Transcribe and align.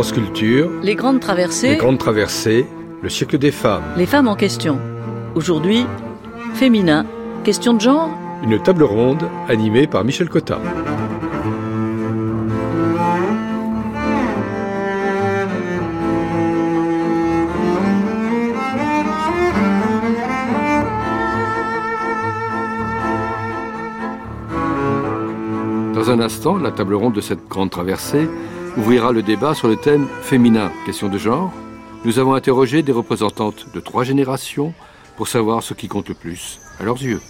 France 0.00 0.12
Culture, 0.12 0.70
Les 0.82 0.94
grandes 0.94 1.20
traversées, 1.20 1.72
Les 1.72 1.76
Grandes 1.76 1.98
Traversées, 1.98 2.64
le 3.02 3.10
siècle 3.10 3.36
des 3.36 3.50
femmes, 3.50 3.82
les 3.98 4.06
femmes 4.06 4.28
en 4.28 4.34
question. 4.34 4.78
Aujourd'hui, 5.34 5.84
féminin, 6.54 7.04
question 7.44 7.74
de 7.74 7.82
genre 7.82 8.08
une 8.42 8.58
table 8.62 8.82
ronde 8.82 9.28
animée 9.46 9.86
par 9.86 10.02
Michel 10.04 10.30
Cotta. 10.30 10.58
Dans 25.92 26.10
un 26.10 26.20
instant, 26.20 26.56
la 26.56 26.70
table 26.70 26.94
ronde 26.94 27.12
de 27.12 27.20
cette 27.20 27.46
grande 27.50 27.68
traversée 27.68 28.26
ouvrira 28.76 29.12
le 29.12 29.22
débat 29.22 29.54
sur 29.54 29.68
le 29.68 29.76
thème 29.76 30.06
féminin, 30.22 30.70
question 30.86 31.08
de 31.08 31.18
genre. 31.18 31.52
Nous 32.04 32.18
avons 32.18 32.34
interrogé 32.34 32.82
des 32.82 32.92
représentantes 32.92 33.66
de 33.74 33.80
trois 33.80 34.04
générations 34.04 34.72
pour 35.16 35.28
savoir 35.28 35.62
ce 35.62 35.74
qui 35.74 35.88
compte 35.88 36.08
le 36.08 36.14
plus 36.14 36.60
à 36.78 36.84
leurs 36.84 37.02
yeux. 37.02 37.20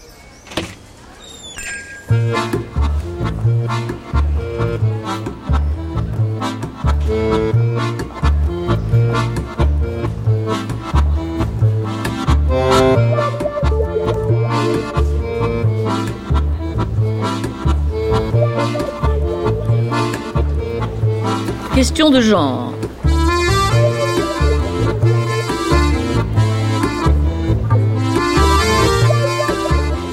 Question 22.11 22.19
de 22.19 22.21
genre. 22.21 22.73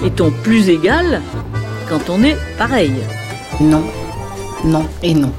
Est-on 0.06 0.32
plus 0.44 0.70
égal 0.70 1.22
quand 1.90 2.10
on 2.10 2.24
est 2.24 2.38
pareil? 2.58 2.94
Non, 3.60 3.84
non 4.64 4.86
et 5.02 5.14
non. 5.14 5.32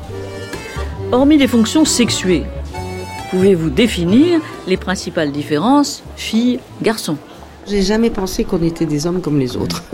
Hormis 1.12 1.39
les 1.39 1.48
fonctions 1.48 1.84
sexuées, 1.84 2.45
pouvez-vous 3.31 3.70
définir 3.70 4.41
les 4.67 4.77
principales 4.77 5.33
différences 5.33 6.03
filles-garçons 6.17 7.19
J'ai 7.69 7.83
jamais 7.83 8.11
pensé 8.11 8.45
qu'on 8.45 8.62
était 8.62 8.86
des 8.86 9.06
hommes 9.06 9.20
comme 9.20 9.39
les 9.39 9.56
autres. 9.56 9.84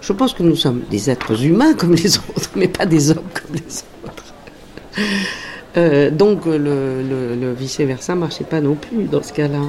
Je 0.00 0.12
pense 0.12 0.34
que 0.34 0.42
nous 0.42 0.56
sommes 0.56 0.82
des 0.90 1.08
êtres 1.08 1.44
humains 1.44 1.72
comme 1.74 1.94
les 1.94 2.18
autres, 2.18 2.50
mais 2.56 2.68
pas 2.68 2.84
des 2.86 3.10
hommes 3.10 3.24
les 3.54 3.84
autres. 4.04 4.24
Euh, 5.76 6.10
donc 6.10 6.46
le, 6.46 6.58
le- 6.58 7.34
le 7.34 7.52
vice-versa 7.52 8.14
marchait 8.14 8.44
pas 8.44 8.60
non 8.60 8.74
plus 8.74 9.04
dans 9.04 9.22
ce 9.22 9.32
cas-là. 9.32 9.60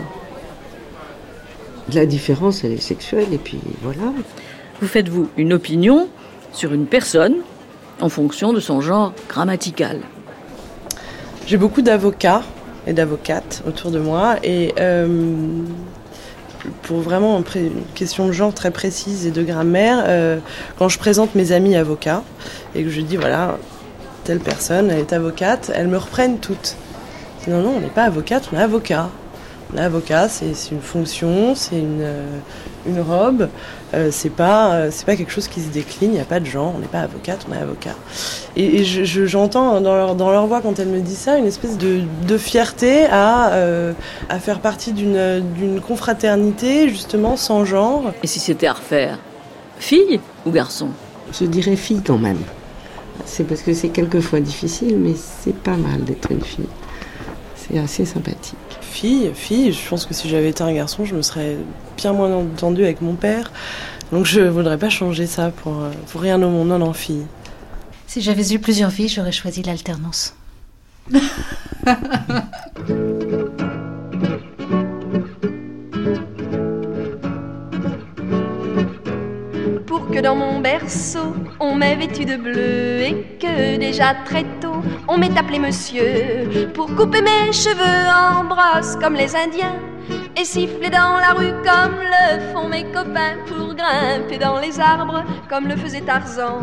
La 1.94 2.06
différence, 2.06 2.64
elle 2.64 2.74
est 2.74 2.82
sexuelle, 2.82 3.28
et 3.32 3.38
puis 3.38 3.60
voilà. 3.82 4.12
Vous 4.82 4.88
faites-vous 4.88 5.30
une 5.38 5.54
opinion 5.54 6.08
sur 6.52 6.74
une 6.74 6.86
personne 6.86 7.36
en 8.02 8.10
fonction 8.10 8.54
de 8.54 8.60
son 8.60 8.82
genre 8.82 9.14
grammatical? 9.30 10.00
J'ai 11.48 11.58
beaucoup 11.58 11.82
d'avocats 11.82 12.44
et 12.88 12.94
d'avocates 12.94 13.64
autour 13.68 13.92
de 13.92 14.00
moi 14.00 14.36
et 14.44 14.74
euh, 14.80 15.08
pour 16.84 17.00
vraiment 17.02 17.42
une 17.56 17.72
question 17.94 18.28
de 18.28 18.32
genre 18.32 18.54
très 18.54 18.72
précise 18.72 19.28
et 19.28 19.32
de 19.32 19.44
grammaire, 19.44 20.04
euh, 20.08 20.40
quand 20.78 20.90
je 20.90 20.98
présente 20.98 21.36
mes 21.36 21.52
amis 21.52 21.76
avocats 21.76 22.24
et 22.74 22.84
que 22.84 22.90
je 22.90 23.02
dis 23.02 23.16
voilà, 23.18 23.60
telle 24.26 24.40
personne 24.40 24.90
elle 24.92 25.00
est 25.00 25.14
avocate, 25.14 25.72
elles 25.74 25.88
me 25.88 25.98
reprennent 25.98 26.40
toutes. 26.40 26.76
Non, 27.48 27.62
non, 27.62 27.74
on 27.78 27.80
n'est 27.80 27.88
pas 27.88 28.04
avocate, 28.04 28.50
on 28.52 28.58
est 28.58 28.62
avocat. 28.62 29.10
On 29.74 29.78
est 29.78 29.82
avocat, 29.82 30.28
c'est 30.30 30.52
une 30.72 30.82
fonction, 30.82 31.56
c'est 31.56 31.78
une, 31.80 32.02
euh, 32.02 32.26
une 32.88 33.02
robe, 33.02 33.50
euh, 33.96 34.10
c'est 34.12 34.30
pas, 34.30 34.74
euh, 34.74 34.90
c'est 34.92 35.06
pas 35.06 35.16
quelque 35.16 35.32
chose 35.32 35.48
qui 35.48 35.60
se 35.62 35.70
décline, 35.70 36.12
il 36.12 36.16
n'y 36.16 36.20
a 36.22 36.26
pas 36.26 36.40
de 36.40 36.46
genre, 36.46 36.74
on 36.76 36.80
n'est 36.80 36.88
pas 36.88 37.00
avocate, 37.02 37.40
on 37.50 37.54
est 37.54 37.58
avocat. 37.60 37.96
Et, 38.56 38.78
et 38.82 38.84
je- 38.84 39.04
je- 39.04 39.26
j'entends 39.26 39.82
dans 39.82 39.96
leur, 39.96 40.16
dans 40.16 40.30
leur 40.32 40.46
voix, 40.48 40.62
quand 40.62 40.78
elles 40.80 40.88
me 40.88 41.00
disent 41.02 41.18
ça, 41.18 41.38
une 41.38 41.48
espèce 41.48 41.78
de, 41.78 42.02
de 42.28 42.38
fierté 42.38 43.06
à, 43.12 43.50
euh, 43.54 43.94
à 44.30 44.40
faire 44.40 44.60
partie 44.60 44.92
d'une 44.92 45.42
d'une 45.56 45.82
confraternité, 45.82 46.90
justement, 46.90 47.36
sans 47.36 47.66
genre. 47.66 48.12
Et 48.24 48.28
si 48.28 48.40
c'était 48.40 48.68
à 48.68 48.74
refaire 48.74 49.18
Fille 49.80 50.20
ou 50.46 50.52
garçon? 50.52 50.90
Je 51.40 51.46
dirais 51.46 51.76
fille 51.76 52.02
quand 52.06 52.18
même. 52.20 52.40
C'est 53.26 53.46
parce 53.46 53.62
que 53.62 53.74
c'est 53.74 53.90
quelquefois 53.90 54.40
difficile, 54.40 54.98
mais 54.98 55.14
c'est 55.16 55.56
pas 55.56 55.78
mal 55.78 56.04
d'être 56.04 56.32
une 56.32 56.42
fille. 56.42 56.68
C'est 57.56 57.80
assez 57.80 58.06
sympathique. 58.06 58.58
Fille, 58.82 59.32
fille, 59.34 59.74
je 59.74 59.90
pense 59.90 60.06
que 60.06 60.14
si 60.14 60.30
j'avais 60.30 60.50
été 60.50 60.64
un 60.64 60.74
garçon, 60.74 61.06
je 61.06 61.16
me 61.16 61.22
serais 61.22 61.58
bien 61.98 62.14
moins 62.14 62.34
entendue 62.34 62.84
avec 62.84 63.02
mon 63.02 63.16
père. 63.16 63.52
Donc 64.12 64.26
je 64.26 64.42
voudrais 64.42 64.78
pas 64.78 64.90
changer 64.90 65.26
ça 65.26 65.50
pour, 65.50 65.82
euh, 65.82 65.92
pour 66.12 66.22
rien 66.22 66.42
au 66.42 66.50
monde, 66.50 66.68
non, 66.68 66.80
non, 66.80 66.94
fille. 66.94 67.26
Si 68.08 68.22
j'avais 68.22 68.54
eu 68.54 68.60
plusieurs 68.60 68.92
filles, 68.92 69.10
j'aurais 69.10 69.32
choisi 69.32 69.64
l'alternance. 69.64 70.36
que 80.16 80.22
dans 80.22 80.36
mon 80.36 80.62
berceau 80.62 81.36
on 81.60 81.76
m'ait 81.76 81.98
vêtu 81.98 82.24
de 82.24 82.38
bleu 82.38 83.02
et 83.02 83.38
que 83.38 83.76
déjà 83.76 84.14
très 84.24 84.46
tôt 84.62 84.82
on 85.10 85.18
m'ait 85.18 85.38
appelé 85.38 85.60
monsieur 85.60 86.70
pour 86.74 86.88
couper 86.96 87.22
mes 87.22 87.52
cheveux 87.52 88.08
en 88.10 88.46
brosse 88.46 88.96
comme 89.02 89.16
les 89.16 89.36
Indiens 89.36 89.78
et 90.38 90.46
siffler 90.46 90.90
dans 90.90 91.18
la 91.18 91.34
rue 91.34 91.52
comme 91.66 91.98
le 92.00 92.54
font 92.54 92.70
mes 92.70 92.86
copains 92.86 93.36
pour 93.46 93.76
grimper 93.76 94.38
dans 94.38 94.58
les 94.62 94.80
arbres 94.80 95.26
comme 95.50 95.68
le 95.68 95.76
faisait 95.76 96.00
Tarzan 96.00 96.62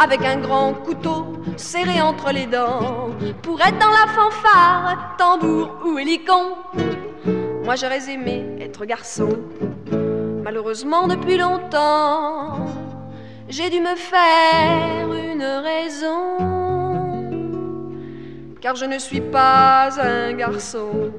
avec 0.00 0.24
un 0.24 0.38
grand 0.38 0.72
couteau 0.72 1.40
serré 1.56 2.02
entre 2.02 2.32
les 2.32 2.46
dents 2.46 3.10
pour 3.42 3.60
être 3.60 3.78
dans 3.78 3.94
la 4.00 4.08
fanfare, 4.16 5.14
tambour 5.16 5.78
ou 5.86 5.96
hélicon. 5.96 6.56
Moi 7.64 7.76
j'aurais 7.76 8.10
aimé 8.10 8.44
être 8.60 8.84
garçon. 8.84 9.28
Malheureusement, 10.42 11.06
depuis 11.06 11.36
longtemps, 11.36 12.66
j'ai 13.48 13.68
dû 13.68 13.80
me 13.80 13.94
faire 13.94 15.06
une 15.12 15.42
raison. 15.42 16.38
Car 18.60 18.74
je 18.74 18.84
ne 18.86 18.98
suis 18.98 19.20
pas 19.20 19.90
un 20.00 20.32
garçon. 20.32 21.12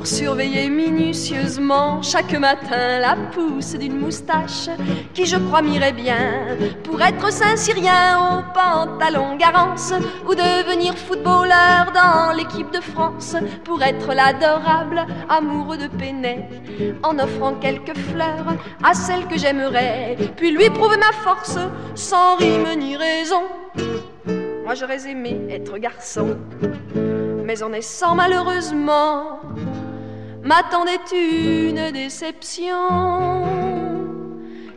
Pour 0.00 0.06
surveiller 0.06 0.70
minutieusement 0.70 2.00
chaque 2.00 2.32
matin 2.32 3.00
la 3.00 3.16
pousse 3.34 3.74
d'une 3.74 3.98
moustache 3.98 4.70
qui 5.12 5.26
je 5.26 5.36
crois 5.36 5.60
m'irait 5.60 5.92
bien 5.92 6.56
pour 6.84 7.02
être 7.02 7.30
Saint-Cyrien 7.30 8.18
au 8.18 8.54
pantalon 8.54 9.36
garance 9.36 9.92
ou 10.26 10.34
devenir 10.34 10.96
footballeur 10.96 11.92
dans 11.92 12.34
l'équipe 12.34 12.70
de 12.70 12.80
France 12.80 13.36
pour 13.62 13.82
être 13.82 14.14
l'adorable 14.14 15.04
amoureux 15.28 15.76
de 15.76 15.88
Pénet 15.88 16.48
en 17.02 17.18
offrant 17.18 17.56
quelques 17.56 17.98
fleurs 17.98 18.54
à 18.82 18.94
celle 18.94 19.26
que 19.26 19.36
j'aimerais 19.36 20.16
puis 20.34 20.50
lui 20.50 20.70
prouver 20.70 20.96
ma 20.96 21.12
force 21.12 21.58
sans 21.94 22.36
rime 22.36 22.74
ni 22.78 22.96
raison. 22.96 23.42
Moi 24.64 24.74
j'aurais 24.74 25.06
aimé 25.06 25.38
être 25.50 25.76
garçon 25.76 26.38
mais 27.44 27.62
en 27.62 27.68
naissant 27.68 28.14
malheureusement 28.14 29.40
m'attendait 30.42 30.98
une 31.12 31.90
déception, 31.92 32.74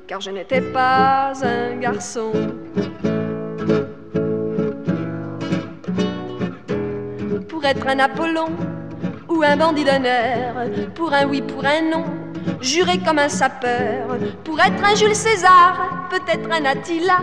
car 0.08 0.22
je 0.22 0.32
n'étais 0.32 0.62
pas 0.62 1.34
un 1.44 1.76
garçon. 1.78 2.32
Pour 7.48 7.66
être 7.66 7.88
un 7.88 8.00
Apollon 8.00 8.50
ou 9.30 9.42
un 9.44 9.56
bandit 9.56 9.86
d'honneur, 9.86 10.56
pour 10.96 11.14
un 11.14 11.26
oui, 11.28 11.42
pour 11.42 11.66
un 11.66 11.82
non, 11.82 12.06
juré 12.62 13.00
comme 13.00 13.20
un 13.20 13.30
sapeur, 13.30 14.18
pour 14.44 14.60
être 14.60 14.84
un 14.84 14.96
Jules 14.96 15.16
César, 15.16 16.08
peut-être 16.10 16.50
un 16.52 16.66
Attila, 16.66 17.20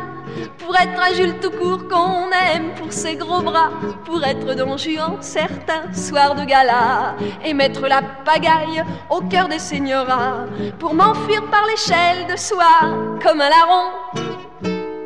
pour 0.59 0.77
être 0.77 1.01
un 1.01 1.15
Jules 1.15 1.39
tout 1.41 1.51
court 1.51 1.89
qu'on 1.89 2.31
aime 2.31 2.75
pour 2.77 2.93
ses 2.93 3.17
gros 3.17 3.43
bras, 3.43 3.71
pour 4.05 4.25
être 4.25 4.55
Don 4.55 4.77
Juan 4.77 5.17
certains 5.21 5.93
soirs 5.93 6.35
de 6.35 6.45
gala, 6.45 7.17
et 7.45 7.55
mettre 7.55 7.87
la 7.87 8.03
pagaille 8.25 8.85
au 9.09 9.21
cœur 9.23 9.49
des 9.49 9.59
seigneurats, 9.59 10.47
pour 10.79 10.95
m'enfuir 10.95 11.45
par 11.51 11.67
l'échelle 11.67 12.27
de 12.31 12.37
soie 12.37 13.19
comme 13.23 13.41
un 13.41 13.49
larron. 13.49 13.91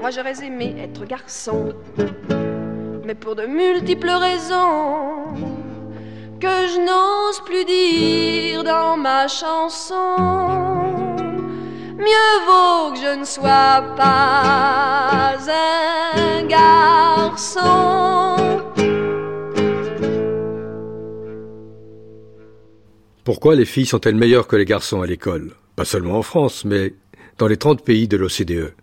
Moi 0.00 0.10
j'aurais 0.10 0.44
aimé 0.44 0.76
être 0.78 1.06
garçon, 1.06 1.72
mais 3.04 3.14
pour 3.14 3.34
de 3.36 3.46
multiples 3.46 4.10
raisons 4.10 5.63
que 6.44 6.68
je 6.68 6.78
n'ose 6.78 7.40
plus 7.46 7.64
dire 7.64 8.64
dans 8.64 8.98
ma 8.98 9.28
chanson. 9.28 10.16
Mieux 11.96 12.34
vaut 12.46 12.92
que 12.92 12.98
je 13.00 13.18
ne 13.20 13.24
sois 13.24 13.82
pas 13.96 15.36
un 15.48 16.44
garçon. 16.44 17.62
Pourquoi 23.24 23.54
les 23.54 23.64
filles 23.64 23.86
sont-elles 23.86 24.14
meilleures 24.14 24.46
que 24.46 24.56
les 24.56 24.66
garçons 24.66 25.00
à 25.00 25.06
l'école? 25.06 25.52
Pas 25.76 25.86
seulement 25.86 26.18
en 26.18 26.22
France, 26.22 26.66
mais 26.66 26.92
dans 27.38 27.46
les 27.46 27.56
30 27.56 27.82
pays 27.82 28.06
de 28.06 28.18
l'OCDE. 28.18 28.74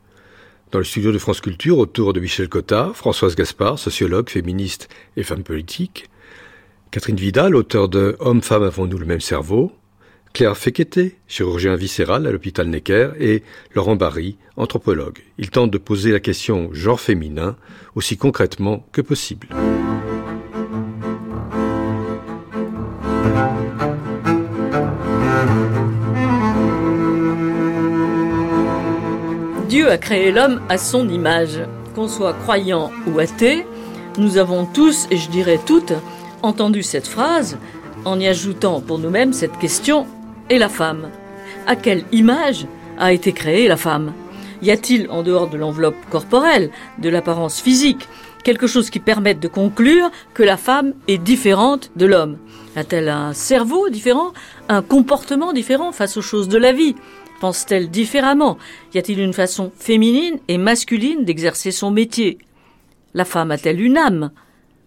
Dans 0.72 0.80
le 0.80 0.86
studio 0.86 1.12
de 1.12 1.20
France 1.20 1.42
Culture, 1.42 1.78
autour 1.78 2.14
de 2.14 2.20
Michel 2.20 2.50
Cotta, 2.50 2.92
Françoise 2.96 3.36
Gaspard, 3.36 3.78
sociologue, 3.78 4.30
féministe 4.30 4.90
et 5.16 5.22
femme 5.22 5.44
politique, 5.44 6.10
Catherine 6.92 7.16
Vidal, 7.16 7.56
auteur 7.56 7.88
de 7.88 8.18
Hommes-femmes 8.20 8.64
avons-nous 8.64 8.98
le 8.98 9.06
même 9.06 9.22
cerveau, 9.22 9.72
Claire 10.34 10.58
Fequeté, 10.58 11.16
chirurgien 11.26 11.78
viscéral 11.78 12.28
à 12.28 12.32
l'hôpital 12.34 12.68
Necker, 12.68 13.12
et 13.18 13.44
Laurent 13.74 13.96
Barry, 13.96 14.36
anthropologue. 14.58 15.20
Ils 15.38 15.50
tentent 15.52 15.72
de 15.72 15.78
poser 15.78 16.12
la 16.12 16.20
question 16.20 16.70
genre 16.74 17.00
féminin 17.00 17.56
aussi 17.96 18.18
concrètement 18.18 18.86
que 18.92 19.00
possible. 19.00 19.48
Dieu 29.70 29.90
a 29.90 29.98
créé 29.98 30.34
l'homme 30.34 30.60
à 30.68 30.78
son 30.78 31.08
image. 31.08 31.62
Qu'on 31.96 32.10
soit 32.10 32.34
croyant 32.34 32.92
ou 33.08 33.20
athée, 33.20 33.66
nous 34.18 34.38
avons 34.38 34.66
tous, 34.66 35.08
et 35.10 35.16
je 35.16 35.30
dirais 35.30 35.60
toutes, 35.66 35.94
entendu 36.44 36.84
cette 36.84 37.08
phrase 37.08 37.58
en 38.06 38.20
y 38.20 38.28
ajoutant 38.28 38.82
pour 38.82 39.00
nous-mêmes 39.00 39.34
cette 39.34 39.58
question 39.58 40.08
et 40.50 40.58
la 40.58 40.70
femme? 40.70 41.10
À 41.68 41.76
quelle 41.76 42.04
image 42.12 42.66
a 42.98 43.14
été 43.14 43.32
créée 43.32 43.68
la 43.68 43.78
femme? 43.78 44.14
Y 44.62 44.72
a-t-il, 44.72 45.10
en 45.10 45.24
dehors 45.24 45.50
de 45.50 45.58
l'enveloppe 45.58 45.96
corporelle, 46.10 46.70
de 47.00 47.10
l'apparence 47.10 47.62
physique, 47.62 48.08
quelque 48.44 48.68
chose 48.68 48.90
qui 48.90 49.00
permette 49.00 49.40
de 49.40 49.48
conclure 49.48 50.12
que 50.34 50.44
la 50.44 50.58
femme 50.58 50.94
est 51.08 51.18
différente 51.18 51.92
de 51.96 52.06
l'homme? 52.06 52.38
A-t-elle 52.76 53.10
un 53.10 53.34
cerveau 53.34 53.90
différent, 53.90 54.34
un 54.70 54.82
comportement 54.82 55.52
différent 55.52 55.92
face 55.92 56.16
aux 56.18 56.22
choses 56.22 56.48
de 56.48 56.58
la 56.58 56.74
vie? 56.74 56.96
Pense-t-elle 57.40 57.90
différemment? 57.90 58.60
Y 58.94 59.00
a-t-il 59.00 59.20
une 59.20 59.34
façon 59.34 59.72
féminine 59.76 60.40
et 60.48 60.60
masculine 60.60 61.26
d'exercer 61.26 61.72
son 61.72 61.90
métier? 61.90 62.38
La 63.16 63.26
femme 63.26 63.50
a-t-elle 63.50 63.82
une 63.82 63.98
âme? 63.98 64.32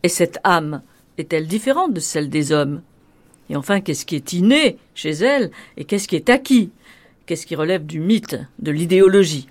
Et 0.04 0.08
cette 0.08 0.38
âme 0.44 0.82
est-elle 1.18 1.46
différente 1.46 1.92
de 1.92 2.00
celle 2.00 2.28
des 2.28 2.52
hommes? 2.52 2.82
Et 3.50 3.56
enfin, 3.56 3.80
qu'est-ce 3.80 4.06
qui 4.06 4.16
est 4.16 4.32
inné 4.32 4.78
chez 4.94 5.10
elle 5.10 5.50
et 5.76 5.84
qu'est-ce 5.84 6.08
qui 6.08 6.16
est 6.16 6.30
acquis? 6.30 6.70
Qu'est-ce 7.26 7.46
qui 7.46 7.56
relève 7.56 7.86
du 7.86 8.00
mythe, 8.00 8.36
de 8.58 8.70
l'idéologie? 8.70 9.48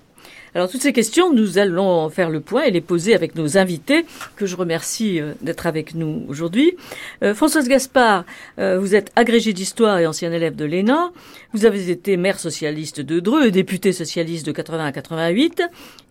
Alors 0.54 0.70
toutes 0.70 0.82
ces 0.82 0.92
questions, 0.92 1.32
nous 1.32 1.58
allons 1.58 2.08
faire 2.10 2.30
le 2.30 2.38
point 2.38 2.62
et 2.62 2.70
les 2.70 2.80
poser 2.80 3.12
avec 3.12 3.34
nos 3.34 3.58
invités, 3.58 4.06
que 4.36 4.46
je 4.46 4.54
remercie 4.54 5.20
euh, 5.20 5.32
d'être 5.42 5.66
avec 5.66 5.96
nous 5.96 6.24
aujourd'hui. 6.28 6.76
Euh, 7.24 7.34
Françoise 7.34 7.68
Gaspard, 7.68 8.24
euh, 8.60 8.78
vous 8.78 8.94
êtes 8.94 9.10
agrégée 9.16 9.52
d'histoire 9.52 9.98
et 9.98 10.06
ancien 10.06 10.30
élève 10.30 10.54
de 10.54 10.64
l'ENA. 10.64 11.10
Vous 11.54 11.66
avez 11.66 11.90
été 11.90 12.16
maire 12.16 12.38
socialiste 12.38 13.00
de 13.00 13.18
Dreux 13.18 13.46
et 13.46 13.50
députée 13.50 13.92
socialiste 13.92 14.46
de 14.46 14.52
80 14.52 14.84
à 14.84 14.92
88. 14.92 15.62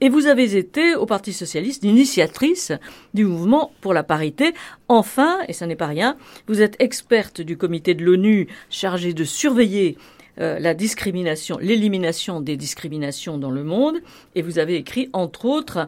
Et 0.01 0.09
vous 0.09 0.27
avez 0.27 0.57
été 0.57 0.95
au 0.95 1.05
Parti 1.05 1.31
socialiste 1.31 1.83
l'initiatrice 1.83 2.73
du 3.13 3.23
mouvement 3.23 3.71
pour 3.79 3.93
la 3.93 4.03
parité. 4.03 4.53
Enfin, 4.89 5.39
et 5.47 5.53
ça 5.53 5.67
n'est 5.67 5.77
pas 5.77 5.87
rien, 5.87 6.17
vous 6.47 6.61
êtes 6.61 6.75
experte 6.79 7.39
du 7.39 7.55
comité 7.55 7.93
de 7.93 8.03
l'ONU 8.03 8.47
chargé 8.69 9.13
de 9.13 9.23
surveiller 9.23 9.97
euh, 10.39 10.59
la 10.59 10.73
discrimination, 10.73 11.57
l'élimination 11.59 12.41
des 12.41 12.57
discriminations 12.57 13.37
dans 13.37 13.51
le 13.51 13.63
monde, 13.63 13.97
et 14.35 14.41
vous 14.41 14.59
avez 14.59 14.75
écrit, 14.75 15.09
entre 15.13 15.45
autres, 15.45 15.87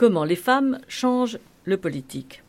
Comment 0.00 0.24
les 0.24 0.34
femmes 0.34 0.78
changent 0.88 1.38
le 1.66 1.76
politique. 1.76 2.42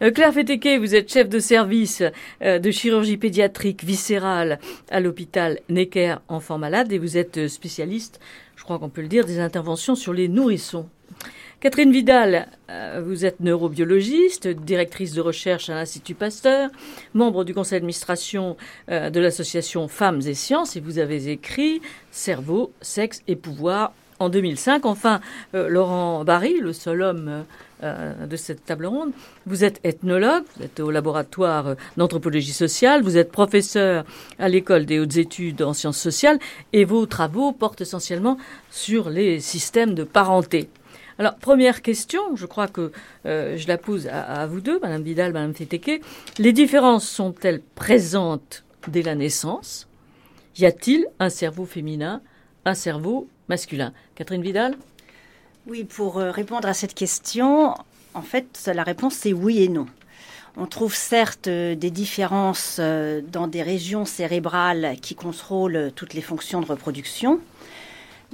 Euh, 0.00 0.12
Claire 0.12 0.32
Fétéquet, 0.32 0.78
vous 0.78 0.94
êtes 0.94 1.12
chef 1.12 1.28
de 1.28 1.40
service 1.40 2.04
euh, 2.42 2.60
de 2.60 2.70
chirurgie 2.70 3.16
pédiatrique 3.16 3.82
viscérale 3.82 4.60
à 4.88 5.00
l'hôpital 5.00 5.58
Necker 5.68 6.18
Enfants 6.28 6.58
Malades 6.58 6.92
et 6.92 6.98
vous 6.98 7.16
êtes 7.16 7.48
spécialiste, 7.48 8.20
crois 8.66 8.80
qu'on 8.80 8.88
peut 8.88 9.00
le 9.00 9.08
dire, 9.08 9.24
des 9.24 9.38
interventions 9.38 9.94
sur 9.94 10.12
les 10.12 10.26
nourrissons. 10.26 10.88
Catherine 11.60 11.92
Vidal, 11.92 12.48
euh, 12.68 13.00
vous 13.04 13.24
êtes 13.24 13.38
neurobiologiste, 13.40 14.48
directrice 14.48 15.14
de 15.14 15.20
recherche 15.20 15.70
à 15.70 15.74
l'Institut 15.74 16.14
Pasteur, 16.14 16.68
membre 17.14 17.44
du 17.44 17.54
conseil 17.54 17.78
d'administration 17.78 18.56
euh, 18.90 19.08
de 19.08 19.20
l'association 19.20 19.86
Femmes 19.86 20.20
et 20.26 20.34
Sciences, 20.34 20.76
et 20.76 20.80
vous 20.80 20.98
avez 20.98 21.28
écrit 21.28 21.80
Cerveau, 22.10 22.72
sexe 22.82 23.22
et 23.28 23.36
pouvoir 23.36 23.92
en 24.18 24.28
2005. 24.28 24.84
Enfin, 24.84 25.20
euh, 25.54 25.68
Laurent 25.68 26.24
Barry, 26.24 26.58
le 26.60 26.72
seul 26.72 27.02
homme 27.02 27.44
de 27.82 28.36
cette 28.36 28.64
table 28.64 28.86
ronde, 28.86 29.12
vous 29.44 29.62
êtes 29.62 29.80
ethnologue, 29.84 30.44
vous 30.56 30.64
êtes 30.64 30.80
au 30.80 30.90
laboratoire 30.90 31.76
d'anthropologie 31.96 32.52
sociale, 32.52 33.02
vous 33.02 33.18
êtes 33.18 33.30
professeur 33.30 34.04
à 34.38 34.48
l'école 34.48 34.86
des 34.86 34.98
hautes 34.98 35.16
études 35.16 35.60
en 35.62 35.74
sciences 35.74 35.98
sociales, 35.98 36.38
et 36.72 36.84
vos 36.84 37.04
travaux 37.06 37.52
portent 37.52 37.82
essentiellement 37.82 38.38
sur 38.70 39.10
les 39.10 39.40
systèmes 39.40 39.94
de 39.94 40.04
parenté. 40.04 40.70
Alors, 41.18 41.36
première 41.36 41.80
question, 41.80 42.36
je 42.36 42.44
crois 42.44 42.68
que 42.68 42.92
euh, 43.24 43.56
je 43.56 43.66
la 43.68 43.78
pose 43.78 44.06
à, 44.08 44.46
vous 44.46 44.60
deux, 44.60 44.78
Madame 44.80 45.02
Vidal, 45.02 45.32
Madame 45.32 45.54
Fétéqué. 45.54 46.02
Les 46.38 46.52
différences 46.52 47.08
sont-elles 47.08 47.62
présentes 47.74 48.64
dès 48.88 49.02
la 49.02 49.14
naissance? 49.14 49.88
Y 50.58 50.66
a-t-il 50.66 51.06
un 51.18 51.30
cerveau 51.30 51.64
féminin, 51.64 52.20
un 52.66 52.74
cerveau 52.74 53.28
masculin? 53.48 53.94
Catherine 54.14 54.42
Vidal? 54.42 54.76
Oui, 55.68 55.82
pour 55.82 56.18
euh, 56.18 56.30
répondre 56.30 56.68
à 56.68 56.74
cette 56.74 56.94
question, 56.94 57.74
en 58.14 58.22
fait, 58.22 58.70
la 58.72 58.84
réponse 58.84 59.14
c'est 59.14 59.32
oui 59.32 59.64
et 59.64 59.68
non. 59.68 59.86
On 60.56 60.66
trouve 60.66 60.94
certes 60.94 61.48
euh, 61.48 61.74
des 61.74 61.90
différences 61.90 62.78
dans 62.78 63.48
des 63.48 63.62
régions 63.62 64.04
cérébrales 64.04 64.96
qui 65.02 65.16
contrôlent 65.16 65.90
toutes 65.96 66.14
les 66.14 66.22
fonctions 66.22 66.60
de 66.60 66.66
reproduction, 66.66 67.40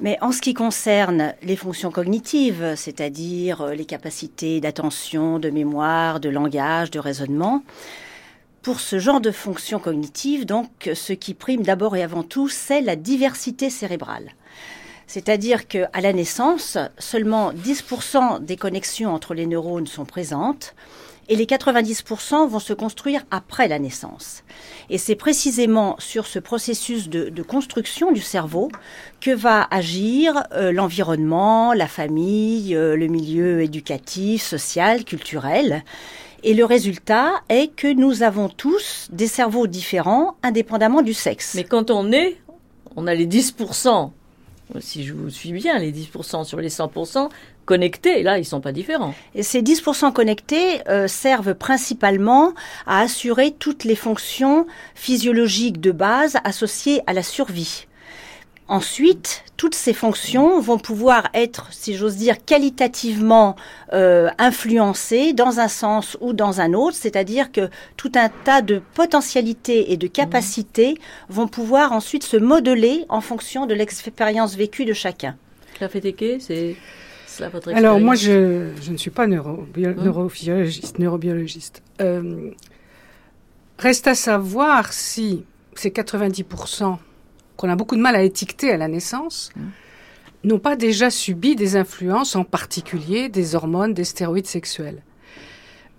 mais 0.03 0.19
en 0.21 0.31
ce 0.31 0.43
qui 0.43 0.53
concerne 0.53 1.35
les 1.43 1.57
fonctions 1.57 1.91
cognitives, 1.91 2.75
c'est-à-dire 2.77 3.63
euh, 3.63 3.75
les 3.75 3.87
capacités 3.87 4.61
d'attention, 4.61 5.39
de 5.39 5.49
mémoire, 5.49 6.21
de 6.21 6.29
langage, 6.29 6.91
de 6.91 6.99
raisonnement, 6.99 7.63
pour 8.61 8.79
ce 8.79 8.99
genre 8.99 9.23
de 9.23 9.31
fonctions 9.31 9.79
cognitives, 9.79 10.45
donc, 10.45 10.91
ce 10.95 11.15
qui 11.15 11.33
prime 11.33 11.63
d'abord 11.63 11.97
et 11.97 12.03
avant 12.03 12.25
tout, 12.25 12.49
c'est 12.49 12.83
la 12.83 12.95
diversité 12.95 13.71
cérébrale. 13.71 14.35
C'est-à-dire 15.13 15.69
qu'à 15.69 16.01
la 16.01 16.15
naissance, 16.15 16.79
seulement 16.99 17.53
10% 17.53 18.43
des 18.43 18.57
connexions 18.57 19.13
entre 19.13 19.35
les 19.35 19.45
neurones 19.45 19.87
sont 19.87 20.07
présentes 20.07 20.75
et 21.29 21.37
les 21.37 21.45
90% 21.45 22.49
vont 22.49 22.59
se 22.59 22.73
construire 22.73 23.21
après 23.31 23.69
la 23.69 23.79
naissance. 23.79 24.43
Et 24.89 24.97
c'est 24.97 25.15
précisément 25.15 25.97
sur 25.99 26.27
ce 26.27 26.39
processus 26.39 27.11
de, 27.11 27.43
construction 27.43 28.11
du 28.11 28.23
cerveau 28.23 28.71
que 29.21 29.33
va 29.33 29.69
agir 29.71 30.45
euh, 30.55 30.73
l'environnement, 30.73 31.75
la 31.75 31.89
famille, 31.89 32.75
euh, 32.75 32.97
le 32.97 33.09
milieu 33.09 33.61
éducatif, 33.61 34.43
social, 34.43 35.05
culturel. 35.05 35.85
Et 36.43 36.55
le 36.55 36.65
résultat 36.65 37.33
est 37.51 37.71
que 37.77 37.93
nous 37.93 38.23
avons 38.23 38.49
tous 38.49 39.09
des 39.13 39.27
cerveaux 39.27 39.67
différents 39.67 40.37
indépendamment 40.43 41.03
du 41.03 41.13
sexe. 41.13 41.53
Mais 41.55 41.65
quand 41.65 41.91
on 41.91 42.13
est, 42.13 42.39
on 42.97 43.07
a 43.07 43.15
les 43.15 43.27
10%, 43.27 44.11
si 44.81 45.05
je 45.05 45.13
vous 45.13 45.31
suis 45.31 45.53
bien, 45.53 45.79
les 45.79 45.93
10% 45.93 46.45
sur 46.45 46.59
les 46.59 46.69
100%, 46.69 47.29
connectés, 47.65 48.23
là, 48.23 48.39
ils 48.39 48.45
sont 48.45 48.61
pas 48.61 48.73
différents. 48.73 49.15
Ces 49.41 49.63
10% 49.63 50.13
connectés 50.13 50.87
euh, 50.89 51.09
servent 51.09 51.55
principalement 51.55 52.53
à 52.87 53.01
assurer 53.01 53.55
toutes 53.59 53.85
les 53.85 53.97
fonctions 53.97 54.67
physiologiques 54.95 55.81
de 55.81 55.93
base 55.93 56.37
associées 56.45 57.03
à 57.07 57.13
la 57.13 57.23
survie. 57.23 57.87
Ensuite, 58.69 59.45
toutes 59.57 59.75
ces 59.75 59.93
fonctions 59.93 60.61
vont 60.61 60.79
pouvoir 60.79 61.29
être, 61.35 61.73
si 61.73 61.95
j'ose 61.95 62.17
dire, 62.17 62.45
qualitativement 62.45 63.57
euh, 63.93 64.31
influencées 64.39 65.33
dans 65.33 65.61
un 65.61 65.69
sens 65.69 66.17
ou 66.21 66.33
dans 66.33 66.61
un 66.61 66.73
autre, 66.73 66.97
c'est-à-dire 66.97 67.53
que 67.53 67.69
tout 67.97 68.13
un 68.15 68.31
tas 68.45 68.63
de 68.63 68.81
potentialités 68.95 69.93
et 69.93 69.97
de 69.97 70.07
capacités 70.07 70.97
vont 71.29 71.49
pouvoir 71.49 71.93
ensuite 71.93 72.23
se 72.23 72.37
modeler 72.37 73.05
en 73.09 73.21
fonction 73.21 73.67
de 73.67 73.75
l'expérience 73.75 74.57
vécue 74.57 74.85
de 74.85 74.93
chacun. 74.93 75.37
La 75.81 75.89
c'est 76.39 76.77
alors 77.75 77.99
moi, 77.99 78.15
je, 78.15 78.91
ne 78.91 78.97
suis 78.97 79.11
pas 79.11 79.25
hein? 79.25 79.57
neurophysiologiste, 79.75 80.99
neurobiologiste. 80.99 81.83
Euh, 82.01 82.51
reste 83.79 84.07
à 84.07 84.15
savoir 84.15 84.93
si 84.93 85.45
ces 85.75 85.91
90% 85.91 86.99
qu'on 87.57 87.69
a 87.69 87.77
beaucoup 87.77 87.97
de 87.97 88.01
mal 88.01 88.17
à 88.17 88.23
étiqueter 88.23 88.73
à 88.73 88.77
la 88.77 88.89
naissance 88.89 89.51
hein 89.57 89.63
n'ont 90.45 90.59
pas 90.59 90.77
déjà 90.77 91.11
subi 91.11 91.55
des 91.57 91.77
influences, 91.77 92.37
en 92.37 92.45
particulier 92.45 93.29
des 93.29 93.55
hormones, 93.55 93.95
des 93.95 94.05
stéroïdes 94.05 94.47
sexuels. 94.47 95.03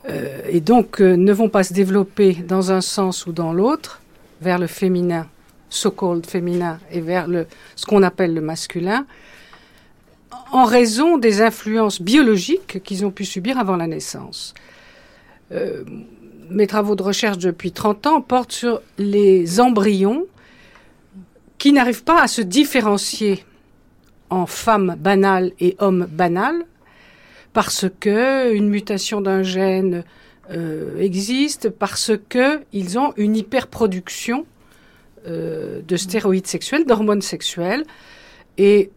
Euh, 0.10 0.42
et 0.50 0.60
donc 0.60 1.02
euh, 1.02 1.16
ne 1.16 1.32
vont 1.32 1.50
pas 1.50 1.64
se 1.64 1.74
développer 1.74 2.34
dans 2.34 2.72
un 2.72 2.82
sens 2.82 3.26
ou 3.26 3.32
dans 3.32 3.54
l'autre, 3.54 4.02
vers 4.42 4.60
le 4.60 4.68
féminin 4.68 5.28
so-called 5.70 6.26
féminin 6.28 6.80
et 6.92 7.02
vers 7.02 7.28
le, 7.28 7.48
ce 7.76 7.86
qu'on 7.86 8.04
appelle 8.04 8.36
le 8.36 8.42
masculin, 8.42 9.08
en 10.52 10.66
raison 10.66 11.18
des 11.18 11.42
influences 11.42 12.00
biologiques 12.00 12.84
qu'ils 12.84 13.06
ont 13.06 13.12
pu 13.12 13.26
subir 13.26 13.58
avant 13.58 13.76
la 13.76 13.88
naissance. 13.88 14.54
Euh, 15.52 15.84
mes 16.52 16.68
travaux 16.68 16.96
de 16.96 17.02
recherche 17.02 17.40
depuis 17.40 17.72
30 17.72 18.06
ans 18.06 18.22
portent 18.22 18.52
sur 18.52 18.82
les 19.00 19.60
embryons 19.60 20.28
qui 21.64 21.72
n'arrivent 21.72 22.04
pas 22.04 22.22
à 22.22 22.28
se 22.28 22.42
différencier 22.42 23.46
en 24.30 24.46
femmes 24.46 24.98
banales 25.00 25.54
et 25.62 25.78
hommes 25.80 26.10
banals 26.12 26.66
parce 27.54 27.86
que 28.02 28.54
une 28.54 28.68
mutation 28.68 29.22
d'un 29.22 29.44
gène 29.44 30.04
euh, 30.52 31.00
existe, 31.00 31.70
parce 31.70 32.12
que 32.28 32.60
ils 32.74 33.00
ont 33.00 33.14
une 33.16 33.38
hyperproduction 33.38 34.46
euh, 35.26 35.82
de 35.88 35.96
stéroïdes 35.96 36.48
sexuels, 36.48 36.86
d'hormones 36.86 37.22
sexuelles, 37.22 37.86
et 38.58 38.90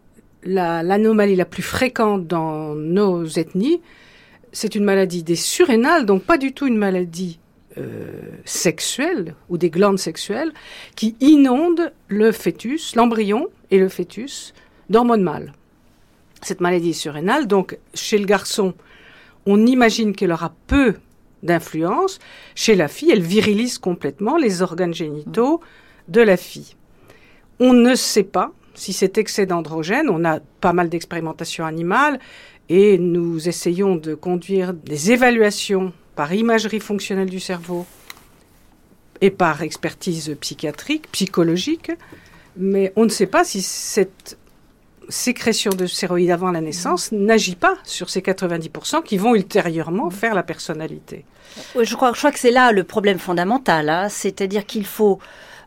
l'anomalie 0.43 1.37
la, 1.37 1.45
plus 1.45 1.63
fréquente 1.63 2.27
dans 2.27 2.75
nos 2.75 3.25
ethnies, 3.27 3.79
c'est 4.51 4.75
une 4.75 4.83
maladie 4.83 5.23
des 5.23 5.37
surrénales, 5.37 6.05
donc 6.05 6.23
pas 6.23 6.37
du 6.37 6.51
tout 6.51 6.67
une 6.67 6.77
maladie 6.77 7.39
euh, 7.77 8.21
sexuelle 8.45 9.35
ou 9.49 9.57
des 9.57 9.69
glandes 9.69 9.99
sexuelles, 9.99 10.53
qui 10.95 11.15
inonde 11.19 11.91
le 12.07 12.31
fœtus, 12.31 12.95
l'embryon 12.95 13.47
et 13.71 13.77
le 13.77 13.89
fœtus 13.89 14.53
d'hormones 14.89 15.23
mâles. 15.23 15.53
Cette 16.41 16.61
maladie 16.61 16.93
surrénale, 16.93 17.47
donc 17.47 17.77
chez 17.93 18.17
le 18.17 18.25
garçon, 18.25 18.73
on 19.45 19.65
imagine 19.65 20.13
qu'elle 20.15 20.31
aura 20.31 20.53
peu 20.67 20.95
d'influence. 21.43 22.19
Chez 22.55 22.75
la 22.75 22.87
fille, 22.87 23.11
elle 23.11 23.21
virilise 23.21 23.77
complètement 23.77 24.37
les 24.37 24.61
organes 24.61 24.93
génitaux 24.93 25.61
de 26.07 26.21
la 26.21 26.37
fille. 26.37 26.75
On 27.59 27.73
ne 27.73 27.95
sait 27.95 28.23
pas 28.23 28.51
si 28.75 28.93
cet 28.93 29.17
excès 29.17 29.45
d'androgène, 29.45 30.09
on 30.09 30.23
a 30.23 30.39
pas 30.61 30.73
mal 30.73 30.89
d'expérimentations 30.89 31.65
animales 31.65 32.19
et 32.69 32.97
nous 32.97 33.47
essayons 33.49 33.95
de 33.95 34.13
conduire 34.13 34.73
des 34.73 35.11
évaluations 35.11 35.93
par 36.17 36.33
imagerie 36.33 36.81
fonctionnelle 36.81 37.29
du 37.29 37.39
cerveau 37.39 37.85
et 39.21 39.29
par 39.29 39.61
expertise 39.61 40.35
psychiatrique, 40.41 41.09
psychologique, 41.11 41.91
mais 42.57 42.91
on 42.95 43.05
ne 43.05 43.09
sait 43.09 43.27
pas 43.27 43.43
si 43.43 43.61
cette 43.61 44.37
sécrétion 45.09 45.71
de 45.71 45.85
stéroïdes 45.85 46.31
avant 46.31 46.51
la 46.51 46.59
naissance 46.59 47.11
n'agit 47.11 47.55
pas 47.55 47.75
sur 47.83 48.09
ces 48.09 48.21
90% 48.21 49.03
qui 49.03 49.17
vont 49.17 49.35
ultérieurement 49.35 50.09
faire 50.09 50.33
la 50.33 50.43
personnalité. 50.43 51.23
Je 51.79 51.95
crois, 51.95 52.11
je 52.13 52.17
crois 52.17 52.31
que 52.31 52.39
c'est 52.39 52.51
là 52.51 52.71
le 52.71 52.83
problème 52.83 53.19
fondamental, 53.19 53.87
hein. 53.87 54.09
c'est-à-dire 54.09 54.65
qu'il 54.65 54.85
faut 54.85 55.19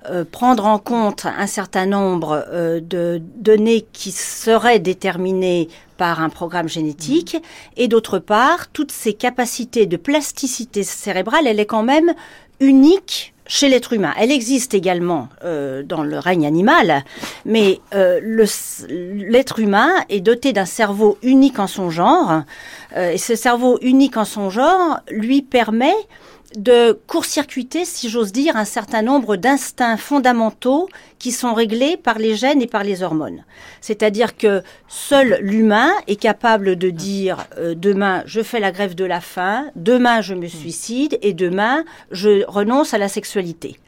euh, 0.09 0.25
prendre 0.25 0.65
en 0.65 0.79
compte 0.79 1.27
un 1.27 1.47
certain 1.47 1.85
nombre 1.85 2.47
euh, 2.49 2.81
de 2.81 3.21
données 3.37 3.85
qui 3.93 4.13
seraient 4.13 4.79
déterminées 4.79 5.69
par 5.99 6.23
un 6.23 6.31
programme 6.31 6.71
génétique, 6.71 7.37
et 7.77 7.87
d'autre 7.87 8.19
part, 8.19 8.69
toutes 8.69 8.93
ces 8.93 9.13
capacités 9.13 9.85
de 9.85 9.99
plasticité 9.99 10.85
cérébrale, 10.85 11.47
elle 11.47 11.61
est 11.61 11.67
quand 11.67 11.83
même 11.83 12.15
unique 12.61 13.35
chez 13.47 13.69
l'être 13.69 13.93
humain. 13.93 14.15
Elle 14.19 14.33
existe 14.33 14.73
également 14.73 15.29
euh, 15.45 15.83
dans 15.83 16.03
le 16.03 16.19
règne 16.19 16.47
animal, 16.47 17.05
mais 17.45 17.81
l'être 17.93 19.59
humain 19.59 19.91
est 20.09 20.21
doté 20.21 20.55
d'un 20.55 20.65
cerveau 20.65 21.19
unique 21.23 21.59
en 21.59 21.67
son 21.67 21.91
genre, 21.91 22.43
et 22.97 23.19
ce 23.19 23.35
cerveau 23.35 23.79
unique 23.83 24.17
en 24.17 24.25
son 24.25 24.49
genre 24.49 25.01
lui 25.11 25.43
permet 25.43 25.95
de 26.57 26.99
court-circuiter, 27.07 27.85
si 27.85 28.09
j'ose 28.09 28.33
dire, 28.33 28.57
un 28.57 28.65
certain 28.65 29.03
nombre 29.03 29.37
d'instincts 29.37 29.97
fondamentaux 29.97 30.89
qui 31.19 31.31
sont 31.31 31.55
réglés 31.55 31.97
par 31.97 32.19
les 32.19 32.35
gènes 32.35 32.61
et 32.61 32.67
par 32.67 32.83
les 32.83 33.03
hormones. 33.03 33.45
C'est-à-dire 33.81 34.37
que 34.37 34.63
seul 34.89 35.39
l'humain 35.43 35.93
est 36.09 36.17
capable 36.17 36.77
de 36.77 36.91
dire 36.91 37.47
euh, 37.59 37.75
demain 37.77 38.23
je 38.27 38.43
fais 38.43 38.61
la 38.61 38.73
grève 38.73 38.95
de 38.95 39.05
la 39.05 39.21
faim, 39.21 39.71
demain 39.77 40.21
je 40.23 40.35
me 40.35 40.49
suicide 40.49 41.19
et 41.23 41.33
demain 41.33 41.85
je 42.11 42.45
renonce 42.47 42.95
à 42.95 42.99
la 42.99 43.09
sexualité. 43.09 43.79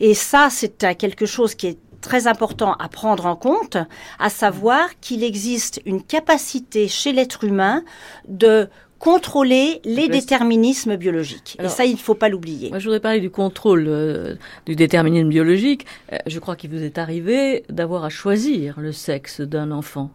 Et 0.00 0.14
ça, 0.14 0.48
c'est 0.50 0.96
quelque 0.96 1.26
chose 1.26 1.54
qui 1.54 1.66
est 1.66 1.78
très 2.00 2.26
important 2.26 2.74
à 2.74 2.88
prendre 2.88 3.26
en 3.26 3.36
compte, 3.36 3.76
à 4.18 4.30
savoir 4.30 4.88
qu'il 5.00 5.24
existe 5.24 5.80
une 5.84 6.02
capacité 6.02 6.88
chez 6.88 7.12
l'être 7.12 7.44
humain 7.44 7.82
de 8.28 8.68
contrôler 8.98 9.80
les 9.84 10.08
déterminismes 10.08 10.96
biologiques. 10.96 11.56
et 11.62 11.68
ça, 11.68 11.84
il 11.84 11.92
ne 11.92 11.98
faut 11.98 12.14
pas 12.14 12.28
l'oublier. 12.28 12.70
Moi, 12.70 12.78
je 12.78 12.84
voudrais 12.84 13.00
parler 13.00 13.20
du 13.20 13.30
contrôle 13.30 13.84
euh, 13.86 14.34
du 14.66 14.74
déterminisme 14.74 15.28
biologique. 15.28 15.86
Euh, 16.12 16.16
je 16.26 16.38
crois 16.38 16.56
qu'il 16.56 16.70
vous 16.70 16.82
est 16.82 16.98
arrivé 16.98 17.64
d'avoir 17.68 18.04
à 18.04 18.08
choisir 18.08 18.80
le 18.80 18.92
sexe 18.92 19.40
d'un 19.40 19.70
enfant. 19.70 20.10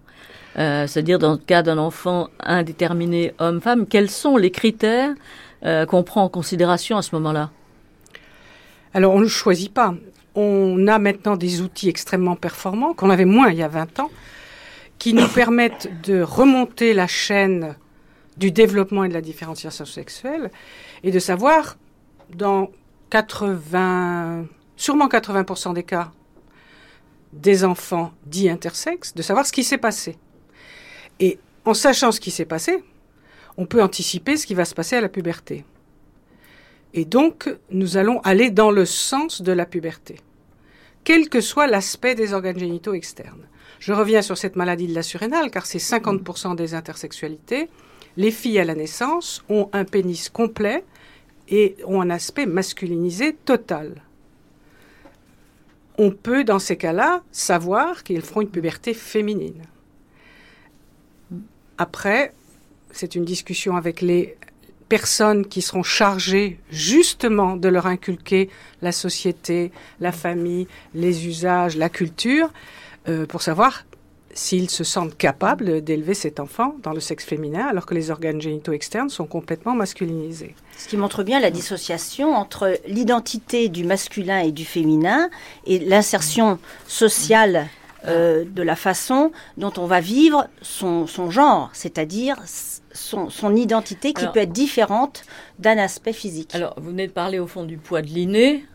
Euh, 0.57 0.85
c'est-à-dire, 0.85 1.17
dans 1.17 1.31
le 1.31 1.37
cas 1.37 1.63
d'un 1.63 1.77
enfant 1.77 2.27
indéterminé 2.41 3.33
homme-femme, 3.39 3.87
quels 3.87 4.09
sont 4.09 4.37
les 4.37 4.51
critères 4.51 5.13
qu'on 5.87 6.03
prend 6.03 6.23
en 6.23 6.29
considération 6.29 6.97
à 6.97 7.01
ce 7.01 7.15
moment-là? 7.15 7.49
Alors, 8.93 9.13
on 9.13 9.21
ne 9.21 9.27
choisit 9.27 9.73
pas. 9.73 9.95
On 10.35 10.87
a 10.87 10.99
maintenant 10.99 11.37
des 11.37 11.61
outils 11.61 11.87
extrêmement 11.87 12.35
performants, 12.35 12.93
qu'on 12.93 13.09
avait 13.09 13.23
moins 13.23 13.49
il 13.49 13.59
y 13.59 13.63
a 13.63 13.69
20 13.69 14.01
ans, 14.01 14.11
qui 14.99 15.13
nous 15.13 15.27
permettent 15.29 15.89
de 16.03 16.21
remonter 16.21 16.93
la 16.93 17.07
chaîne 17.07 17.75
du 18.37 18.51
développement 18.51 19.03
et 19.03 19.09
de 19.09 19.13
la 19.13 19.21
différenciation 19.21 19.85
sexuelle 19.85 20.51
et 21.03 21.11
de 21.11 21.19
savoir 21.19 21.77
dans 22.35 22.71
80, 23.09 24.45
sûrement 24.75 25.07
80% 25.07 25.73
des 25.73 25.83
cas 25.83 26.11
des 27.33 27.63
enfants 27.63 28.13
dits 28.25 28.49
intersexes, 28.49 29.13
de 29.15 29.21
savoir 29.21 29.45
ce 29.45 29.51
qui 29.51 29.63
s'est 29.63 29.77
passé. 29.77 30.17
Et 31.19 31.39
en 31.65 31.73
sachant 31.73 32.11
ce 32.11 32.19
qui 32.19 32.31
s'est 32.31 32.45
passé, 32.45 32.83
on 33.57 33.65
peut 33.65 33.81
anticiper 33.81 34.37
ce 34.37 34.45
qui 34.45 34.53
va 34.53 34.65
se 34.65 34.75
passer 34.75 34.95
à 34.95 35.01
la 35.01 35.09
puberté. 35.09 35.65
Et 36.93 37.05
donc, 37.05 37.55
nous 37.71 37.97
allons 37.97 38.19
aller 38.21 38.51
dans 38.51 38.71
le 38.71 38.85
sens 38.85 39.41
de 39.41 39.51
la 39.51 39.65
puberté, 39.65 40.19
quel 41.03 41.27
que 41.27 41.41
soit 41.41 41.67
l'aspect 41.67 42.13
des 42.15 42.33
organes 42.33 42.59
génitaux 42.59 42.93
externes. 42.93 43.47
Je 43.79 43.93
reviens 43.93 44.21
sur 44.21 44.37
cette 44.37 44.55
maladie 44.55 44.87
de 44.87 44.93
la 44.93 45.01
surrénale, 45.01 45.49
car 45.49 45.65
c'est 45.65 45.79
50% 45.79 46.55
des 46.55 46.75
intersexualités 46.75 47.67
les 48.17 48.31
filles 48.31 48.59
à 48.59 48.65
la 48.65 48.75
naissance 48.75 49.43
ont 49.49 49.69
un 49.73 49.85
pénis 49.85 50.29
complet 50.29 50.83
et 51.49 51.75
ont 51.85 52.01
un 52.01 52.09
aspect 52.09 52.45
masculinisé 52.45 53.33
total. 53.33 54.01
On 55.97 56.11
peut, 56.11 56.43
dans 56.43 56.59
ces 56.59 56.77
cas-là, 56.77 57.23
savoir 57.31 58.03
qu'ils 58.03 58.21
feront 58.21 58.41
une 58.41 58.49
puberté 58.49 58.93
féminine. 58.93 59.61
Après, 61.77 62.33
c'est 62.91 63.15
une 63.15 63.25
discussion 63.25 63.75
avec 63.75 64.01
les 64.01 64.37
personnes 64.89 65.47
qui 65.47 65.61
seront 65.61 65.83
chargées 65.83 66.59
justement 66.69 67.57
de 67.57 67.67
leur 67.67 67.87
inculquer 67.87 68.49
la 68.81 68.91
société, 68.91 69.71
la 69.99 70.11
famille, 70.11 70.67
les 70.93 71.27
usages, 71.27 71.77
la 71.77 71.89
culture, 71.89 72.51
euh, 73.07 73.25
pour 73.25 73.41
savoir 73.41 73.85
s'ils 74.33 74.69
se 74.69 74.83
sentent 74.83 75.17
capables 75.17 75.81
d'élever 75.81 76.13
cet 76.13 76.39
enfant 76.39 76.75
dans 76.81 76.93
le 76.93 76.99
sexe 76.99 77.25
féminin 77.25 77.65
alors 77.67 77.85
que 77.85 77.93
les 77.93 78.11
organes 78.11 78.41
génitaux 78.41 78.73
externes 78.73 79.09
sont 79.09 79.25
complètement 79.25 79.73
masculinisés. 79.73 80.55
Ce 80.77 80.87
qui 80.87 80.97
montre 80.97 81.23
bien 81.23 81.39
la 81.39 81.51
dissociation 81.51 82.33
entre 82.33 82.77
l'identité 82.87 83.69
du 83.69 83.83
masculin 83.83 84.39
et 84.39 84.51
du 84.51 84.65
féminin 84.65 85.29
et 85.65 85.79
l'insertion 85.79 86.59
sociale 86.87 87.67
euh, 88.05 88.43
de 88.45 88.63
la 88.63 88.75
façon 88.75 89.31
dont 89.57 89.71
on 89.77 89.85
va 89.85 90.01
vivre 90.01 90.47
son, 90.61 91.05
genre, 91.29 91.69
c'est-à-dire 91.73 92.37
son, 92.45 93.55
identité 93.55 94.13
qui 94.13 94.25
peut 94.33 94.39
être 94.39 94.51
différente 94.51 95.23
d'un 95.59 95.77
aspect 95.77 96.11
physique. 96.11 96.53
Alors, 96.53 96.73
vous 96.77 96.89
venez 96.89 97.07
de 97.07 97.13
parler 97.13 97.39
au 97.39 97.47
fond 97.47 97.63
du 97.63 97.77
poids 97.77 98.01
de 98.01 98.07
l'inné, 98.07 98.65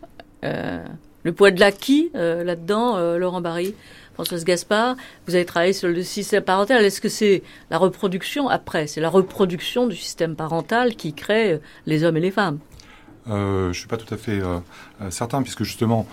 euh, 0.44 0.82
le 1.24 1.32
poids 1.32 1.50
de 1.50 1.60
l'acquis 1.60 2.10
euh, 2.14 2.42
là-dedans, 2.42 3.16
Laurent 3.18 3.40
Barry. 3.40 3.74
Françoise 4.18 4.44
Gaspard, 4.44 4.96
vous 5.28 5.36
avez 5.36 5.44
travaillé 5.44 5.72
sur 5.72 5.86
le 5.86 6.02
système 6.02 6.42
parental. 6.42 6.84
Est-ce 6.84 7.00
que 7.00 7.08
c'est 7.08 7.44
la 7.70 7.78
reproduction 7.78 8.48
après? 8.48 8.88
C'est 8.88 9.00
la 9.00 9.10
reproduction 9.10 9.86
du 9.86 9.94
système 9.94 10.34
parental 10.34 10.96
qui 10.96 11.12
crée 11.12 11.60
les 11.86 12.02
hommes 12.02 12.16
et 12.16 12.20
les 12.20 12.32
femmes 12.32 12.58
euh, 13.30 13.64
je 13.64 13.68
ne 13.68 13.72
suis 13.72 13.88
pas 13.88 13.96
tout 13.96 14.12
à 14.12 14.16
fait 14.16 14.40
euh, 14.40 14.58
euh, 15.02 15.10
certain, 15.10 15.42
puisque 15.42 15.64
justement, 15.64 16.06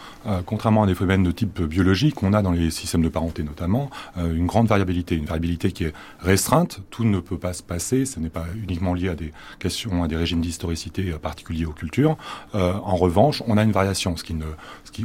contrairement 0.45 0.83
à 0.83 0.87
des 0.87 0.95
phénomènes 0.95 1.23
de 1.23 1.31
type 1.31 1.61
biologique, 1.61 2.21
on 2.23 2.33
a 2.33 2.41
dans 2.41 2.51
les 2.51 2.71
systèmes 2.71 3.01
de 3.01 3.09
parenté 3.09 3.43
notamment 3.43 3.89
une 4.17 4.45
grande 4.45 4.67
variabilité, 4.67 5.15
une 5.15 5.25
variabilité 5.25 5.71
qui 5.71 5.85
est 5.85 5.93
restreinte. 6.19 6.79
Tout 6.89 7.03
ne 7.03 7.19
peut 7.19 7.37
pas 7.37 7.53
se 7.53 7.63
passer, 7.63 8.05
ce 8.05 8.19
n'est 8.19 8.29
pas 8.29 8.45
uniquement 8.61 8.93
lié 8.93 9.09
à 9.09 9.15
des 9.15 9.31
questions, 9.59 10.03
à 10.03 10.07
des 10.07 10.15
régimes 10.15 10.41
d'historicité 10.41 11.03
particuliers 11.21 11.65
aux 11.65 11.71
cultures. 11.71 12.17
en 12.53 12.95
revanche, 12.95 13.43
on 13.47 13.57
a 13.57 13.63
une 13.63 13.71
variation, 13.71 14.17
ce 14.17 14.23
qui 14.23 14.33
ne, 14.33 14.45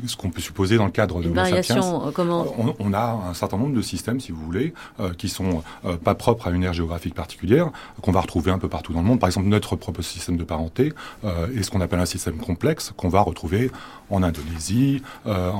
ce 0.06 0.16
qu'on 0.16 0.30
peut 0.30 0.40
supposer 0.40 0.76
dans 0.76 0.86
le 0.86 0.90
cadre 0.90 1.20
de 1.20 1.28
une 1.28 1.34
variation, 1.34 2.12
comment 2.14 2.46
on, 2.78 2.92
a 2.92 3.28
un 3.30 3.34
certain 3.34 3.56
nombre 3.56 3.74
de 3.74 3.82
systèmes, 3.82 4.20
si 4.20 4.32
vous 4.32 4.42
voulez, 4.42 4.74
qui 5.18 5.28
sont 5.28 5.62
pas 6.04 6.14
propres 6.14 6.48
à 6.48 6.50
une 6.50 6.64
aire 6.64 6.72
géographique 6.74 7.14
particulière, 7.14 7.70
qu'on 8.00 8.12
va 8.12 8.20
retrouver 8.20 8.50
un 8.50 8.58
peu 8.58 8.68
partout 8.68 8.92
dans 8.92 9.00
le 9.00 9.06
monde. 9.06 9.20
Par 9.20 9.28
exemple, 9.28 9.48
notre 9.48 9.76
propre 9.76 10.02
système 10.02 10.36
de 10.36 10.44
parenté 10.44 10.92
est 11.24 11.62
ce 11.62 11.70
qu'on 11.70 11.80
appelle 11.80 11.99
un 12.00 12.06
système 12.06 12.38
complexe 12.38 12.92
qu'on 12.96 13.08
va 13.08 13.20
retrouver 13.20 13.70
en 14.10 14.22
Indonésie, 14.22 15.02
euh, 15.26 15.50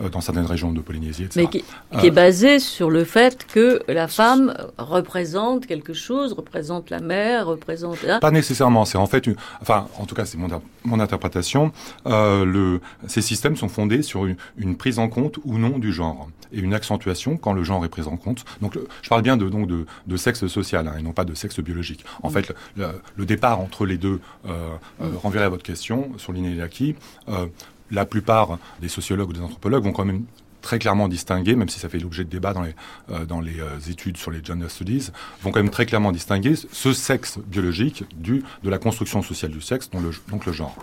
euh, 0.00 0.08
dans 0.08 0.20
certaines 0.20 0.46
régions 0.46 0.72
de 0.72 0.80
Polynésie, 0.80 1.24
etc. 1.24 1.40
Mais 1.40 1.60
qui, 1.60 1.64
qui, 2.00 2.06
est 2.06 2.10
basé 2.10 2.58
sur 2.58 2.90
le 2.90 3.04
fait 3.04 3.46
que 3.46 3.82
la 3.88 4.08
femme 4.08 4.54
représente 4.78 5.66
quelque 5.66 5.92
chose, 5.92 6.32
représente 6.32 6.90
la 6.90 7.00
mère, 7.00 7.46
représente... 7.46 7.98
Pas 8.20 8.30
nécessairement, 8.30 8.84
c'est 8.84 8.98
en 8.98 9.06
fait... 9.06 9.26
Une, 9.26 9.36
enfin, 9.60 9.88
en 9.98 10.06
tout 10.06 10.14
cas, 10.14 10.24
c'est 10.24 10.38
mon, 10.38 10.48
mon 10.84 11.00
interprétation. 11.00 11.72
le, 12.06 12.80
ces 13.06 13.22
systèmes 13.22 13.56
sont 13.56 13.68
fondés 13.68 14.02
sur 14.02 14.26
une, 14.26 14.36
une 14.56 14.76
prise 14.76 14.98
en 14.98 15.08
compte 15.08 15.38
ou 15.44 15.58
non 15.58 15.78
du 15.78 15.92
genre 15.92 16.28
et 16.52 16.60
une 16.60 16.74
accentuation 16.74 17.36
quand 17.36 17.52
le 17.52 17.64
genre 17.64 17.84
est 17.84 17.88
pris 17.88 18.02
en 18.06 18.16
compte. 18.16 18.44
Donc, 18.60 18.78
je 19.02 19.08
parle 19.08 19.22
bien 19.22 19.36
de, 19.36 19.48
donc 19.48 19.66
de, 19.66 19.86
de 20.06 20.16
sexe 20.16 20.46
social 20.46 20.86
hein, 20.86 20.94
et 20.98 21.02
non 21.02 21.12
pas 21.12 21.24
de 21.24 21.34
sexe 21.34 21.60
biologique. 21.60 22.04
En 22.22 22.28
mm. 22.28 22.32
fait, 22.32 22.54
le, 22.76 22.88
le, 23.16 23.26
départ 23.26 23.60
entre 23.60 23.86
les 23.86 23.96
deux 23.96 24.20
euh, 24.46 24.68
euh, 25.00 25.10
renverrait 25.22 25.46
à 25.46 25.48
votre 25.48 25.62
question 25.62 26.10
sur 26.18 26.32
l'inéliaki. 26.32 26.94
Euh, 27.28 27.46
la 27.92 28.06
plupart 28.06 28.58
des 28.80 28.88
sociologues 28.88 29.28
ou 29.28 29.32
des 29.32 29.40
anthropologues 29.40 29.84
vont 29.84 29.92
quand 29.92 30.04
même 30.04 30.24
très 30.62 30.78
clairement 30.78 31.08
distinguer, 31.08 31.56
même 31.56 31.68
si 31.68 31.78
ça 31.78 31.88
fait 31.88 31.98
l'objet 31.98 32.24
de 32.24 32.30
débat 32.30 32.54
dans 32.54 32.62
les, 32.62 32.74
euh, 33.10 33.26
dans 33.26 33.40
les 33.40 33.60
euh, 33.60 33.78
études 33.90 34.16
sur 34.16 34.30
les 34.30 34.42
gender 34.42 34.68
studies, 34.68 35.10
vont 35.42 35.50
quand 35.50 35.60
même 35.60 35.70
très 35.70 35.84
clairement 35.84 36.12
distinguer 36.12 36.54
ce 36.56 36.92
sexe 36.92 37.38
biologique 37.46 38.04
du, 38.16 38.42
de 38.62 38.70
la 38.70 38.78
construction 38.78 39.20
sociale 39.22 39.50
du 39.50 39.60
sexe, 39.60 39.90
donc 39.90 40.02
le, 40.02 40.10
donc 40.30 40.46
le 40.46 40.52
genre. 40.52 40.74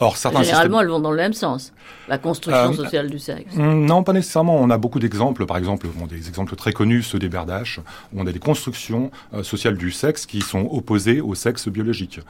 Or, 0.00 0.16
certains 0.16 0.42
Généralement, 0.42 0.80
elles 0.80 0.88
vont 0.88 1.00
dans 1.00 1.10
le 1.10 1.16
même 1.16 1.32
sens, 1.32 1.72
la 2.08 2.18
construction 2.18 2.70
euh, 2.70 2.72
sociale 2.72 3.10
du 3.10 3.18
sexe. 3.18 3.54
Mm, 3.54 3.84
non, 3.84 4.02
pas 4.02 4.12
nécessairement. 4.12 4.56
On 4.56 4.70
a 4.70 4.78
beaucoup 4.78 4.98
d'exemples, 4.98 5.46
par 5.46 5.58
exemple, 5.58 5.86
bon, 5.94 6.06
des 6.06 6.28
exemples 6.28 6.56
très 6.56 6.72
connus, 6.72 7.02
ceux 7.02 7.18
des 7.18 7.28
Berdache, 7.28 7.80
où 8.12 8.20
on 8.20 8.26
a 8.26 8.32
des 8.32 8.38
constructions 8.38 9.10
sociales 9.42 9.76
du 9.76 9.90
sexe 9.90 10.26
qui 10.26 10.40
sont 10.40 10.68
opposées 10.70 11.20
au 11.20 11.34
sexe 11.34 11.68
biologique. 11.68 12.20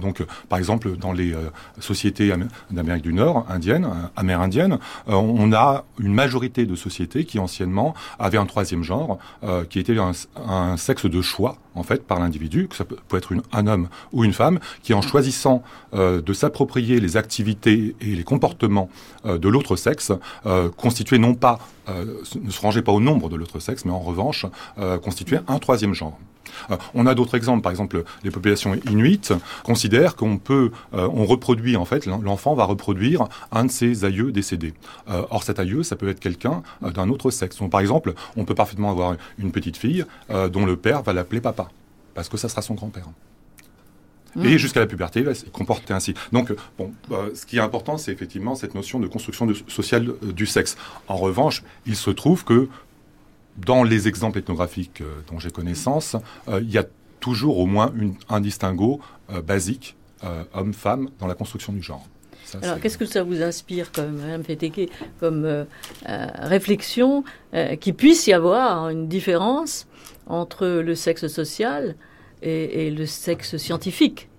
donc, 0.00 0.24
par 0.48 0.58
exemple, 0.58 0.96
dans 0.96 1.12
les 1.12 1.34
sociétés 1.78 2.32
d'Amérique 2.70 3.02
du 3.02 3.12
Nord, 3.12 3.46
indiennes, 3.48 3.88
amérindiennes, 4.16 4.78
on 5.06 5.52
a 5.52 5.84
une 5.98 6.14
majorité 6.14 6.55
de 6.64 6.74
sociétés 6.74 7.24
qui 7.24 7.38
anciennement 7.38 7.94
avaient 8.18 8.38
un 8.38 8.46
troisième 8.46 8.82
genre, 8.82 9.18
euh, 9.44 9.64
qui 9.64 9.78
était 9.78 9.96
un, 9.98 10.76
sexe 10.76 11.06
de 11.06 11.20
choix 11.20 11.58
en 11.74 11.82
fait 11.82 12.06
par 12.06 12.20
l'individu, 12.20 12.68
que 12.68 12.76
ça 12.76 12.84
peut, 12.84 13.16
être 13.16 13.34
un 13.52 13.66
homme 13.66 13.88
ou 14.12 14.24
une 14.24 14.32
femme, 14.32 14.60
qui 14.82 14.94
en 14.94 15.02
choisissant 15.02 15.62
euh, 15.92 16.22
de 16.22 16.32
s'approprier 16.32 17.00
les 17.00 17.16
activités 17.16 17.94
et 18.00 18.14
les 18.14 18.24
comportements 18.24 18.88
euh, 19.26 19.36
de 19.38 19.48
l'autre 19.48 19.76
sexe, 19.76 20.12
constituait 20.76 21.18
non 21.18 21.34
pas, 21.34 21.58
ne 21.88 22.50
se 22.50 22.60
rangeait 22.60 22.82
pas 22.82 22.92
au 22.92 23.00
nombre 23.00 23.28
de 23.28 23.36
l'autre 23.36 23.58
sexe, 23.58 23.84
mais 23.84 23.90
en 23.90 23.98
revanche 23.98 24.46
constituait 25.02 25.40
un 25.48 25.58
troisième 25.58 25.94
genre. 25.94 26.18
Euh, 26.70 26.76
on 26.94 27.06
a 27.06 27.14
d'autres 27.14 27.36
exemples. 27.36 27.62
Par 27.62 27.70
exemple, 27.70 28.04
les 28.24 28.30
populations 28.30 28.74
inuites 28.90 29.32
considèrent 29.64 30.16
qu'on 30.16 30.38
peut, 30.38 30.70
euh, 30.94 31.08
on 31.12 31.24
reproduit 31.24 31.76
en 31.76 31.84
fait, 31.84 32.06
l'enfant 32.06 32.54
va 32.54 32.64
reproduire 32.64 33.28
un 33.52 33.64
de 33.64 33.70
ses 33.70 34.04
aïeux 34.04 34.32
décédés. 34.32 34.74
Euh, 35.08 35.22
or, 35.30 35.42
cet 35.42 35.58
aïeux, 35.58 35.82
ça 35.82 35.96
peut 35.96 36.08
être 36.08 36.20
quelqu'un 36.20 36.62
d'un 36.82 37.08
autre 37.08 37.30
sexe. 37.30 37.58
Donc, 37.58 37.70
par 37.70 37.80
exemple, 37.80 38.14
on 38.36 38.44
peut 38.44 38.54
parfaitement 38.54 38.90
avoir 38.90 39.16
une 39.38 39.52
petite 39.52 39.76
fille 39.76 40.04
dont 40.52 40.66
le 40.66 40.76
père 40.76 41.02
va 41.02 41.12
l'appeler 41.12 41.40
papa, 41.40 41.68
parce 42.14 42.28
que 42.28 42.36
ça 42.36 42.48
sera 42.48 42.62
son 42.62 42.74
grand-père. 42.74 43.08
Et 44.36 44.54
mmh. 44.54 44.58
jusqu'à 44.58 44.80
la 44.80 44.86
puberté, 44.86 45.20
il 45.20 45.26
va 45.26 45.34
se 45.34 45.46
comporter 45.46 45.94
ainsi. 45.94 46.12
Donc, 46.32 46.52
bon, 46.76 46.92
ce 47.34 47.46
qui 47.46 47.56
est 47.56 47.60
important, 47.60 47.96
c'est 47.96 48.12
effectivement 48.12 48.54
cette 48.54 48.74
notion 48.74 49.00
de 49.00 49.06
construction 49.06 49.48
sociale 49.66 50.12
du 50.22 50.46
sexe. 50.46 50.76
En 51.08 51.16
revanche, 51.16 51.62
il 51.86 51.96
se 51.96 52.10
trouve 52.10 52.44
que 52.44 52.68
dans 53.58 53.82
les 53.82 54.08
exemples 54.08 54.38
ethnographiques 54.38 55.00
euh, 55.00 55.22
dont 55.30 55.38
j'ai 55.38 55.50
connaissance, 55.50 56.16
euh, 56.48 56.60
il 56.62 56.70
y 56.70 56.78
a 56.78 56.84
toujours 57.20 57.58
au 57.58 57.66
moins 57.66 57.92
un 58.28 58.40
distinguo 58.40 59.00
euh, 59.30 59.42
basique 59.42 59.96
homme-femme 60.54 61.10
dans 61.20 61.26
la 61.26 61.34
construction 61.34 61.72
du 61.72 61.82
genre. 61.82 62.04
Alors, 62.62 62.80
qu'est-ce 62.80 62.98
que 62.98 63.04
ça 63.04 63.22
vous 63.22 63.42
inspire 63.42 63.92
comme, 63.92 64.16
Mme 64.16 64.42
Fétéké, 64.42 64.88
comme 65.20 65.66
réflexion 66.04 67.22
qu'il 67.80 67.94
puisse 67.94 68.26
y 68.26 68.32
avoir 68.32 68.88
une 68.88 69.08
différence 69.08 69.86
entre 70.26 70.66
le 70.66 70.94
sexe 70.94 71.28
social 71.28 71.96
et, 72.42 72.90
le 72.90 73.06
sexe 73.06 73.58
scientifique? 73.58 74.30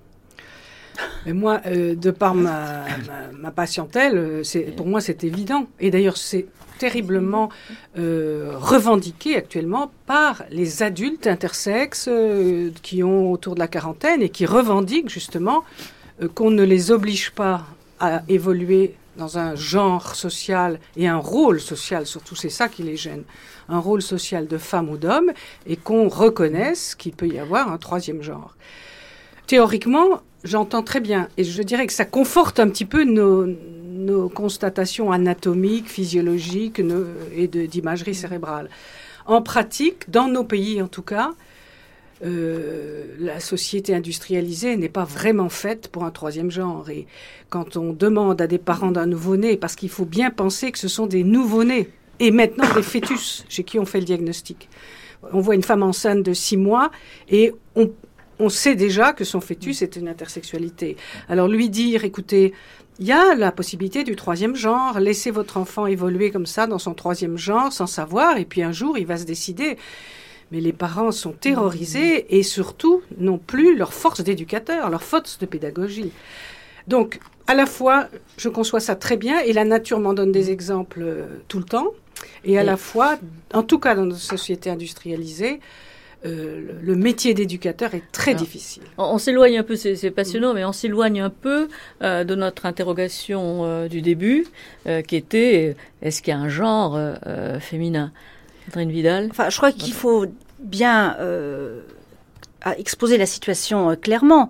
Mais 1.26 1.34
moi, 1.34 1.60
de 1.60 2.12
par 2.12 2.34
ma, 2.34 2.86
ma, 3.34 3.52
patientèle, 3.52 4.42
pour 4.76 4.88
moi 4.88 5.00
c'est 5.00 5.24
évident. 5.24 5.68
Et 5.80 5.92
d'ailleurs, 5.92 6.18
c'est 6.18 6.48
terriblement 6.78 7.50
euh, 7.98 8.54
revendiquée 8.56 9.36
actuellement 9.36 9.92
par 10.06 10.44
les 10.50 10.84
adultes 10.84 11.28
intersexes 11.28 12.08
euh, 12.10 12.72
qui 12.82 13.04
ont 13.04 13.32
autour 13.32 13.56
de 13.56 13.60
la 13.60 13.68
quarantaine 13.68 14.22
et 14.22 14.30
qui 14.30 14.46
revendiquent 14.46 15.10
justement 15.10 15.64
euh, 16.22 16.28
qu'on 16.28 16.52
ne 16.52 16.64
les 16.64 16.92
oblige 16.92 17.32
pas 17.32 17.66
à 18.00 18.22
évoluer 18.30 18.96
dans 19.18 19.38
un 19.40 19.56
genre 19.56 20.16
social 20.16 20.80
et 20.96 21.08
un 21.08 21.18
rôle 21.18 21.60
social, 21.60 22.06
surtout 22.06 22.36
c'est 22.36 22.50
ça 22.50 22.70
qui 22.70 22.84
les 22.84 22.96
gêne, 22.96 23.24
un 23.68 23.80
rôle 23.80 24.02
social 24.02 24.48
de 24.48 24.58
femme 24.58 24.90
ou 24.90 24.98
d'homme, 24.98 25.32
et 25.66 25.76
qu'on 25.76 26.08
reconnaisse 26.08 26.94
qu'il 26.96 27.14
peut 27.14 27.28
y 27.28 27.40
avoir 27.40 27.72
un 27.72 27.78
troisième 27.78 28.22
genre. 28.22 28.56
Théoriquement, 29.48 30.22
j'entends 30.44 30.84
très 30.84 31.00
bien, 31.00 31.30
et 31.38 31.44
je 31.44 31.64
dirais 31.64 31.88
que 31.88 31.94
ça 31.94 32.06
conforte 32.06 32.60
un 32.60 32.70
petit 32.70 32.86
peu 32.86 33.04
nos, 33.04 33.48
nos 34.08 34.30
constatations 34.30 35.12
anatomiques, 35.12 35.90
physiologiques 35.90 36.82
et 37.36 37.48
d'imagerie 37.48 38.16
cérébrale. 38.16 38.70
En 39.26 39.42
pratique, 39.42 40.10
dans 40.10 40.28
nos 40.28 40.44
pays 40.44 40.82
en 40.82 40.88
tout 40.88 41.02
cas, 41.02 41.32
euh, 42.26 43.04
la 43.20 43.40
société 43.40 43.94
industrialisée 43.94 44.76
n'est 44.76 44.90
pas 44.90 45.04
vraiment 45.04 45.50
faite 45.50 45.90
pour 45.90 46.04
un 46.04 46.12
troisième 46.12 46.50
genre. 46.50 46.90
Et 46.90 47.06
quand 47.50 47.78
on 47.78 47.94
demande 47.94 48.42
à 48.42 48.48
des 48.48 48.58
parents 48.58 48.92
d'un 48.92 49.06
nouveau-né, 49.06 49.58
parce 49.58 49.76
qu'il 49.76 49.90
faut 49.90 50.06
bien 50.06 50.32
penser 50.32 50.72
que 50.72 50.80
ce 50.80 50.88
sont 50.88 51.06
des 51.06 51.24
nouveau-nés, 51.24 51.90
et 52.20 52.32
maintenant 52.32 52.74
des 52.74 52.82
fœtus 52.82 53.46
chez 53.48 53.64
qui 53.64 53.78
on 53.78 53.86
fait 53.86 54.00
le 54.00 54.06
diagnostic. 54.06 54.70
On 55.34 55.40
voit 55.40 55.54
une 55.56 55.64
femme 55.64 55.84
enceinte 55.84 56.24
de 56.24 56.34
six 56.34 56.58
mois 56.58 56.90
et 57.30 57.54
on, 57.76 57.92
on 58.40 58.50
sait 58.50 58.76
déjà 58.76 59.14
que 59.14 59.24
son 59.24 59.42
fœtus 59.42 59.82
est 59.82 59.96
une 59.96 60.08
intersexualité. 60.08 60.98
Alors 61.30 61.48
lui 61.48 61.70
dire, 61.70 62.04
écoutez, 62.04 62.54
il 63.00 63.06
y 63.06 63.12
a 63.12 63.36
la 63.36 63.52
possibilité 63.52 64.04
du 64.04 64.16
troisième 64.16 64.56
genre. 64.56 65.00
Laissez 65.00 65.32
votre 65.32 65.58
enfant 65.58 65.86
évoluer 65.86 66.32
comme 66.32 66.46
ça 66.46 66.68
dans 66.68 66.80
son 66.80 66.94
troisième 66.94 67.38
genre 67.38 67.72
sans 67.72 67.88
savoir, 67.88 68.38
et 68.38 68.46
puis 68.46 68.64
un 68.64 68.72
jour 68.72 68.98
il 68.98 69.06
va 69.06 69.18
se 69.18 69.26
décider. 69.26 69.78
Mais 70.52 70.62
les 70.62 70.74
parents 70.74 71.12
sont 71.12 71.34
terrorisés 71.34 72.38
et 72.38 72.42
surtout 72.42 73.02
n'ont 73.18 73.38
plus 73.38 73.76
leur 73.76 73.94
force 73.94 74.22
d'éducateur, 74.22 74.90
leur 74.90 75.04
force 75.04 75.40
de 75.40 75.46
pédagogie. 75.46 76.12
Donc, 76.88 77.20
à 77.48 77.54
la 77.54 77.66
fois, 77.66 78.08
je 78.38 78.48
conçois 78.48 78.80
ça 78.80 78.96
très 78.96 79.18
bien 79.18 79.40
et 79.42 79.52
la 79.52 79.66
nature 79.66 80.00
m'en 80.00 80.14
donne 80.14 80.32
des 80.32 80.50
exemples 80.50 81.02
euh, 81.02 81.26
tout 81.50 81.60
le 81.60 81.66
temps. 81.66 81.92
Et 82.46 82.58
à 82.58 82.64
la 82.64 82.78
fois, 82.78 83.18
en 83.54 83.62
tout 83.62 83.78
cas 83.78 83.94
dans 83.94 84.06
nos 84.06 84.16
sociétés 84.16 84.70
industrialisées, 84.70 85.60
euh, 86.26 86.72
le 86.82 86.96
métier 86.96 87.34
d'éducateur 87.34 87.94
est 87.94 88.04
très 88.12 88.34
difficile. 88.34 88.84
On, 88.98 89.18
s'éloigne 89.20 89.60
un 89.60 89.64
peu, 89.64 89.76
c'est 89.76 90.12
passionnant, 90.12 90.54
mais 90.54 90.66
on 90.66 90.72
s'éloigne 90.72 91.22
un 91.22 91.30
peu 91.30 91.70
euh, 92.02 92.24
de 92.24 92.34
notre 92.34 92.66
interrogation 92.66 93.66
euh, 93.66 93.88
du 93.88 94.02
début, 94.02 94.48
qui 95.08 95.16
était 95.16 95.76
est-ce 96.02 96.22
qu'il 96.22 96.34
y 96.34 96.38
a 96.38 96.40
un 96.40 96.50
genre 96.50 97.00
féminin? 97.60 98.12
Catherine 98.66 98.92
Vidal? 98.92 99.28
Enfin, 99.30 99.50
je 99.50 99.58
crois 99.58 99.72
qu'il 99.72 99.94
faut 99.94 100.26
bien 100.60 101.16
exposer 102.78 103.18
la 103.18 103.26
situation 103.26 103.96
clairement. 103.96 104.50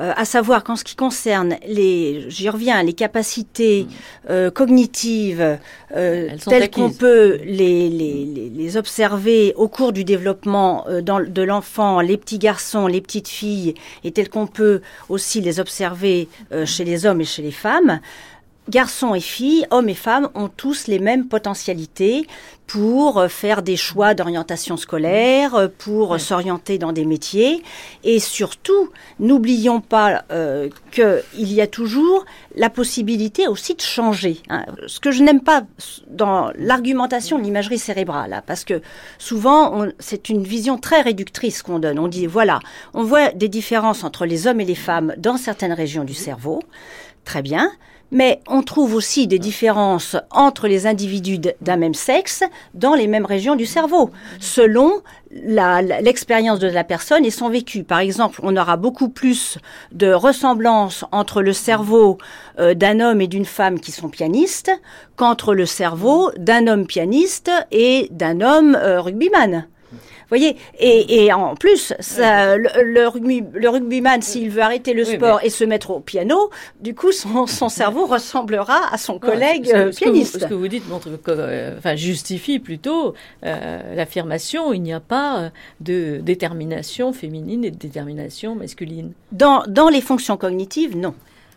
Euh, 0.00 0.14
à 0.16 0.24
savoir 0.24 0.64
qu'en 0.64 0.74
ce 0.74 0.84
qui 0.84 0.96
concerne 0.96 1.56
les, 1.66 2.24
j'y 2.30 2.48
reviens, 2.48 2.82
les 2.82 2.94
capacités 2.94 3.82
mm. 3.82 3.88
euh, 4.30 4.50
cognitives 4.50 5.58
euh, 5.94 6.28
telles 6.46 6.70
qu'on 6.70 6.90
peut 6.90 7.40
les, 7.44 7.90
les, 7.90 8.50
les, 8.54 8.76
observer 8.78 9.52
au 9.54 9.68
cours 9.68 9.92
du 9.92 10.04
développement 10.04 10.86
dans, 11.02 11.20
de 11.20 11.42
l'enfant, 11.42 12.00
les 12.00 12.16
petits 12.16 12.38
garçons, 12.38 12.86
les 12.86 13.02
petites 13.02 13.28
filles, 13.28 13.74
et 14.02 14.12
telles 14.12 14.30
qu'on 14.30 14.46
peut 14.46 14.80
aussi 15.10 15.42
les 15.42 15.60
observer 15.60 16.26
chez 16.64 16.84
les 16.84 17.04
hommes 17.04 17.20
et 17.20 17.26
chez 17.26 17.42
les 17.42 17.50
femmes, 17.50 18.00
garçons 18.68 19.14
et 19.14 19.20
filles, 19.20 19.66
hommes 19.70 19.88
et 19.88 19.94
femmes 19.94 20.28
ont 20.34 20.48
tous 20.48 20.86
les 20.86 20.98
mêmes 20.98 21.26
potentialités 21.26 22.26
pour 22.66 23.18
euh, 23.18 23.28
faire 23.28 23.62
des 23.62 23.76
choix 23.76 24.14
d'orientation 24.14 24.76
scolaire, 24.76 25.54
euh, 25.54 25.68
pour 25.76 26.18
s'orienter 26.18 26.78
dans 26.78 26.92
des 26.92 27.04
métiers. 27.04 27.62
Et 28.04 28.18
surtout, 28.18 28.90
n'oublions 29.18 29.80
pas 29.80 30.24
euh, 30.30 30.70
qu'il 30.90 31.52
y 31.52 31.60
a 31.60 31.66
toujours 31.66 32.24
la 32.54 32.70
possibilité 32.70 33.46
aussi 33.48 33.74
de 33.74 33.80
changer. 33.80 34.40
Hein. 34.48 34.64
Ce 34.86 35.00
que 35.00 35.10
je 35.10 35.22
n'aime 35.22 35.40
pas 35.40 35.64
dans 36.08 36.50
l'argumentation 36.54 37.38
de 37.38 37.44
l'imagerie 37.44 37.78
cérébrale, 37.78 38.32
hein, 38.32 38.42
parce 38.46 38.64
que 38.64 38.80
souvent, 39.18 39.86
c'est 39.98 40.28
une 40.28 40.44
vision 40.44 40.78
très 40.78 41.02
réductrice 41.02 41.62
qu'on 41.62 41.78
donne. 41.78 41.98
On 41.98 42.08
dit, 42.08 42.26
voilà, 42.26 42.60
on 42.94 43.02
voit 43.02 43.32
des 43.32 43.48
différences 43.48 44.04
entre 44.04 44.24
les 44.24 44.46
hommes 44.46 44.60
et 44.60 44.64
les 44.64 44.74
femmes 44.76 45.14
dans 45.18 45.36
certaines 45.36 45.72
régions 45.72 46.04
du 46.04 46.14
cerveau. 46.14 46.62
Très 47.24 47.42
bien. 47.42 47.70
Mais 48.12 48.40
on 48.46 48.62
trouve 48.62 48.94
aussi 48.94 49.26
des 49.26 49.38
différences 49.38 50.16
entre 50.30 50.68
les 50.68 50.86
individus 50.86 51.38
d'un 51.62 51.76
même 51.76 51.94
sexe 51.94 52.44
dans 52.74 52.94
les 52.94 53.06
mêmes 53.06 53.24
régions 53.24 53.56
du 53.56 53.64
cerveau, 53.64 54.10
selon 54.38 55.00
l'expérience 55.30 56.58
de 56.58 56.68
la 56.68 56.84
personne 56.84 57.24
et 57.24 57.30
son 57.30 57.48
vécu. 57.48 57.84
Par 57.84 58.00
exemple, 58.00 58.40
on 58.42 58.54
aura 58.56 58.76
beaucoup 58.76 59.08
plus 59.08 59.56
de 59.92 60.12
ressemblances 60.12 61.06
entre 61.10 61.40
le 61.40 61.54
cerveau 61.54 62.18
euh, 62.58 62.74
d'un 62.74 63.00
homme 63.00 63.22
et 63.22 63.28
d'une 63.28 63.46
femme 63.46 63.80
qui 63.80 63.92
sont 63.92 64.10
pianistes 64.10 64.70
qu'entre 65.16 65.54
le 65.54 65.64
cerveau 65.64 66.30
d'un 66.36 66.66
homme 66.66 66.86
pianiste 66.86 67.50
et 67.70 68.08
d'un 68.10 68.42
homme 68.42 68.76
euh, 68.76 69.00
rugbyman 69.00 69.66
voyez, 70.36 70.56
et, 70.78 71.32
en 71.32 71.54
plus, 71.54 71.92
ça, 72.00 72.56
le, 72.56 73.06
rugby, 73.06 73.44
le 73.52 73.68
rugbyman, 73.68 74.22
s'il 74.22 74.50
veut 74.50 74.62
arrêter 74.62 74.94
le 74.94 75.04
sport 75.04 75.40
et 75.42 75.50
se 75.50 75.64
mettre 75.64 75.90
au 75.90 76.00
piano, 76.00 76.50
du 76.80 76.94
coup, 76.94 77.12
son, 77.12 77.46
son 77.46 77.68
cerveau 77.68 78.06
ressemblera 78.06 78.92
à 78.92 78.98
son 78.98 79.18
collègue 79.18 79.70
euh, 79.74 79.90
pianiste. 79.90 80.40
ce 80.40 80.46
que 80.46 80.54
vous 80.54 80.68
dites 80.68 80.88
montre, 80.88 81.08
euh, 81.28 81.76
enfin, 81.76 81.96
justifie 81.96 82.58
plutôt 82.58 83.14
euh, 83.44 83.94
l'affirmation 83.94 84.72
il 84.72 84.82
n'y 84.82 84.92
a 84.92 85.00
pas 85.00 85.50
de 85.80 86.20
détermination 86.22 87.12
féminine 87.12 87.64
et 87.64 87.70
de 87.70 87.76
détermination 87.76 88.54
masculine. 88.54 89.12
Dans, 89.32 89.64
dans 89.68 89.88
les 89.88 90.00
fonctions 90.00 90.36
cognitives, 90.36 90.96
non. 90.96 91.14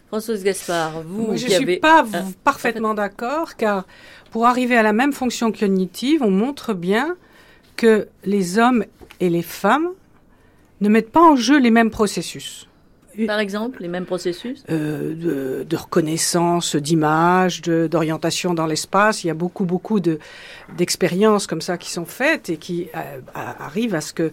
Françoise 0.08 0.44
Gaspard, 0.44 1.04
vous 1.04 1.36
Je 1.36 1.46
ne 1.46 1.52
suis 1.52 1.78
pas 1.78 2.06
parfaitement 2.44 2.94
d'accord, 2.94 3.56
car 3.56 3.86
pour 4.32 4.46
arriver 4.46 4.78
à 4.78 4.84
la 4.84 4.94
même 4.94 5.14
fonction 5.14 5.52
cognitive, 5.52 6.22
on 6.22 6.32
montre 6.32 6.74
bien 6.74 7.16
que 7.76 8.08
les 8.24 8.58
hommes 8.58 8.86
et 9.20 9.30
les 9.30 9.42
femmes 9.42 9.90
ne 10.82 10.90
mettent 10.90 11.12
pas 11.12 11.22
en 11.22 11.36
jeu 11.36 11.60
les 11.60 11.72
mêmes 11.72 11.92
processus. 11.92 12.68
Par 13.28 13.40
exemple, 13.40 13.82
les 13.82 13.88
mêmes 13.88 14.06
processus? 14.06 14.64
Euh, 14.70 15.64
de, 15.64 15.76
reconnaissance 15.76 16.76
d'images, 16.76 17.62
d'orientation 17.62 18.54
dans 18.54 18.66
l'espace. 18.66 19.24
Il 19.24 19.28
y 19.28 19.30
a 19.30 19.34
beaucoup, 19.34 19.66
beaucoup 19.66 20.00
d'expériences 20.00 21.48
comme 21.48 21.62
ça 21.62 21.78
qui 21.78 21.92
sont 21.92 22.06
faites 22.06 22.50
et 22.50 22.58
qui 22.58 22.90
euh, 22.96 23.22
arrivent 23.34 23.96
à 23.96 24.02
ce 24.02 24.14
que 24.14 24.32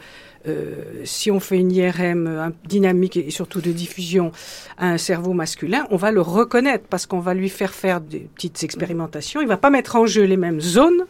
euh, 0.48 1.02
si 1.04 1.30
on 1.30 1.38
fait 1.38 1.58
une 1.58 1.70
IRM 1.70 2.52
dynamique 2.64 3.16
et 3.16 3.30
surtout 3.30 3.60
de 3.60 3.70
diffusion 3.70 4.32
à 4.78 4.88
un 4.88 4.98
cerveau 4.98 5.32
masculin, 5.32 5.86
on 5.90 5.96
va 5.96 6.10
le 6.10 6.20
reconnaître 6.20 6.84
parce 6.88 7.06
qu'on 7.06 7.20
va 7.20 7.34
lui 7.34 7.48
faire 7.48 7.72
faire 7.72 8.00
des 8.00 8.28
petites 8.34 8.64
expérimentations. 8.64 9.40
Il 9.40 9.48
va 9.48 9.56
pas 9.56 9.70
mettre 9.70 9.96
en 9.96 10.06
jeu 10.06 10.24
les 10.24 10.36
mêmes 10.36 10.60
zones 10.60 11.06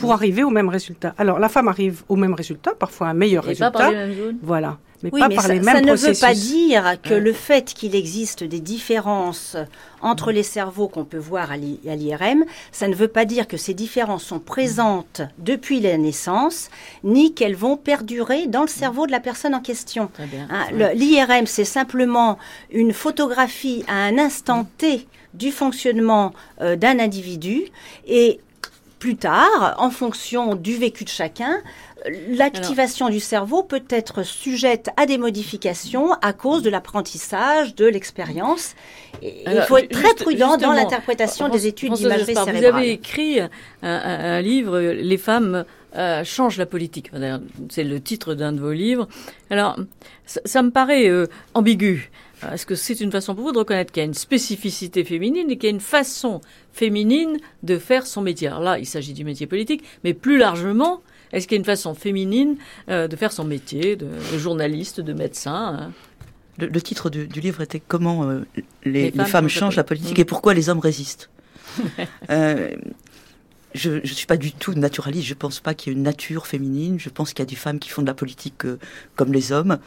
pour 0.00 0.12
arriver 0.12 0.42
au 0.42 0.50
même 0.50 0.68
résultat. 0.68 1.14
Alors 1.18 1.38
la 1.38 1.48
femme 1.48 1.68
arrive 1.68 2.02
au 2.08 2.16
même 2.16 2.34
résultat, 2.34 2.72
parfois 2.74 3.08
un 3.08 3.14
meilleur 3.14 3.44
résultat. 3.44 3.70
Pas 3.70 3.78
par 3.78 3.90
les 3.90 3.96
mêmes 3.96 4.16
zones. 4.16 4.38
Voilà. 4.42 4.78
Mais 5.02 5.10
pas 5.10 5.28
par 5.30 5.44
ça, 5.44 5.54
les 5.54 5.60
mêmes 5.60 5.74
ça 5.74 5.80
ne 5.80 5.94
veut 5.94 6.20
pas 6.20 6.34
dire 6.34 6.96
que 7.02 7.14
le 7.14 7.32
fait 7.32 7.72
qu'il 7.72 7.94
existe 7.94 8.44
des 8.44 8.60
différences 8.60 9.56
entre 10.02 10.30
les 10.30 10.42
cerveaux 10.42 10.88
qu'on 10.88 11.04
peut 11.04 11.18
voir 11.18 11.50
à 11.52 11.56
l'IRM, 11.56 12.44
ça 12.70 12.86
ne 12.86 12.94
veut 12.94 13.08
pas 13.08 13.24
dire 13.24 13.48
que 13.48 13.56
ces 13.56 13.72
différences 13.72 14.24
sont 14.24 14.40
présentes 14.40 15.22
depuis 15.38 15.80
la 15.80 15.96
naissance, 15.96 16.68
ni 17.02 17.32
qu'elles 17.32 17.56
vont 17.56 17.76
perdurer 17.78 18.46
dans 18.46 18.62
le 18.62 18.68
cerveau 18.68 19.06
de 19.06 19.12
la 19.12 19.20
personne 19.20 19.54
en 19.54 19.60
question. 19.60 20.10
Hein, 20.50 20.92
L'IRM, 20.94 21.46
c'est 21.46 21.64
simplement 21.64 22.38
une 22.70 22.92
photographie 22.92 23.84
à 23.88 23.94
un 23.94 24.18
instant 24.18 24.66
T 24.76 25.06
du 25.32 25.50
fonctionnement 25.50 26.32
euh, 26.60 26.76
d'un 26.76 26.98
individu 26.98 27.64
et 28.06 28.40
plus 29.00 29.16
tard, 29.16 29.74
en 29.78 29.90
fonction 29.90 30.54
du 30.54 30.76
vécu 30.76 31.04
de 31.04 31.08
chacun, 31.08 31.60
l'activation 32.28 33.08
du 33.08 33.18
cerveau 33.18 33.62
peut 33.62 33.82
être 33.88 34.22
sujette 34.22 34.90
à 34.96 35.06
des 35.06 35.18
modifications 35.18 36.12
à 36.22 36.32
cause 36.32 36.62
de 36.62 36.70
l'apprentissage, 36.70 37.74
de 37.74 37.86
l'expérience. 37.86 38.74
Il 39.22 39.64
faut 39.66 39.78
être 39.78 39.90
très 39.90 40.14
prudent 40.14 40.56
dans 40.58 40.72
l'interprétation 40.72 41.48
des 41.48 41.66
études 41.66 41.94
d'imagerie 41.94 42.34
cérébrale. 42.34 42.56
Vous 42.56 42.64
avez 42.64 42.90
écrit 42.92 43.40
un, 43.82 44.40
livre, 44.42 44.78
Les 44.78 45.18
femmes 45.18 45.64
euh, 45.96 46.22
changent 46.22 46.58
la 46.58 46.66
politique. 46.66 47.10
C'est 47.70 47.84
le 47.84 48.00
titre 48.00 48.34
d'un 48.34 48.52
de 48.52 48.60
vos 48.60 48.72
livres. 48.72 49.08
Alors, 49.48 49.76
ça, 50.26 50.62
me 50.62 50.70
paraît 50.70 51.08
euh, 51.08 51.26
ambigu. 51.54 52.10
Est-ce 52.52 52.66
que 52.66 52.74
c'est 52.74 53.00
une 53.00 53.12
façon 53.12 53.34
pour 53.34 53.44
vous 53.44 53.52
de 53.52 53.58
reconnaître 53.58 53.92
qu'il 53.92 54.00
y 54.00 54.04
a 54.04 54.06
une 54.06 54.14
spécificité 54.14 55.04
féminine 55.04 55.50
et 55.50 55.56
qu'il 55.56 55.68
y 55.68 55.72
a 55.72 55.74
une 55.74 55.80
façon 55.80 56.40
féminine 56.72 57.38
de 57.62 57.78
faire 57.78 58.06
son 58.06 58.22
métier? 58.22 58.48
Alors 58.48 58.60
là, 58.60 58.78
il 58.78 58.86
s'agit 58.86 59.12
du 59.12 59.24
métier 59.24 59.46
politique, 59.46 59.84
mais 60.04 60.14
plus 60.14 60.38
largement, 60.38 61.02
est-ce 61.32 61.46
qu'il 61.46 61.56
y 61.56 61.58
a 61.58 61.60
une 61.60 61.64
façon 61.64 61.94
féminine 61.94 62.56
euh, 62.88 63.08
de 63.08 63.16
faire 63.16 63.32
son 63.32 63.44
métier, 63.44 63.96
de, 63.96 64.08
journaliste, 64.36 65.00
de 65.00 65.12
médecin 65.12 65.78
hein? 65.78 65.92
Le, 66.58 66.82
titre 66.82 67.08
du, 67.08 67.26
livre 67.40 67.62
était 67.62 67.80
Comment 67.80 68.28
euh, 68.28 68.40
les, 68.84 69.10
femmes, 69.12 69.48
changent 69.48 69.76
la 69.76 69.84
politique 69.84 70.18
et 70.18 70.26
pourquoi 70.26 70.52
les 70.52 70.68
hommes 70.68 70.80
résistent. 70.80 71.30
Euh, 72.30 72.76
je 73.74 73.90
ne 73.90 74.06
suis 74.06 74.26
pas 74.26 74.36
du 74.36 74.52
tout 74.52 74.74
naturaliste. 74.74 75.26
Je 75.26 75.34
ne 75.34 75.38
pense 75.38 75.60
pas 75.60 75.74
qu'il 75.74 75.92
y 75.92 75.94
ait 75.94 75.96
une 75.96 76.02
nature 76.02 76.46
féminine. 76.46 76.98
Je 76.98 77.08
pense 77.08 77.32
qu'il 77.32 77.40
y 77.40 77.42
a 77.42 77.46
des 77.46 77.56
femmes 77.56 77.78
qui 77.78 77.88
font 77.88 78.02
de 78.02 78.06
la 78.06 78.14
politique 78.14 78.64
euh, 78.64 78.78
comme 79.16 79.32
les 79.32 79.52
hommes. 79.52 79.78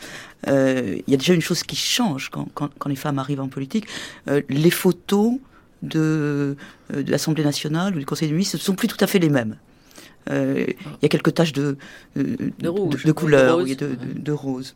Euh, 0.47 0.99
il 1.05 1.11
y 1.11 1.13
a 1.13 1.17
déjà 1.17 1.33
une 1.33 1.41
chose 1.41 1.63
qui 1.63 1.75
change 1.75 2.29
quand, 2.29 2.47
quand, 2.53 2.69
quand 2.77 2.89
les 2.89 2.95
femmes 2.95 3.19
arrivent 3.19 3.41
en 3.41 3.49
politique. 3.49 3.87
Euh, 4.29 4.41
les 4.49 4.71
photos 4.71 5.33
de, 5.81 6.55
de 6.93 7.11
l'Assemblée 7.11 7.43
nationale 7.43 7.95
ou 7.95 7.99
du 7.99 8.05
Conseil 8.05 8.29
des 8.29 8.33
ministres 8.33 8.57
ne 8.57 8.61
sont 8.61 8.75
plus 8.75 8.87
tout 8.87 8.97
à 9.01 9.07
fait 9.07 9.19
les 9.19 9.29
mêmes. 9.29 9.57
Il 10.29 10.73
y 11.01 11.05
a 11.05 11.09
quelques 11.09 11.33
taches 11.33 11.51
de, 11.51 11.75
de, 12.15 12.69
rouge, 12.69 13.03
de, 13.03 13.11
couleur, 13.11 13.57
de, 13.57 13.73
de, 13.73 13.97
de, 14.15 14.31
rose. 14.31 14.73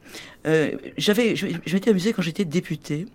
J'avais, 0.97 1.37
je, 1.37 1.47
je 1.65 1.73
m'étais 1.73 1.91
amusée 1.91 2.11
quand 2.11 2.21
j'étais 2.21 2.43
députée 2.43 3.05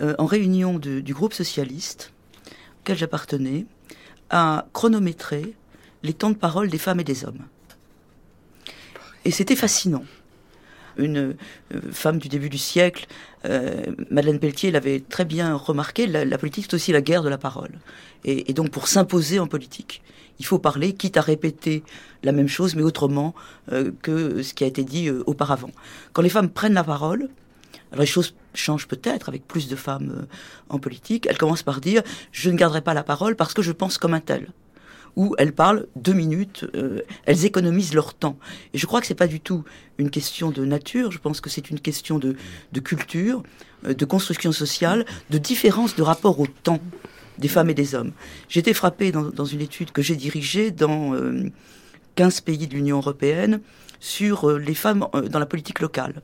en 0.00 0.26
réunion 0.26 0.80
du 0.80 1.14
groupe 1.14 1.32
socialiste 1.32 2.12
auquel 2.80 2.96
j'appartenais 2.98 3.64
à 4.34 4.66
chronométrer 4.72 5.54
les 6.02 6.12
temps 6.12 6.30
de 6.30 6.36
parole 6.36 6.68
des 6.68 6.76
femmes 6.76 6.98
et 6.98 7.04
des 7.04 7.24
hommes. 7.24 7.46
Et 9.24 9.30
c'était 9.30 9.54
fascinant. 9.54 10.02
Une 10.96 11.18
euh, 11.72 11.80
femme 11.92 12.18
du 12.18 12.28
début 12.28 12.48
du 12.48 12.58
siècle, 12.58 13.06
euh, 13.44 13.84
Madeleine 14.10 14.40
Pelletier 14.40 14.72
l'avait 14.72 14.98
très 15.00 15.24
bien 15.24 15.54
remarqué, 15.54 16.08
la, 16.08 16.36
politique 16.36 16.66
c'est 16.68 16.74
aussi 16.74 16.90
la 16.90 17.00
guerre 17.00 17.22
de 17.22 17.28
la 17.28 17.38
parole. 17.38 17.70
Et, 18.24 18.52
donc 18.54 18.70
pour 18.70 18.88
s'imposer 18.88 19.38
en 19.38 19.46
politique, 19.46 20.02
il 20.40 20.46
faut 20.46 20.58
parler, 20.58 20.94
quitte 20.94 21.16
à 21.16 21.20
répéter 21.20 21.84
la 22.24 22.32
même 22.32 22.48
chose, 22.48 22.74
mais 22.74 22.82
autrement 22.82 23.36
euh, 23.70 23.92
que 24.02 24.42
ce 24.42 24.52
qui 24.52 24.64
a 24.64 24.66
été 24.66 24.82
dit 24.82 25.10
auparavant. 25.10 25.70
Quand 26.12 26.22
les 26.22 26.28
femmes 26.28 26.50
prennent 26.50 26.74
la 26.74 26.84
parole, 26.84 27.28
les 28.02 28.06
choses 28.06 28.34
changent 28.54 28.88
peut-être 28.88 29.28
avec 29.28 29.46
plus 29.46 29.68
de 29.68 29.76
femmes 29.76 30.14
euh, 30.16 30.26
en 30.68 30.78
politique. 30.78 31.26
Elles 31.28 31.38
commencent 31.38 31.62
par 31.62 31.80
dire 31.80 32.02
je 32.32 32.50
ne 32.50 32.56
garderai 32.56 32.80
pas 32.80 32.94
la 32.94 33.02
parole 33.02 33.36
parce 33.36 33.54
que 33.54 33.62
je 33.62 33.72
pense 33.72 33.98
comme 33.98 34.14
un 34.14 34.20
tel. 34.20 34.48
Ou 35.16 35.36
elles 35.38 35.52
parlent 35.52 35.86
deux 35.94 36.12
minutes, 36.12 36.66
euh, 36.74 37.00
elles 37.24 37.44
économisent 37.44 37.94
leur 37.94 38.14
temps. 38.14 38.36
Et 38.72 38.78
je 38.78 38.86
crois 38.86 39.00
que 39.00 39.06
c'est 39.06 39.14
pas 39.14 39.28
du 39.28 39.40
tout 39.40 39.64
une 39.98 40.10
question 40.10 40.50
de 40.50 40.64
nature. 40.64 41.12
Je 41.12 41.18
pense 41.18 41.40
que 41.40 41.48
c'est 41.48 41.70
une 41.70 41.78
question 41.78 42.18
de, 42.18 42.36
culture, 42.80 43.42
euh, 43.86 43.94
de 43.94 44.04
construction 44.04 44.50
sociale, 44.50 45.06
de 45.30 45.38
différence 45.38 45.94
de 45.94 46.02
rapport 46.02 46.40
au 46.40 46.46
temps 46.46 46.80
des 47.38 47.48
femmes 47.48 47.70
et 47.70 47.74
des 47.74 47.94
hommes. 47.94 48.12
J'ai 48.48 48.60
été 48.60 48.74
frappée 48.74 49.12
dans, 49.12 49.44
une 49.44 49.60
étude 49.60 49.90
que 49.90 50.02
j'ai 50.02 50.14
dirigée 50.14 50.70
dans 50.70 51.14
15 52.14 52.42
pays 52.42 52.68
de 52.68 52.74
l'Union 52.74 52.98
européenne 52.98 53.60
sur 53.98 54.52
les 54.52 54.74
femmes 54.74 55.08
dans 55.30 55.40
la 55.40 55.46
politique 55.46 55.80
locale. 55.80 56.22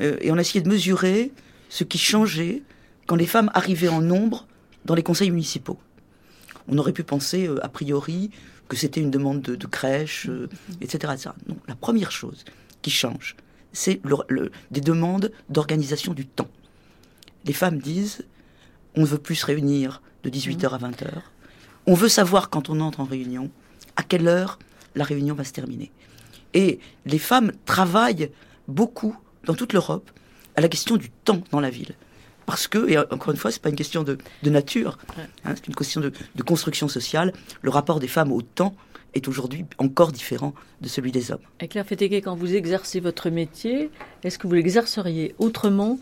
Euh, 0.00 0.16
et 0.20 0.30
on 0.30 0.36
a 0.36 0.40
essayé 0.40 0.60
de 0.60 0.68
mesurer 0.68 1.32
ce 1.68 1.84
qui 1.84 1.98
changeait 1.98 2.62
quand 3.06 3.16
les 3.16 3.26
femmes 3.26 3.50
arrivaient 3.54 3.88
en 3.88 4.00
nombre 4.00 4.46
dans 4.84 4.94
les 4.94 5.02
conseils 5.02 5.30
municipaux. 5.30 5.78
On 6.68 6.78
aurait 6.78 6.92
pu 6.92 7.02
penser, 7.02 7.46
euh, 7.46 7.64
a 7.64 7.68
priori, 7.68 8.30
que 8.68 8.76
c'était 8.76 9.00
une 9.00 9.10
demande 9.10 9.42
de, 9.42 9.66
crèche, 9.66 10.28
etc., 10.80 10.98
euh, 11.04 11.12
etc. 11.12 11.30
Non, 11.48 11.56
la 11.68 11.74
première 11.74 12.10
chose 12.10 12.44
qui 12.82 12.90
change, 12.90 13.36
c'est 13.72 14.00
des 14.70 14.80
demandes 14.80 15.32
d'organisation 15.48 16.14
du 16.14 16.26
temps. 16.26 16.48
Les 17.44 17.52
femmes 17.52 17.78
disent, 17.78 18.24
on 18.94 19.02
ne 19.02 19.06
veut 19.06 19.18
plus 19.18 19.34
se 19.34 19.46
réunir 19.46 20.00
de 20.22 20.30
18h 20.30 20.68
à 20.70 20.78
20h. 20.78 21.08
On 21.86 21.94
veut 21.94 22.08
savoir 22.08 22.50
quand 22.50 22.70
on 22.70 22.80
entre 22.80 23.00
en 23.00 23.04
réunion, 23.04 23.50
à 23.96 24.02
quelle 24.02 24.28
heure 24.28 24.58
la 24.94 25.04
réunion 25.04 25.34
va 25.34 25.44
se 25.44 25.52
terminer. 25.52 25.90
Et 26.54 26.78
les 27.04 27.18
femmes 27.18 27.52
travaillent 27.66 28.30
beaucoup 28.68 29.16
dans 29.44 29.54
toute 29.54 29.72
l'Europe 29.72 30.10
à 30.56 30.60
la 30.60 30.68
question 30.68 30.96
du 30.96 31.10
temps 31.10 31.42
dans 31.50 31.60
la 31.60 31.70
ville. 31.70 31.94
Parce 32.46 32.68
que, 32.68 32.88
et 32.88 32.98
encore 32.98 33.30
une 33.30 33.36
fois, 33.36 33.50
c'est 33.50 33.62
pas 33.62 33.70
une 33.70 33.76
question 33.76 34.02
de, 34.02 34.18
nature, 34.44 34.98
hein, 35.44 35.54
c'est 35.54 35.66
une 35.66 35.74
question 35.74 36.00
de, 36.00 36.12
construction 36.42 36.88
sociale. 36.88 37.32
Le 37.62 37.70
rapport 37.70 38.00
des 38.00 38.08
femmes 38.08 38.32
au 38.32 38.42
temps 38.42 38.74
est 39.14 39.28
aujourd'hui 39.28 39.64
encore 39.78 40.12
différent 40.12 40.54
de 40.80 40.88
celui 40.88 41.12
des 41.12 41.30
hommes. 41.30 41.40
Et 41.60 41.68
Claire 41.68 41.86
Fétégué, 41.86 42.20
quand 42.20 42.34
vous 42.34 42.54
exercez 42.54 43.00
votre 43.00 43.30
métier, 43.30 43.90
est-ce 44.22 44.38
que 44.38 44.46
vous 44.46 44.54
l'exerceriez 44.54 45.34
autrement 45.38 45.98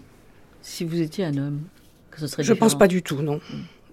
si 0.63 0.85
vous 0.85 1.01
étiez 1.01 1.25
un 1.25 1.37
homme? 1.37 1.61
Que 2.11 2.27
ce 2.27 2.43
Je 2.43 2.53
ne 2.53 2.59
pense 2.59 2.77
pas 2.77 2.89
du 2.89 3.03
tout, 3.03 3.23
non. 3.23 3.41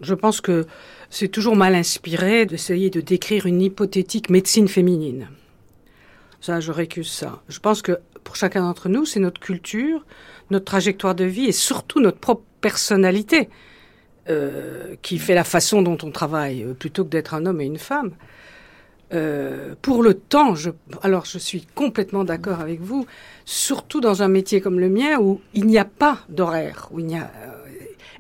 Je 0.02 0.14
pense 0.14 0.42
que 0.42 0.66
c'est 1.10 1.28
toujours 1.28 1.56
mal 1.56 1.76
inspiré 1.76 2.46
d'essayer 2.46 2.90
de 2.90 3.02
décrire 3.02 3.46
une 3.46 3.62
hypothétique 3.62 4.30
médecine 4.30 4.68
féminine. 4.68 5.28
Ça, 6.42 6.62
je 6.62 6.72
récuse 6.72 7.10
ça. 7.10 7.42
Je 7.50 7.60
pense 7.60 7.82
que 7.82 8.00
pour 8.30 8.36
chacun 8.36 8.62
d'entre 8.62 8.90
nous, 8.90 9.06
c'est 9.06 9.20
notre 9.20 9.42
culture, 9.42 10.06
notre 10.52 10.66
trajectoire 10.66 11.16
de 11.16 11.24
vie 11.24 11.46
et 11.46 11.52
surtout 11.52 12.00
notre 12.00 12.20
propre 12.20 12.44
personnalité 12.62 13.50
euh, 14.30 14.94
qui 15.02 15.18
fait 15.18 15.34
la 15.34 15.44
façon 15.44 15.82
dont 15.82 15.98
on 16.04 16.12
travaille, 16.12 16.62
euh, 16.62 16.76
plutôt 16.76 17.04
que 17.04 17.10
d'être 17.10 17.34
un 17.34 17.48
homme 17.48 17.60
et 17.60 17.66
une 17.66 17.80
femme. 17.80 18.12
Euh, 19.16 19.74
pour 19.82 20.04
le 20.04 20.14
temps, 20.14 20.54
je, 20.54 20.70
alors 21.02 21.26
je 21.26 21.40
suis 21.40 21.66
complètement 21.74 22.24
d'accord 22.24 22.60
avec 22.60 22.82
vous, 22.82 23.08
surtout 23.46 24.00
dans 24.00 24.22
un 24.22 24.28
métier 24.28 24.62
comme 24.62 24.80
le 24.80 24.90
mien 24.90 25.18
où 25.20 25.42
il 25.56 25.66
n'y 25.66 25.80
a 25.80 25.86
pas 25.86 26.20
d'horaire, 26.30 26.90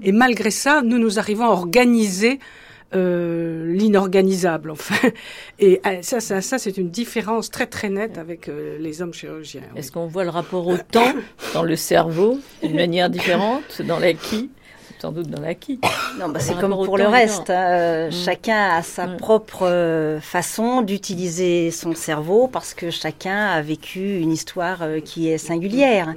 et 0.01 0.11
malgré 0.11 0.49
ça, 0.49 0.81
nous 0.81 0.97
nous 0.97 1.19
arrivons 1.19 1.45
à 1.45 1.49
organiser 1.49 2.39
euh, 2.95 3.71
l'inorganisable, 3.73 4.71
enfin. 4.71 5.09
Et 5.59 5.81
ça, 6.01 6.19
ça, 6.19 6.41
ça 6.41 6.57
c'est 6.57 6.77
une 6.77 6.89
différence 6.89 7.49
très 7.49 7.67
très 7.67 7.89
nette 7.89 8.17
avec 8.17 8.49
les 8.79 9.01
hommes 9.01 9.13
chirurgiens. 9.13 9.61
Est-ce 9.75 9.91
qu'on 9.91 10.07
voit 10.07 10.23
le 10.23 10.29
rapport 10.29 10.67
au 10.67 10.77
temps 10.77 11.13
dans 11.53 11.63
le 11.63 11.75
cerveau 11.75 12.39
d'une 12.63 12.75
manière 12.75 13.09
différente 13.09 13.81
dans 13.81 13.99
l'acquis 13.99 14.49
sans 14.99 15.13
doute 15.13 15.29
dans 15.29 15.41
l'acquis. 15.41 15.79
Non, 16.19 16.27
bah, 16.27 16.41
c'est 16.41 16.59
comme 16.59 16.71
pour 16.71 16.97
le 16.97 17.07
reste. 17.07 17.49
Hein. 17.49 18.07
Mm. 18.07 18.11
Chacun 18.11 18.69
a 18.71 18.83
sa 18.83 19.07
mm. 19.07 19.17
propre 19.17 19.65
euh, 19.65 20.19
façon 20.19 20.81
d'utiliser 20.81 21.71
son 21.71 21.95
cerveau 21.95 22.47
parce 22.47 22.73
que 22.73 22.91
chacun 22.91 23.45
a 23.45 23.61
vécu 23.61 24.19
une 24.19 24.31
histoire 24.31 24.79
euh, 24.81 24.99
qui 24.99 25.29
est 25.29 25.37
singulière. 25.37 26.13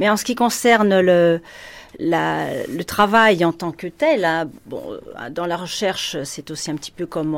Mais 0.00 0.10
en 0.10 0.18
ce 0.18 0.24
qui 0.24 0.34
concerne 0.34 1.00
le, 1.00 1.40
le 1.98 2.82
travail 2.82 3.44
en 3.44 3.52
tant 3.52 3.72
que 3.72 3.86
tel, 3.86 4.24
hein, 4.24 4.48
bon, 4.66 4.82
dans 5.30 5.46
la 5.46 5.56
recherche, 5.56 6.16
c'est 6.24 6.50
aussi 6.50 6.70
un 6.70 6.76
petit 6.76 6.90
peu 6.90 7.06
comme 7.06 7.32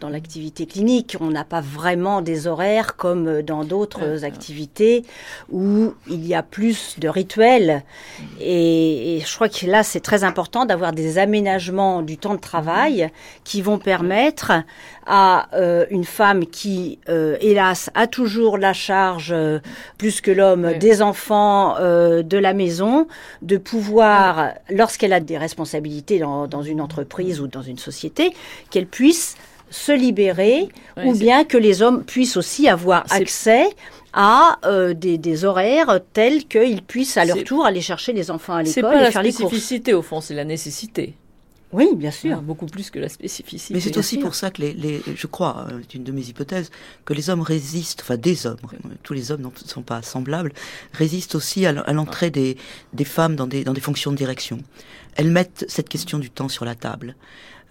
dans 0.00 0.08
l'activité 0.08 0.66
clinique. 0.66 1.16
On 1.20 1.30
n'a 1.30 1.44
pas 1.44 1.60
vraiment 1.60 2.22
des 2.22 2.46
horaires 2.46 2.96
comme 2.96 3.42
dans 3.42 3.64
d'autres 3.64 4.24
activités 4.24 5.04
où 5.50 5.94
il 6.08 6.26
y 6.26 6.34
a 6.34 6.42
plus 6.42 6.98
de 6.98 7.08
rituels. 7.08 7.82
Et, 8.40 9.16
et 9.16 9.20
je 9.20 9.34
crois 9.34 9.48
que 9.48 9.66
là, 9.66 9.82
c'est 9.82 10.00
très 10.00 10.24
important 10.24 10.64
d'avoir 10.64 10.92
des 10.92 11.18
aménagements 11.18 12.02
du 12.02 12.18
temps 12.18 12.34
de 12.34 12.40
travail 12.40 13.10
qui 13.44 13.62
vont 13.62 13.78
permettre 13.78 14.52
à 15.06 15.48
euh, 15.54 15.86
une 15.90 16.04
femme 16.04 16.46
qui, 16.46 16.98
euh, 17.08 17.36
hélas, 17.40 17.90
a 17.94 18.06
toujours 18.06 18.58
la 18.58 18.72
charge, 18.72 19.32
euh, 19.32 19.58
plus 19.98 20.20
que 20.20 20.30
l'homme, 20.30 20.74
des 20.78 21.02
enfants, 21.02 21.76
de 21.80 22.38
la 22.38 22.52
maison, 22.52 23.06
de 23.42 23.56
pouvoir, 23.56 23.99
lorsqu'elle 24.70 25.12
a 25.12 25.20
des 25.20 25.38
responsabilités 25.38 26.18
dans, 26.18 26.46
dans, 26.46 26.62
une 26.62 26.80
entreprise 26.80 27.40
ou 27.40 27.46
dans 27.46 27.62
une 27.62 27.78
société, 27.78 28.32
qu'elle 28.70 28.86
puisse 28.86 29.36
se 29.70 29.92
libérer, 29.92 30.68
ou 31.04 31.14
bien 31.14 31.44
que 31.44 31.56
les 31.56 31.80
hommes 31.82 32.04
puissent 32.04 32.36
aussi 32.36 32.68
avoir 32.68 33.04
accès 33.10 33.68
à 34.12 34.58
des, 34.94 35.18
des, 35.18 35.44
horaires 35.44 36.00
tels 36.12 36.46
qu'ils 36.46 36.82
puissent 36.82 37.16
à 37.16 37.24
leur 37.24 37.44
tour 37.44 37.64
aller 37.64 37.80
chercher 37.80 38.12
les 38.12 38.30
enfants 38.32 38.54
à 38.54 38.62
l'école 38.62 38.96
et 38.96 38.98
faire 38.98 38.98
les 38.98 38.98
courses. 38.98 39.12
C'est 39.12 39.22
pas 39.22 39.22
la 39.22 39.30
spécificité 39.30 39.94
au 39.94 40.02
fond, 40.02 40.20
c'est 40.20 40.34
la 40.34 40.44
nécessité. 40.44 41.14
Oui, 41.72 41.88
bien 41.94 42.10
sûr. 42.10 42.42
beaucoup 42.42 42.66
plus 42.66 42.90
que 42.90 42.98
la 42.98 43.08
spécificité. 43.08 43.74
Mais 43.74 43.80
c'est 43.80 43.96
aussi 43.96 44.18
pour 44.18 44.34
ça 44.34 44.50
que 44.50 44.60
les, 44.60 44.72
les 44.72 45.02
je 45.14 45.26
crois, 45.26 45.66
euh, 45.70 45.80
c'est 45.82 45.94
une 45.94 46.04
de 46.04 46.12
mes 46.12 46.22
hypothèses, 46.22 46.70
que 47.04 47.14
les 47.14 47.30
hommes 47.30 47.42
résistent, 47.42 48.00
enfin 48.02 48.16
des 48.16 48.46
hommes, 48.46 48.58
tous 49.02 49.12
les 49.12 49.30
hommes 49.30 49.42
ne 49.42 49.68
sont 49.68 49.82
pas 49.82 50.02
semblables, 50.02 50.52
résistent 50.92 51.36
aussi 51.36 51.66
à 51.66 51.72
l'entrée 51.92 52.30
des, 52.30 52.56
des 52.92 53.04
femmes 53.04 53.36
dans 53.36 53.46
des, 53.46 53.62
dans 53.62 53.72
des 53.72 53.80
fonctions 53.80 54.10
de 54.10 54.16
direction. 54.16 54.58
Elles 55.14 55.30
mettent 55.30 55.64
cette 55.68 55.88
question 55.88 56.18
du 56.18 56.30
temps 56.30 56.48
sur 56.48 56.64
la 56.64 56.74
table. 56.74 57.14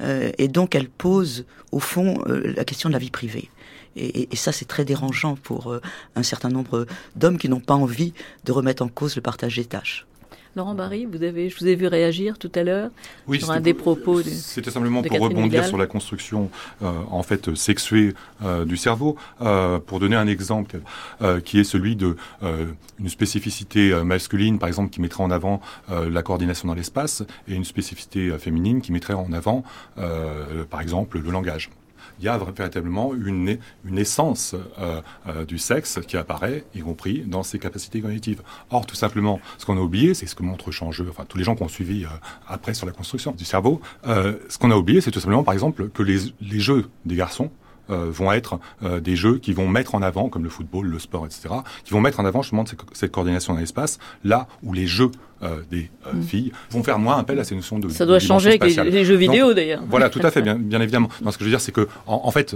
Euh, 0.02 0.32
et 0.38 0.48
donc 0.48 0.76
elles 0.76 0.90
posent, 0.90 1.46
au 1.72 1.80
fond, 1.80 2.24
euh, 2.28 2.54
la 2.56 2.64
question 2.66 2.90
de 2.90 2.94
la 2.94 3.00
vie 3.00 3.12
privée. 3.12 3.50
Et, 3.96 4.32
et, 4.32 4.36
ça, 4.36 4.52
c'est 4.52 4.66
très 4.66 4.86
dérangeant 4.86 5.36
pour 5.36 5.72
euh, 5.72 5.82
un 6.16 6.24
certain 6.24 6.50
nombre 6.50 6.86
d'hommes 7.16 7.38
qui 7.38 7.50
n'ont 7.50 7.60
pas 7.60 7.74
envie 7.74 8.14
de 8.46 8.52
remettre 8.52 8.84
en 8.84 8.88
cause 8.88 9.16
le 9.16 9.22
partage 9.22 9.56
des 9.56 9.66
tâches. 9.66 10.06
Laurent 10.60 10.76
Barry, 10.76 11.06
vous 11.06 11.24
avez, 11.24 11.50
je 11.50 11.58
vous 11.58 11.68
ai 11.68 11.76
vu 11.76 11.88
réagir 11.88 12.38
tout 12.38 12.52
à 12.54 12.64
l'heure 12.64 12.90
sur 13.34 13.50
un 13.50 13.62
des 13.62 13.74
propos. 13.74 14.22
C'était 14.24 14.72
simplement 14.72 15.02
pour 15.02 15.18
rebondir 15.18 15.64
sur 15.64 15.78
la 15.78 15.88
construction 15.88 16.50
euh, 16.84 16.92
en 17.10 17.24
fait 17.24 17.56
sexuée 17.56 18.14
euh, 18.44 18.66
du 18.66 18.76
cerveau, 18.76 19.16
euh, 19.42 19.80
pour 19.80 20.02
donner 20.02 20.18
un 20.18 20.28
exemple 20.28 20.82
qui 21.46 21.60
est 21.62 21.64
celui 21.64 21.96
de 21.96 22.18
une 23.00 23.08
spécificité 23.08 23.94
masculine, 24.04 24.60
par 24.60 24.68
exemple, 24.68 24.90
qui 24.90 25.00
mettrait 25.00 25.24
en 25.24 25.32
avant 25.32 25.62
la 25.90 26.22
coordination 26.24 26.68
dans 26.68 26.74
l'espace, 26.74 27.24
et 27.48 27.54
une 27.54 27.64
spécificité 27.64 28.38
féminine 28.38 28.82
qui 28.82 28.92
mettrait 28.92 29.14
en 29.14 29.32
avant, 29.32 29.64
par 30.70 30.82
exemple, 30.82 31.20
le 31.20 31.32
langage 31.32 31.70
il 32.20 32.26
y 32.26 32.28
a 32.28 32.38
véritablement 32.38 33.14
une, 33.14 33.58
une 33.86 33.98
essence 33.98 34.56
euh, 34.78 35.02
euh, 35.28 35.46
du 35.46 35.58
sexe 35.58 36.00
qui 36.08 36.18
apparaît, 36.18 36.66
y 36.76 36.80
compris 36.80 37.24
dans 37.26 37.44
ses 37.44 37.60
capacités 37.60 38.02
cognitives. 38.02 38.42
Or, 38.70 38.86
tout 38.86 38.96
simplement, 38.96 39.40
ce 39.58 39.66
qu'on 39.66 39.78
a 39.78 39.82
oublié, 39.82 40.14
c'est 40.14 40.26
ce 40.26 40.36
que 40.36 40.44
montre 40.44 40.72
Changeux, 40.72 41.08
enfin 41.10 41.26
tous 41.28 41.38
les 41.38 41.44
gens 41.44 41.56
qui 41.56 41.64
ont 41.64 41.70
suivi 41.70 42.06
euh, 42.06 42.10
après 42.48 42.74
sur 42.74 42.86
la 42.86 42.92
construction 42.92 43.32
du 43.32 43.46
cerveau, 43.46 43.82
ce 44.06 44.58
qu'on 44.58 44.72
a 44.72 44.76
oublié, 44.76 45.02
c'est 45.02 45.12
tout 45.12 45.20
simplement, 45.20 45.44
par 45.44 45.54
exemple, 45.54 45.90
que 45.90 46.04
les, 46.04 46.20
les 46.42 46.60
jeux 46.60 46.90
des 47.06 47.16
garçons 47.16 47.52
euh, 47.92 48.12
vont 48.12 48.32
être 48.32 48.60
euh, 48.84 49.00
des 49.00 49.16
jeux 49.16 49.40
qui 49.40 49.52
vont 49.52 49.68
mettre 49.68 49.96
en 49.96 50.04
avant, 50.04 50.30
comme 50.30 50.44
le 50.44 50.50
football, 50.50 50.86
le 50.86 51.00
sport, 51.00 51.26
etc., 51.26 51.50
qui 51.84 51.92
vont 51.92 52.02
mettre 52.02 52.20
en 52.20 52.26
avant 52.26 52.44
justement 52.44 52.64
cette, 52.94 53.12
coordination 53.12 53.54
dans 53.54 53.60
l'espace, 53.60 53.98
là 54.24 54.48
où 54.62 54.74
les 54.74 54.86
jeux 54.86 55.10
euh, 55.10 55.29
des 55.70 55.90
mm. 56.14 56.22
filles 56.22 56.52
vont 56.72 56.84
faire 56.84 57.00
moins 57.00 57.18
appel 57.18 57.40
à 57.40 57.44
ces 57.44 57.56
notions 57.56 57.80
de 57.80 57.90
Ça 57.90 58.06
doit 58.06 58.20
changer 58.20 58.50
avec 58.50 58.64
les, 58.64 59.06
jeux 59.06 59.16
vidéo 59.16 59.54
d'ailleurs. 59.54 59.82
Voilà, 59.88 60.10
tout 60.10 60.20
à 60.24 60.32
fait, 60.32 60.42
bien, 60.44 60.56
bien 60.56 60.82
évidemment. 60.82 61.10
Non, 61.22 61.32
ce 61.32 61.38
que 61.38 61.44
je 61.44 61.50
veux 61.50 61.54
dire, 61.54 61.62
c'est 61.62 61.72
que 61.72 61.88
en, 62.08 62.32
fait, 62.32 62.56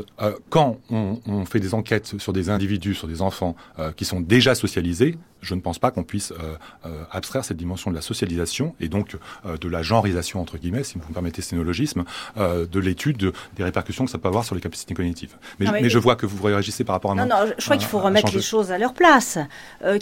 quand 0.49 0.77
on, 0.89 1.19
on, 1.25 1.45
fait 1.45 1.59
des 1.59 1.73
enquêtes 1.73 2.15
sur 2.19 2.33
des 2.33 2.49
individus, 2.49 2.95
sur 2.95 3.07
des 3.07 3.21
enfants 3.21 3.55
qui 3.95 4.05
sont 4.05 4.19
déjà 4.19 4.55
socialisés, 4.55 5.17
je 5.41 5.55
ne 5.55 5.61
pense 5.61 5.79
pas 5.79 5.91
qu'on 5.91 6.03
puisse 6.03 6.33
abstraire 7.11 7.45
cette 7.45 7.57
dimension 7.57 7.91
de 7.91 7.95
la 7.95 8.01
socialisation 8.01 8.75
et 8.79 8.89
donc 8.89 9.17
de 9.45 9.67
la 9.67 9.81
genrisation 9.81 10.41
entre 10.41 10.57
guillemets, 10.57 10.83
si 10.83 10.97
vous 10.97 11.05
me 11.07 11.13
permettez 11.13 11.41
ce 11.41 11.55
néologisme, 11.55 12.03
de 12.37 12.79
l'étude 12.79 13.33
des 13.55 13.63
répercussions 13.63 14.05
que 14.05 14.11
ça 14.11 14.17
peut 14.17 14.27
avoir 14.27 14.45
sur 14.45 14.55
les 14.55 14.61
capacités 14.61 14.93
cognitives. 14.93 15.35
Mais, 15.59 15.89
je 15.89 15.99
vois 15.99 16.15
que 16.15 16.25
vous 16.25 16.43
réagissez 16.43 16.83
par 16.83 16.95
rapport 16.95 17.11
à 17.11 17.15
Non, 17.15 17.25
non, 17.25 17.51
je 17.57 17.63
crois 17.63 17.77
qu'il 17.77 17.87
faut 17.87 17.99
remettre 17.99 18.33
les 18.33 18.41
choses 18.41 18.71
à 18.71 18.77
leur 18.77 18.93
place. 18.93 19.37
Euh, 19.83 19.99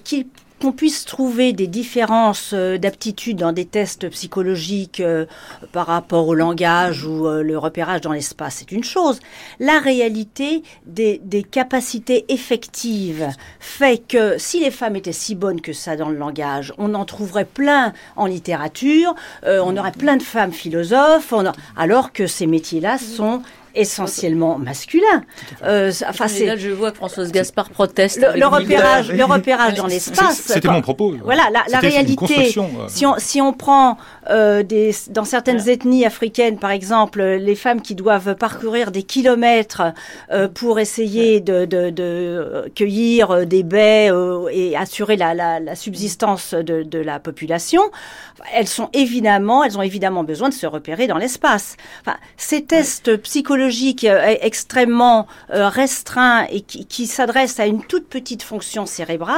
qu'on 0.61 0.71
puisse 0.71 1.05
trouver 1.05 1.53
des 1.53 1.67
différences 1.67 2.51
euh, 2.53 2.77
d'aptitude 2.77 3.37
dans 3.37 3.51
des 3.51 3.65
tests 3.65 4.09
psychologiques 4.09 4.99
euh, 4.99 5.25
par 5.71 5.87
rapport 5.87 6.27
au 6.27 6.35
langage 6.35 7.03
ou 7.03 7.27
le 7.27 7.57
repérage 7.57 8.01
dans 8.01 8.11
l'espace, 8.11 8.57
c'est 8.59 8.71
une 8.71 8.83
chose. 8.83 9.19
La 9.59 9.79
réalité 9.79 10.63
des, 10.85 11.19
capacités 11.49 12.25
effectives 12.29 13.29
fait 13.59 13.97
que 14.07 14.37
si 14.37 14.59
les 14.59 14.71
femmes 14.71 14.95
étaient 14.95 15.11
si 15.11 15.35
bonnes 15.35 15.61
que 15.61 15.73
ça 15.73 15.95
dans 15.95 16.09
le 16.09 16.17
langage, 16.17 16.73
on 16.77 16.93
en 16.93 17.05
trouverait 17.05 17.45
plein 17.45 17.93
en 18.15 18.25
littérature, 18.25 19.15
on 19.43 19.75
aurait 19.75 19.91
plein 19.91 20.17
de 20.17 20.23
femmes 20.23 20.51
philosophes, 20.51 21.33
alors 21.75 22.11
que 22.13 22.27
ces 22.27 22.47
métiers-là 22.47 22.97
sont 22.97 23.41
essentiellement 23.75 24.57
masculin. 24.57 25.23
Euh, 25.63 25.91
enfin, 26.07 26.27
c'est 26.27 26.45
là 26.45 26.55
je 26.55 26.69
vois 26.69 26.91
que 26.91 26.97
Françoise 26.97 27.31
Gaspard 27.31 27.69
proteste. 27.69 28.25
Le, 28.35 28.45
repérage, 28.45 29.11
le 29.11 29.23
repérage 29.23 29.75
dans 29.75 29.87
l'espace. 29.87 30.41
C'était 30.45 30.69
mon 30.69 30.81
propos. 30.81 31.15
Voilà, 31.23 31.49
la, 31.51 31.63
la 31.69 31.79
réalité. 31.79 32.53
Euh. 32.57 32.87
Si 32.87 33.05
on 33.05 33.15
si 33.17 33.41
on 33.41 33.53
prend 33.53 33.97
euh, 34.31 34.63
des 34.63 34.95
dans 35.09 35.25
certaines 35.25 35.69
ethnies 35.69 36.05
africaines, 36.05 36.57
par 36.57 36.71
exemple, 36.71 37.21
les 37.21 37.55
femmes 37.55 37.81
qui 37.81 37.95
doivent 37.95 38.35
parcourir 38.35 38.91
des 38.91 39.03
kilomètres 39.03 39.83
euh, 40.31 40.47
pour 40.47 40.79
essayer 40.79 41.39
de, 41.39 41.65
de, 41.65 41.89
de, 41.89 42.71
cueillir 42.75 43.45
des 43.45 43.63
baies 43.63 44.11
euh, 44.11 44.47
et 44.51 44.75
assurer 44.75 45.17
la, 45.17 45.33
la, 45.33 45.59
la 45.59 45.75
subsistance 45.75 46.53
de, 46.53 46.83
de 46.83 46.99
la 46.99 47.19
population, 47.19 47.81
elles 48.53 48.67
sont 48.67 48.89
évidemment, 48.93 49.63
elles 49.63 49.77
ont 49.77 49.81
évidemment 49.81 50.23
besoin 50.23 50.49
de 50.49 50.53
se 50.53 50.65
repérer 50.65 51.07
dans 51.07 51.17
l'espace. 51.17 51.75
Enfin, 52.01 52.17
ces 52.37 52.63
tests 52.63 53.17
psychologiques 53.17 54.03
euh, 54.03 54.35
extrêmement 54.41 55.27
euh, 55.53 55.67
restreint 55.69 56.45
et 56.51 56.61
qui, 56.61 56.85
qui 56.85 57.07
s'adresse 57.07 57.59
à 57.59 57.65
une 57.65 57.83
toute 57.83 58.07
petite 58.07 58.43
fonction 58.43 58.85
cérébrale 58.85 59.37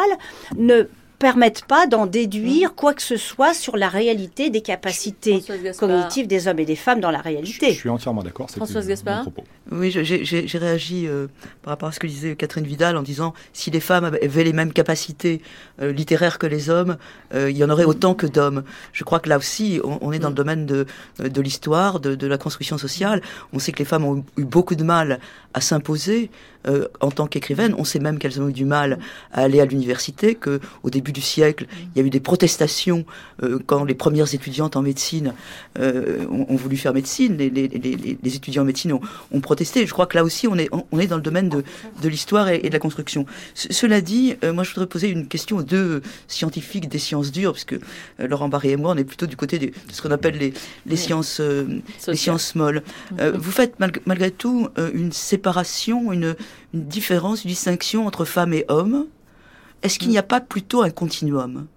ne 0.58 0.88
permettent 1.24 1.64
pas 1.64 1.88
d'en 1.88 2.06
déduire 2.06 2.72
mmh. 2.72 2.76
quoi 2.76 2.94
que 2.94 3.02
ce 3.02 3.16
soit 3.16 3.54
sur 3.54 3.78
la 3.78 3.88
réalité 3.88 4.50
des 4.50 4.60
capacités 4.60 5.42
cognitives 5.80 6.28
des 6.28 6.50
hommes 6.50 6.60
et 6.60 6.66
des 6.66 6.76
femmes 6.76 7.00
dans 7.00 7.12
la 7.12 7.22
réalité. 7.22 7.72
Je, 7.72 7.78
suis 7.80 7.90
entièrement 7.90 8.24
d'accord. 8.24 8.50
Françoise 8.50 8.90
Gaspard 8.90 9.28
Oui, 9.72 9.90
j'ai 9.90 10.58
réagi 10.58 11.08
euh, 11.08 11.28
par 11.62 11.72
rapport 11.72 11.88
à 11.88 11.92
ce 11.94 12.02
que 12.02 12.08
disait 12.08 12.36
Catherine 12.36 12.66
Vidal 12.66 12.98
en 12.98 13.04
disant 13.04 13.34
si 13.54 13.72
les 13.72 13.80
femmes 13.80 14.04
avaient 14.04 14.44
les 14.44 14.52
mêmes 14.52 14.74
capacités 14.74 15.42
euh, 15.82 15.94
littéraires 15.94 16.40
que 16.40 16.46
les 16.46 16.70
hommes, 16.70 16.98
euh, 17.34 17.50
il 17.50 17.56
y 17.56 17.64
en 17.64 17.70
aurait 17.70 17.86
autant 17.86 18.16
que 18.16 18.28
d'hommes. 18.28 18.66
Je 18.92 19.06
crois 19.06 19.22
que 19.22 19.30
là 19.30 19.38
aussi, 19.38 19.80
on, 19.82 20.12
est 20.12 20.20
dans 20.20 20.28
le 20.28 20.36
domaine 20.36 20.66
de, 20.66 20.86
de 21.20 21.42
l'histoire, 21.42 22.02
de, 22.02 22.16
de, 22.16 22.28
la 22.28 22.38
construction 22.38 22.78
sociale. 22.78 23.22
On 23.54 23.60
sait 23.60 23.72
que 23.72 23.80
les 23.80 23.86
femmes 23.86 24.04
ont 24.04 24.26
eu 24.36 24.44
beaucoup 24.44 24.76
de 24.76 24.84
mal 24.84 25.22
à 25.54 25.62
s'imposer 25.62 26.30
euh, 26.66 26.88
en 27.02 27.12
tant 27.12 27.28
qu'écrivaines. 27.28 27.76
On 27.78 27.84
sait 27.84 28.00
même 28.00 28.20
qu'elles 28.20 28.42
ont 28.42 28.48
eu 28.48 28.54
du 28.54 28.64
mal 28.64 28.98
à 29.34 29.42
aller 29.42 29.60
à 29.60 29.66
l'université, 29.66 30.34
que 30.34 30.62
au 30.84 30.90
début 30.90 31.12
du 31.12 31.20
siècle, 31.20 31.66
il 31.94 32.00
y 32.00 32.02
a 32.02 32.08
eu 32.08 32.10
des 32.10 32.22
protestations 32.22 33.06
euh, 33.44 33.60
quand 33.66 33.84
les 33.84 33.96
premières 33.96 34.34
étudiantes 34.34 34.78
en 34.78 34.82
médecine 34.82 35.34
euh, 35.78 36.26
ont, 36.30 36.56
voulu 36.56 36.78
faire 36.78 36.94
médecine. 36.94 37.36
Les, 37.36 37.50
les, 37.50 37.68
les, 37.68 38.18
les 38.22 38.36
étudiants 38.36 38.62
en 38.62 38.66
médecine 38.66 38.94
ont, 38.94 39.02
ont, 39.34 39.42
protesté. 39.42 39.86
Je 39.86 39.92
crois 39.92 40.06
que 40.06 40.16
là 40.16 40.24
aussi, 40.24 40.48
on 40.48 40.58
est, 40.58 40.70
on, 40.72 41.00
est 41.00 41.08
dans 41.08 41.18
le 41.18 41.22
domaine 41.22 41.50
de, 41.50 41.66
de 42.02 42.08
l'histoire 42.08 42.48
et, 42.48 42.62
et, 42.64 42.70
de 42.70 42.74
la 42.74 42.80
construction. 42.80 43.26
cela 43.56 44.00
dit, 44.00 44.36
moi, 44.42 44.64
je 44.64 44.70
voudrais 44.70 44.88
poser 44.88 45.10
une 45.10 45.28
question 45.28 45.58
aux 45.58 45.64
deux 45.64 46.02
scientifiques 46.30 46.88
des 46.88 47.00
sciences 47.00 47.34
dures, 47.34 47.52
puisque 47.52 47.76
Laurent 48.20 48.48
Barré 48.48 48.72
et 48.72 48.78
moi, 48.78 48.92
on 48.92 48.98
est 48.98 49.04
plutôt 49.04 49.26
du 49.26 49.36
côté 49.36 49.60
de, 49.60 49.72
ce 49.92 50.02
qu'on 50.02 50.12
appelle 50.12 50.38
les, 50.38 50.54
les 50.86 50.96
sciences, 50.96 51.42
les 52.08 52.16
sciences 52.16 52.56
molles. 52.56 52.84
vous 53.20 53.52
faites 53.52 53.76
malgré 54.06 54.32
tout 54.32 54.70
une 54.94 55.12
séparation, 55.12 56.14
une, 56.14 56.36
une 56.74 56.86
différence, 56.86 57.44
une 57.44 57.50
distinction 57.50 58.08
entre 58.08 58.26
femmes 58.26 58.54
et 58.54 58.66
hommes 58.68 59.08
Est-ce 59.82 60.00
qu'il 60.00 60.10
n'y 60.10 60.18
a 60.18 60.24
pas 60.24 60.42
plutôt 60.42 60.82
un 60.82 60.90
continuum? 60.90 61.68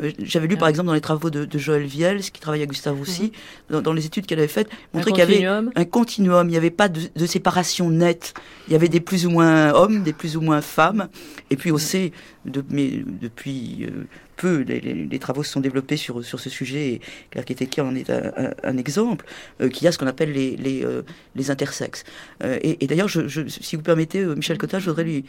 Euh, 0.00 0.10
j'avais 0.18 0.46
lu 0.46 0.56
par 0.56 0.68
exemple 0.68 0.88
dans 0.88 0.94
les 0.94 1.00
travaux 1.00 1.30
de, 1.30 1.44
de 1.44 1.58
Joël 1.58 1.84
Viels, 1.84 2.20
qui 2.20 2.40
travaille 2.40 2.62
à 2.62 2.66
Gustave 2.66 2.96
Roussy, 2.96 3.32
mhm. 3.70 3.80
dans, 3.80 3.92
les 3.92 4.06
études 4.06 4.26
qu'elle 4.26 4.38
avait 4.38 4.48
faites, 4.48 4.68
montrer 4.92 5.12
qu'il 5.12 5.20
y 5.20 5.22
avait 5.22 5.44
un 5.44 5.84
continuum, 5.84 6.48
il 6.48 6.50
n'y 6.50 6.56
avait 6.56 6.70
pas 6.70 6.88
de, 6.88 7.26
séparation 7.26 7.90
nette. 7.90 8.34
Il 8.68 8.72
y 8.72 8.76
avait 8.76 8.88
des 8.88 9.00
plus 9.00 9.26
ou 9.26 9.30
moins 9.30 9.72
hommes, 9.72 10.02
des 10.02 10.12
plus 10.12 10.36
ou 10.36 10.40
moins 10.40 10.60
femmes. 10.60 11.08
Et 11.50 11.56
puis 11.56 11.70
on 11.70 11.78
sait, 11.78 12.12
de, 12.44 12.64
mais 12.70 13.02
depuis 13.06 13.84
euh, 13.84 14.04
peu, 14.36 14.60
les, 14.60 15.18
travaux 15.18 15.42
se 15.42 15.52
sont 15.52 15.60
développés 15.60 15.96
sur, 15.96 16.24
sur 16.24 16.40
ce 16.40 16.50
sujet, 16.50 16.94
et 16.94 17.00
Claire 17.30 17.44
Keteke 17.44 17.78
en 17.78 17.94
est 17.94 18.10
un, 18.10 18.76
exemple, 18.76 19.24
euh, 19.60 19.68
qu'il 19.68 19.84
y 19.84 19.88
a 19.88 19.92
ce 19.92 19.98
qu'on 19.98 20.06
appelle 20.06 20.32
les, 20.32 20.56
les, 20.56 20.84
les 21.34 21.50
intersexes. 21.50 22.04
et, 22.42 22.86
d'ailleurs, 22.86 23.08
je, 23.08 23.46
si 23.48 23.76
vous 23.76 23.82
permettez, 23.82 24.24
Michel 24.24 24.58
Cotta, 24.58 24.78
je 24.78 24.90
voudrais 24.90 25.04
lui 25.04 25.24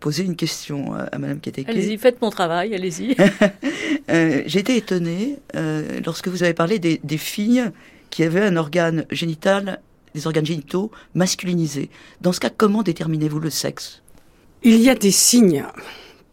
poser 0.00 0.24
une 0.24 0.34
question 0.34 0.94
à, 0.94 1.18
Madame. 1.18 1.40
Allez-y, 1.68 1.98
faites 1.98 2.20
mon 2.20 2.30
travail, 2.30 2.74
allez-y. 2.74 3.14
euh, 4.10 4.42
J'ai 4.46 4.58
été 4.58 4.76
étonnée 4.76 5.38
euh, 5.54 6.00
lorsque 6.04 6.28
vous 6.28 6.42
avez 6.42 6.54
parlé 6.54 6.78
des, 6.78 7.00
des, 7.04 7.18
filles 7.18 7.70
qui 8.08 8.24
avaient 8.24 8.42
un 8.42 8.56
organe 8.56 9.04
génital, 9.10 9.80
des 10.14 10.26
organes 10.26 10.46
génitaux 10.46 10.90
masculinisés. 11.14 11.90
Dans 12.20 12.32
ce 12.32 12.40
cas, 12.40 12.50
comment 12.50 12.82
déterminez-vous 12.82 13.38
le 13.38 13.50
sexe? 13.50 14.02
Il 14.62 14.80
y 14.80 14.88
a 14.88 14.94
des 14.94 15.12
signes 15.12 15.64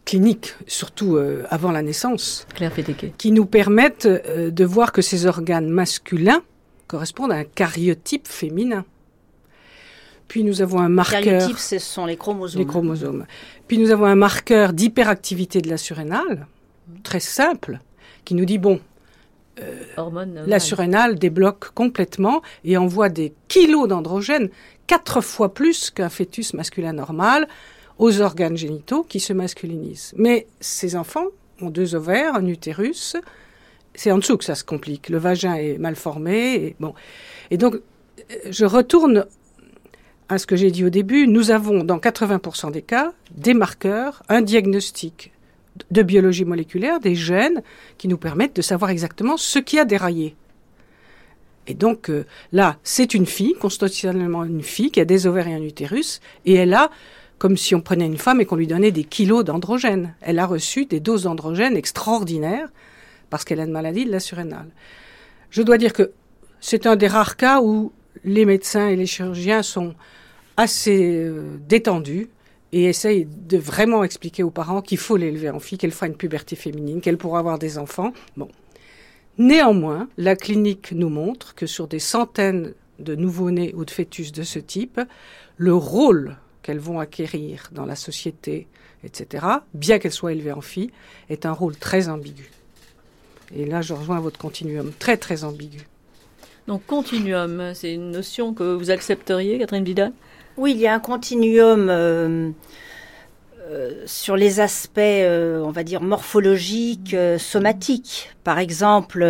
cliniques, 0.08 0.54
surtout 0.66 1.16
euh, 1.16 1.44
avant 1.50 1.70
la 1.70 1.82
naissance, 1.82 2.46
Claire 2.54 2.72
qui 3.18 3.30
nous 3.30 3.44
permettent 3.44 4.06
euh, 4.06 4.50
de 4.50 4.64
voir 4.64 4.92
que 4.92 5.02
ces 5.02 5.26
organes 5.26 5.68
masculins 5.68 6.40
correspondent 6.86 7.32
à 7.32 7.36
un 7.36 7.44
cariotype 7.44 8.26
féminin. 8.26 8.86
Puis 10.26 10.44
nous 10.44 10.62
avons 10.62 10.78
un 10.78 10.88
marqueur. 10.88 11.22
Cariotype, 11.22 11.58
ce 11.58 11.78
sont 11.78 12.06
les 12.06 12.16
chromosomes. 12.16 12.58
Les 12.58 12.66
chromosomes. 12.66 13.26
Puis 13.66 13.76
nous 13.76 13.90
avons 13.90 14.06
un 14.06 14.14
marqueur 14.14 14.72
d'hyperactivité 14.72 15.60
de 15.60 15.68
la 15.68 15.76
surrénale, 15.76 16.46
très 17.02 17.20
simple, 17.20 17.78
qui 18.24 18.34
nous 18.34 18.46
dit 18.46 18.56
bon, 18.56 18.80
euh, 19.60 20.24
la 20.46 20.58
surrénale 20.58 21.18
débloque 21.18 21.72
complètement 21.74 22.40
et 22.64 22.78
envoie 22.78 23.10
des 23.10 23.34
kilos 23.48 23.88
d'androgènes, 23.88 24.48
quatre 24.86 25.20
fois 25.20 25.52
plus 25.52 25.90
qu'un 25.90 26.08
fœtus 26.08 26.54
masculin 26.54 26.94
normal, 26.94 27.46
aux 27.98 28.20
organes 28.20 28.56
génitaux 28.56 29.02
qui 29.02 29.20
se 29.20 29.32
masculinisent. 29.32 30.14
Mais 30.16 30.46
ces 30.60 30.96
enfants 30.96 31.26
ont 31.60 31.70
deux 31.70 31.94
ovaires, 31.94 32.34
un 32.34 32.46
utérus. 32.46 33.16
C'est 33.94 34.12
en 34.12 34.18
dessous 34.18 34.36
que 34.36 34.44
ça 34.44 34.54
se 34.54 34.64
complique. 34.64 35.08
Le 35.08 35.18
vagin 35.18 35.54
est 35.54 35.78
mal 35.78 35.96
formé. 35.96 36.54
Et, 36.54 36.76
bon. 36.78 36.94
et 37.50 37.56
donc, 37.56 37.76
je 38.48 38.64
retourne 38.64 39.26
à 40.28 40.38
ce 40.38 40.46
que 40.46 40.56
j'ai 40.56 40.70
dit 40.70 40.84
au 40.84 40.90
début, 40.90 41.26
nous 41.26 41.50
avons 41.50 41.84
dans 41.84 41.98
80% 41.98 42.70
des 42.70 42.82
cas 42.82 43.12
des 43.30 43.54
marqueurs, 43.54 44.22
un 44.28 44.42
diagnostic 44.42 45.32
de 45.90 46.02
biologie 46.02 46.44
moléculaire, 46.44 47.00
des 47.00 47.14
gènes 47.14 47.62
qui 47.96 48.08
nous 48.08 48.18
permettent 48.18 48.56
de 48.56 48.62
savoir 48.62 48.90
exactement 48.90 49.36
ce 49.36 49.58
qui 49.58 49.78
a 49.78 49.84
déraillé. 49.84 50.36
Et 51.66 51.74
donc 51.74 52.10
euh, 52.10 52.24
là, 52.52 52.78
c'est 52.82 53.14
une 53.14 53.26
fille, 53.26 53.54
constitutionnellement 53.54 54.44
une 54.44 54.62
fille, 54.62 54.90
qui 54.90 55.00
a 55.00 55.04
des 55.04 55.26
ovaires 55.26 55.48
et 55.48 55.54
un 55.54 55.62
utérus, 55.62 56.20
et 56.46 56.54
elle 56.54 56.74
a, 56.74 56.90
comme 57.38 57.56
si 57.56 57.74
on 57.74 57.80
prenait 57.80 58.06
une 58.06 58.18
femme 58.18 58.40
et 58.40 58.46
qu'on 58.46 58.56
lui 58.56 58.66
donnait 58.66 58.90
des 58.90 59.04
kilos 59.04 59.44
d'androgènes. 59.44 60.14
Elle 60.20 60.38
a 60.38 60.46
reçu 60.46 60.86
des 60.86 61.00
doses 61.00 61.22
d'androgènes 61.22 61.76
extraordinaires 61.76 62.68
parce 63.30 63.44
qu'elle 63.44 63.60
a 63.60 63.64
une 63.64 63.72
maladie 63.72 64.04
de 64.04 64.10
la 64.10 64.20
surrénale. 64.20 64.68
Je 65.50 65.62
dois 65.62 65.78
dire 65.78 65.92
que 65.92 66.12
c'est 66.60 66.86
un 66.86 66.96
des 66.96 67.06
rares 67.06 67.36
cas 67.36 67.60
où 67.60 67.92
les 68.24 68.44
médecins 68.44 68.88
et 68.88 68.96
les 68.96 69.06
chirurgiens 69.06 69.62
sont 69.62 69.94
assez 70.56 71.14
euh, 71.14 71.56
détendue 71.68 72.28
et 72.72 72.84
essaye 72.84 73.26
de 73.26 73.56
vraiment 73.56 74.04
expliquer 74.04 74.42
aux 74.42 74.50
parents 74.50 74.82
qu'il 74.82 74.98
faut 74.98 75.16
l'élever 75.16 75.48
en 75.50 75.60
fille, 75.60 75.78
qu'elle 75.78 75.92
fera 75.92 76.08
une 76.08 76.16
puberté 76.16 76.56
féminine, 76.56 77.00
qu'elle 77.00 77.16
pourra 77.16 77.38
avoir 77.38 77.58
des 77.58 77.78
enfants. 77.78 78.12
Bon. 78.36 78.48
Néanmoins, 79.38 80.08
la 80.18 80.34
clinique 80.34 80.92
nous 80.92 81.08
montre 81.08 81.54
que 81.54 81.66
sur 81.66 81.86
des 81.86 82.00
centaines 82.00 82.74
de 82.98 83.14
nouveau-nés 83.14 83.72
ou 83.76 83.84
de 83.84 83.90
fœtus 83.90 84.32
de 84.32 84.42
ce 84.42 84.58
type, 84.58 85.00
le 85.56 85.74
rôle 85.74 86.36
qu'elles 86.68 86.78
vont 86.78 87.00
acquérir 87.00 87.70
dans 87.72 87.86
la 87.86 87.96
société, 87.96 88.66
etc., 89.02 89.46
bien 89.72 89.98
qu'elles 89.98 90.12
soient 90.12 90.32
élevées 90.32 90.52
en 90.52 90.60
filles, 90.60 90.90
est 91.30 91.46
un 91.46 91.52
rôle 91.52 91.74
très 91.74 92.10
ambigu. 92.10 92.50
Et 93.56 93.64
là, 93.64 93.80
je 93.80 93.94
rejoins 93.94 94.20
votre 94.20 94.38
continuum, 94.38 94.92
très 94.98 95.16
très 95.16 95.44
ambigu. 95.44 95.88
Donc 96.66 96.84
continuum, 96.84 97.72
c'est 97.72 97.94
une 97.94 98.10
notion 98.10 98.52
que 98.52 98.74
vous 98.74 98.90
accepteriez, 98.90 99.58
Catherine 99.58 99.82
Vidal? 99.82 100.12
Oui, 100.58 100.72
il 100.72 100.78
y 100.78 100.86
a 100.86 100.92
un 100.92 100.98
continuum 100.98 101.88
euh, 101.88 102.50
euh, 103.70 104.02
sur 104.04 104.36
les 104.36 104.60
aspects, 104.60 104.98
euh, 104.98 105.62
on 105.62 105.70
va 105.70 105.84
dire, 105.84 106.02
morphologiques, 106.02 107.16
somatiques. 107.38 108.28
Par 108.44 108.58
exemple, 108.58 109.24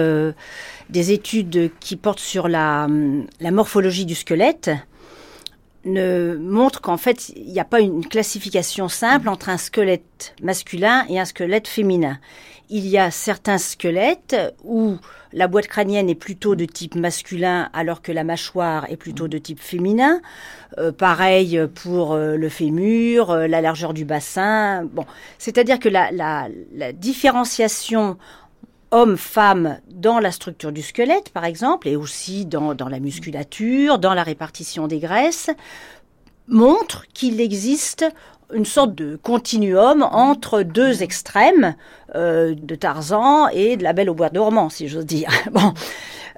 des 0.90 1.12
études 1.12 1.70
qui 1.78 1.94
portent 1.94 2.18
sur 2.18 2.48
la, 2.48 2.88
la 3.38 3.50
morphologie 3.52 4.06
du 4.06 4.16
squelette 4.16 4.72
ne 5.92 6.36
montrent 6.40 6.80
qu'en 6.80 6.96
fait, 6.96 7.30
il 7.30 7.52
n'y 7.52 7.60
a 7.60 7.64
pas 7.64 7.80
une 7.80 8.06
classification 8.06 8.88
simple 8.88 9.28
entre 9.28 9.48
un 9.48 9.56
squelette 9.56 10.34
masculin 10.42 11.04
et 11.08 11.18
un 11.18 11.24
squelette 11.24 11.68
féminin 11.68 12.18
il 12.70 12.86
y 12.86 12.98
a 12.98 13.10
certains 13.10 13.58
squelettes 13.58 14.36
où 14.64 14.96
la 15.32 15.48
boîte 15.48 15.68
crânienne 15.68 16.08
est 16.08 16.14
plutôt 16.14 16.54
de 16.54 16.64
type 16.64 16.94
masculin 16.94 17.70
alors 17.72 18.02
que 18.02 18.12
la 18.12 18.24
mâchoire 18.24 18.86
est 18.90 18.96
plutôt 18.96 19.28
de 19.28 19.38
type 19.38 19.60
féminin. 19.60 20.20
Euh, 20.78 20.92
pareil 20.92 21.60
pour 21.74 22.12
euh, 22.12 22.36
le 22.36 22.48
fémur, 22.48 23.30
euh, 23.30 23.46
la 23.46 23.60
largeur 23.60 23.94
du 23.94 24.04
bassin. 24.04 24.84
Bon, 24.84 25.04
c'est-à-dire 25.38 25.78
que 25.78 25.88
la, 25.88 26.10
la, 26.10 26.48
la 26.74 26.92
différenciation 26.92 28.18
homme-femme 28.90 29.78
dans 29.90 30.18
la 30.18 30.32
structure 30.32 30.72
du 30.72 30.82
squelette, 30.82 31.30
par 31.30 31.44
exemple, 31.44 31.88
et 31.88 31.96
aussi 31.96 32.46
dans, 32.46 32.74
dans 32.74 32.88
la 32.88 33.00
musculature, 33.00 33.98
dans 33.98 34.14
la 34.14 34.22
répartition 34.22 34.86
des 34.88 34.98
graisses, 34.98 35.50
montre 36.48 37.04
qu'il 37.12 37.40
existe 37.40 38.06
une 38.52 38.64
sorte 38.64 38.94
de 38.94 39.16
continuum 39.16 40.02
entre 40.02 40.62
deux 40.62 41.02
extrêmes 41.02 41.76
euh, 42.14 42.54
de 42.54 42.74
Tarzan 42.74 43.48
et 43.48 43.76
de 43.76 43.82
la 43.82 43.92
Belle 43.92 44.08
au 44.08 44.14
bois 44.14 44.30
dormant, 44.30 44.70
si 44.70 44.88
j'ose 44.88 45.04
dire. 45.04 45.30
bon. 45.52 45.74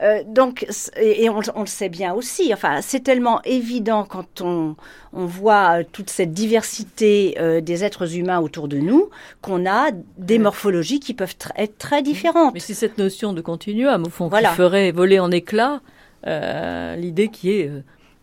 Euh, 0.02 0.22
donc, 0.26 0.66
et, 0.96 1.28
on, 1.28 1.40
le 1.40 1.66
sait 1.66 1.88
bien 1.88 2.14
aussi. 2.14 2.52
Enfin, 2.52 2.80
c'est 2.80 3.00
tellement 3.00 3.42
évident 3.44 4.04
quand 4.04 4.40
on, 4.40 4.76
on 5.12 5.26
voit 5.26 5.84
toute 5.84 6.10
cette 6.10 6.32
diversité 6.32 7.36
euh, 7.38 7.60
des 7.60 7.84
êtres 7.84 8.16
humains 8.16 8.40
autour 8.40 8.68
de 8.68 8.78
nous 8.78 9.10
qu'on 9.42 9.66
a 9.66 9.90
des 10.16 10.38
morphologies 10.38 11.00
qui 11.00 11.14
peuvent 11.14 11.36
être 11.56 11.78
très 11.78 12.02
différentes. 12.02 12.54
Mais 12.54 12.60
c'est 12.60 12.74
cette 12.74 12.98
notion 12.98 13.32
de 13.32 13.40
continuum, 13.40 14.06
au 14.06 14.10
fond, 14.10 14.30
qui 14.30 14.44
ferait 14.56 14.90
voler 14.90 15.18
en 15.18 15.30
éclats 15.30 15.80
l'idée 16.24 17.28
qui 17.28 17.50
est 17.50 17.70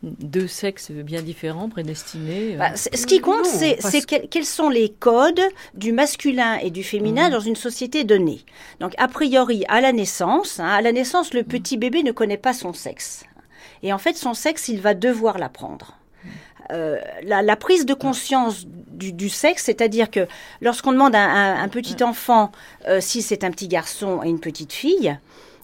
deux 0.04 0.48
sexes 0.48 0.92
bien 0.92 1.22
différents, 1.22 1.70
prédestinés. 1.70 2.56
Euh. 2.56 2.58
Bah, 2.58 2.76
ce 2.76 3.06
qui 3.06 3.20
compte, 3.20 3.46
c'est 3.46 3.78
quels 4.06 4.46
sont 4.46 4.70
les 4.70 4.90
codes 4.90 5.42
du 5.74 5.92
masculin 5.92 6.58
et 6.58 6.70
du 6.70 6.84
féminin 6.84 7.28
mhm. 7.28 7.32
dans 7.32 7.40
une 7.40 7.56
société 7.56 8.04
donnée. 8.04 8.42
Donc, 8.80 8.94
a 8.98 9.08
priori, 9.08 9.66
à 9.68 9.82
la 9.82 9.92
naissance, 9.92 10.60
hein, 10.60 10.68
à 10.68 10.82
la 10.82 10.92
naissance, 10.92 11.34
le 11.34 11.44
petit 11.44 11.78
bébé 11.78 12.04
ne 12.04 12.12
connaît 12.12 12.38
pas 12.38 12.54
son 12.54 12.74
sexe. 12.74 13.26
Et 13.84 13.94
en 13.94 13.98
fait, 13.98 14.18
son 14.18 14.34
sexe, 14.34 14.68
il 14.70 14.82
va 14.82 14.94
devoir 14.94 15.38
l'apprendre. 15.38 15.98
Euh, 16.72 16.98
la, 17.24 17.56
prise 17.56 17.86
de 17.86 17.94
conscience 17.94 18.66
du, 18.68 19.30
sexe, 19.30 19.64
c'est-à-dire 19.64 20.12
que 20.12 20.28
lorsqu'on 20.60 20.92
demande 20.92 21.16
à 21.16 21.62
un, 21.62 21.68
petit 21.70 22.04
enfant 22.04 22.52
euh, 22.88 23.00
si 23.00 23.22
c'est 23.22 23.46
un 23.46 23.52
petit 23.52 23.70
garçon 23.70 24.22
et 24.22 24.28
une 24.28 24.42
petite 24.42 24.74
fille, 24.74 25.18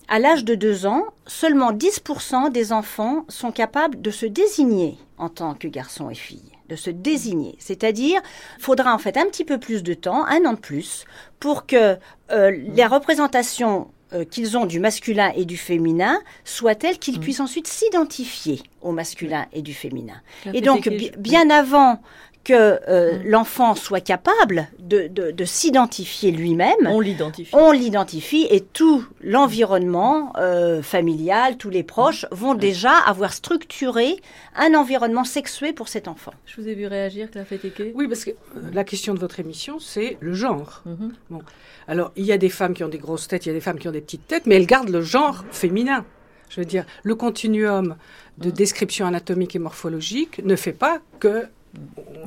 à 0.08 0.20
l'âge 0.20 0.44
de 0.44 0.56
deux 0.56 0.86
ans, 0.86 1.06
seulement 1.28 1.72
10% 1.72 2.52
des 2.52 2.74
enfants 2.74 3.26
sont 3.30 3.52
capables 3.52 4.02
de 4.02 4.12
se 4.12 4.26
désigner 4.26 4.98
en 5.18 5.30
tant 5.30 5.54
que 5.54 5.68
garçon 5.68 6.10
et 6.10 6.16
fille, 6.16 6.52
de 6.70 6.76
se 6.76 6.90
désigner. 6.90 7.56
C'est-à-dire, 7.60 8.22
faudra 8.60 8.94
en 8.94 8.98
fait 8.98 9.18
un 9.18 9.26
petit 9.26 9.46
peu 9.46 9.60
plus 9.60 9.84
de 9.84 9.94
temps, 9.94 10.26
un 10.26 10.46
an 10.46 10.54
de 10.54 10.60
plus, 10.60 11.06
pour 11.40 11.66
que 11.66 11.98
euh, 12.32 12.52
les 12.52 12.86
représentations 12.86 13.90
euh, 14.14 14.26
qu'ils 14.26 14.58
ont 14.58 14.66
du 14.66 14.80
masculin 14.80 15.32
et 15.36 15.46
du 15.46 15.58
féminin 15.58 16.20
soient 16.44 16.76
telles 16.76 17.00
qu'ils 17.00 17.18
mmh. 17.18 17.22
puissent 17.22 17.40
ensuite 17.40 17.68
s'identifier 17.68 18.62
au 18.82 18.92
masculin 18.92 19.48
et 19.54 19.62
du 19.62 19.74
féminin. 19.74 20.22
Et 20.54 20.62
donc, 20.62 20.88
bien 21.18 21.50
avant 21.50 22.00
que 22.44 22.80
euh, 22.90 23.20
l'enfant 23.24 23.76
soit 23.76 24.02
capable 24.02 24.68
de, 24.80 25.08
de, 25.08 25.46
s'identifier 25.46 26.32
lui-même. 26.32 26.88
On 26.88 27.00
l'identifie. 27.00 27.56
On 27.56 27.72
l'identifie 27.72 28.48
et 28.50 28.60
tout 28.60 29.06
l'environnement 29.22 30.34
euh, 30.38 30.82
familial, 30.82 31.58
tous 31.58 31.70
les 31.70 31.84
proches 31.84 32.26
vont 32.32 32.54
déjà 32.54 32.92
avoir 32.92 33.34
structuré 33.34 34.18
un 34.56 34.74
environnement 34.74 35.24
sexué 35.24 35.72
pour 35.72 35.88
cet 35.88 36.08
enfant. 36.08 36.34
Je 36.46 36.62
vous 36.62 36.68
ai 36.68 36.76
vu 36.76 36.86
réagir, 36.86 37.32
Claire 37.32 37.48
Fétéqué. 37.48 37.94
Oui, 37.96 38.08
parce 38.08 38.26
que 38.26 38.32
euh, 38.32 38.62
la 38.74 38.84
question 38.84 39.14
de 39.14 39.20
votre 39.20 39.40
émission, 39.40 39.80
c'est 39.80 40.18
le 40.20 40.34
genre. 40.34 40.84
Mhm. 40.86 41.14
bon. 41.30 41.42
Alors, 41.88 42.12
il 42.16 42.26
y 42.26 42.32
a 42.32 42.38
des 42.38 42.50
femmes 42.50 42.74
qui 42.74 42.84
ont 42.84 42.90
des 42.90 42.98
grosses 42.98 43.28
têtes, 43.28 43.46
il 43.46 43.50
y 43.50 43.52
a 43.52 43.56
des 43.56 43.62
femmes 43.62 43.80
qui 43.80 43.88
ont 43.88 43.92
des 43.92 44.02
petites 44.02 44.28
têtes, 44.28 44.46
mais 44.46 44.56
elles 44.56 44.66
gardent 44.66 44.90
le 44.90 45.02
genre 45.02 45.46
féminin. 45.52 46.06
Je 46.50 46.62
veux 46.62 46.66
dire, 46.66 46.86
le 47.04 47.16
continuum 47.16 47.96
de 48.38 48.50
description 48.50 49.06
anatomique 49.06 49.56
et 49.56 49.60
morphologique 49.60 50.44
ne 50.44 50.56
fait 50.56 50.74
pas 50.74 51.00
que 51.20 51.48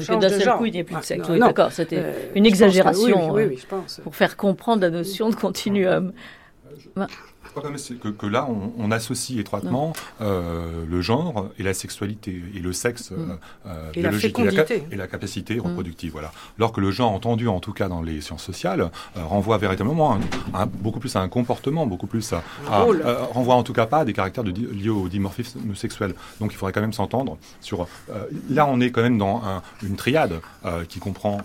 on 0.08 0.18
d'un 0.18 0.28
seul 0.28 0.56
coup, 0.56 0.66
il 0.66 0.72
n'y 0.72 0.80
a 0.80 0.84
plus 0.84 0.96
de 0.96 1.02
sexe. 1.02 1.28
d'accord, 1.30 1.72
c'était 1.72 1.98
euh, 1.98 2.12
une 2.34 2.46
exagération 2.46 3.32
oui, 3.32 3.44
oui, 3.44 3.56
je 3.56 3.66
pense. 3.66 4.00
pour 4.02 4.16
faire 4.16 4.36
comprendre 4.36 4.82
la 4.82 4.90
notion 4.90 5.30
de 5.30 5.34
continuum. 5.34 6.12
Je 6.78 6.88
que, 7.60 8.08
que, 8.08 8.26
là, 8.26 8.48
on, 8.78 8.90
associe 8.90 9.38
étroitement 9.38 9.92
euh, 10.20 10.84
le 10.88 11.00
genre 11.00 11.48
et 11.58 11.62
la 11.62 11.74
sexualité 11.74 12.42
et 12.54 12.60
le 12.60 12.72
sexe 12.72 13.10
mm. 13.10 13.38
euh, 13.66 13.90
et 13.94 14.00
biologique 14.00 14.38
la 14.38 14.44
et, 14.92 14.96
la, 14.96 15.06
capacité 15.06 15.56
mm. 15.56 15.60
reproductive. 15.60 16.12
Voilà. 16.12 16.32
Alors 16.58 16.72
que 16.72 16.80
le 16.80 16.90
genre, 16.90 17.12
entendu 17.12 17.48
en 17.48 17.60
tout 17.60 17.72
cas 17.72 17.88
dans 17.88 18.02
les 18.02 18.20
sciences 18.20 18.44
sociales, 18.44 18.90
euh, 19.16 19.24
renvoie 19.24 19.58
véritablement 19.58 20.18
beaucoup 20.74 21.00
plus 21.00 21.14
à 21.16 21.20
un 21.20 21.28
comportement, 21.28 21.86
beaucoup 21.86 22.06
plus 22.06 22.32
à, 22.32 22.42
renvoie 23.32 23.54
en 23.54 23.62
tout 23.62 23.72
cas 23.72 23.86
pas 23.86 24.00
à 24.00 24.04
des 24.04 24.12
caractères 24.12 24.44
de, 24.44 24.50
liés 24.50 24.88
au 24.88 25.08
dimorphisme 25.08 25.74
sexuel. 25.74 26.14
Donc 26.40 26.52
il 26.52 26.56
faudrait 26.56 26.72
quand 26.72 26.80
même 26.80 26.92
s'entendre 26.92 27.38
sur. 27.60 27.88
là, 28.50 28.66
on 28.66 28.80
est 28.80 28.90
quand 28.90 29.02
même 29.02 29.18
dans 29.18 29.42
une 29.82 29.96
triade 29.96 30.40
qui 30.88 30.98
comprend 30.98 31.40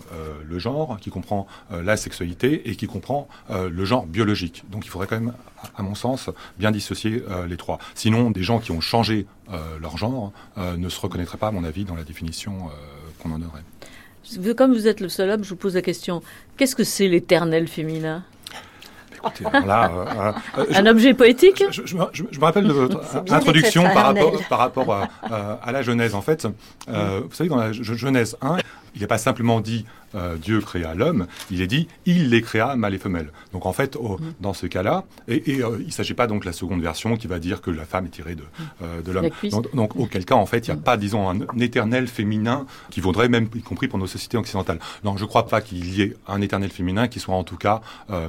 le 0.48 0.60
genre, 0.60 0.98
qui 1.00 1.10
comprend 1.10 1.48
la 1.72 1.98
sexualité 1.98 2.70
et 2.70 2.76
qui 2.76 2.88
comprend 2.88 3.28
le 3.50 3.86
genre 3.86 4.06
biologique. 4.06 4.64
Donc 4.70 4.86
il 4.86 4.90
faudrait 4.90 5.08
quand 5.08 5.20
même 5.20 5.34
à 5.76 5.84
mon 5.84 5.96
sens, 5.96 6.01
bien 6.58 6.72
dissocier 6.72 7.24
euh, 7.30 7.48
les 7.48 7.58
trois. 7.58 7.80
Sinon, 7.96 8.32
des 8.32 8.44
gens 8.44 8.60
qui 8.60 8.72
ont 8.72 8.82
changé 8.82 9.26
euh, 9.52 9.58
leur 9.80 9.98
genre 9.98 10.32
euh, 10.58 10.78
ne 10.78 10.90
se 10.90 11.00
reconnaîtraient 11.00 11.38
pas, 11.38 11.48
à 11.48 11.52
mon 11.52 11.64
avis, 11.64 11.86
dans 11.86 11.96
la 11.96 12.04
définition 12.04 12.70
qu'on 13.20 13.32
en 13.32 13.42
aurait. 13.42 14.54
Comme 14.56 14.74
vous 14.74 14.88
êtes 14.88 15.00
le 15.00 15.10
seul 15.10 15.30
homme, 15.30 15.44
je 15.44 15.50
vous 15.50 15.56
pose 15.56 15.76
la 15.76 15.82
question 15.82 16.22
qu'est-ce 16.58 16.76
que 16.76 16.84
c'est 16.84 17.08
l'éternel 17.08 17.68
féminin? 17.68 18.24
Un 20.74 20.86
objet 20.88 21.14
poétique? 21.14 21.64
Je, 21.70 21.96
me, 21.96 22.44
rappelle 22.44 22.66
de 22.66 22.72
votre 22.72 23.02
introduction 23.32 23.84
par 23.84 24.06
rapport, 24.06 24.48
par 24.48 24.60
rapport 24.60 25.08
à, 25.24 25.72
la 25.72 25.82
Genèse. 25.84 26.16
En 26.16 26.22
fait, 26.22 26.48
vous 26.88 27.34
savez, 27.34 27.50
dans 27.50 27.58
la 27.58 27.72
Genèse 27.72 28.36
1, 28.42 28.58
il 28.96 29.02
n'est 29.02 29.08
pas 29.08 29.18
simplement 29.18 29.62
dit 29.62 29.86
euh, 30.16 30.38
Dieu 30.38 30.60
créa 30.62 30.94
l'homme, 30.94 31.28
il 31.50 31.62
est 31.62 31.68
dit 31.68 31.88
il 32.06 32.30
les 32.30 32.42
créa 32.42 32.76
mâle 32.76 32.94
et 32.94 32.98
femelle. 32.98 33.32
Donc 33.54 33.66
en 33.66 33.74
fait, 33.74 33.96
mm. 33.96 34.18
dans 34.40 34.54
ce 34.54 34.68
cas-là, 34.68 35.06
et, 35.28 35.42
euh, 35.62 35.78
il 35.80 35.88
ne 35.88 35.92
s'agit 35.92 36.14
pas 36.14 36.28
donc 36.28 36.42
de 36.42 36.46
la 36.46 36.54
seconde 36.54 36.82
version 36.82 37.16
qui 37.16 37.28
va 37.28 37.40
dire 37.40 37.62
que 37.62 37.72
la 37.72 37.86
femme 37.86 38.06
est 38.06 38.10
tirée 38.10 38.36
de, 38.36 38.42
mm. 38.42 38.84
euh, 38.84 39.02
de 39.02 39.12
l'homme. 39.12 39.30
Donc, 39.74 39.96
auquel 39.96 40.26
cas, 40.26 40.36
en 40.36 40.46
fait, 40.46 40.68
il 40.68 40.72
n'y 40.72 40.78
a 40.78 40.80
mm. 40.80 40.84
pas, 40.84 40.98
disons, 40.98 41.30
un, 41.30 41.40
éternel 41.60 42.08
féminin 42.08 42.66
qui 42.90 43.02
vaudrait 43.02 43.30
même, 43.30 43.48
y 43.56 43.62
compris 43.62 43.88
pour 43.88 44.00
nos 44.00 44.08
sociétés 44.08 44.38
occidentales. 44.38 44.80
Non, 45.04 45.16
je 45.16 45.24
ne 45.24 45.28
crois 45.28 45.48
pas 45.48 45.62
qu'il 45.62 45.94
y 45.94 46.02
ait 46.02 46.16
un 46.28 46.42
éternel 46.42 46.72
féminin 46.72 47.08
qui 47.08 47.20
soit 47.20 47.36
en 47.36 47.44
tout 47.44 47.58
cas 47.58 47.82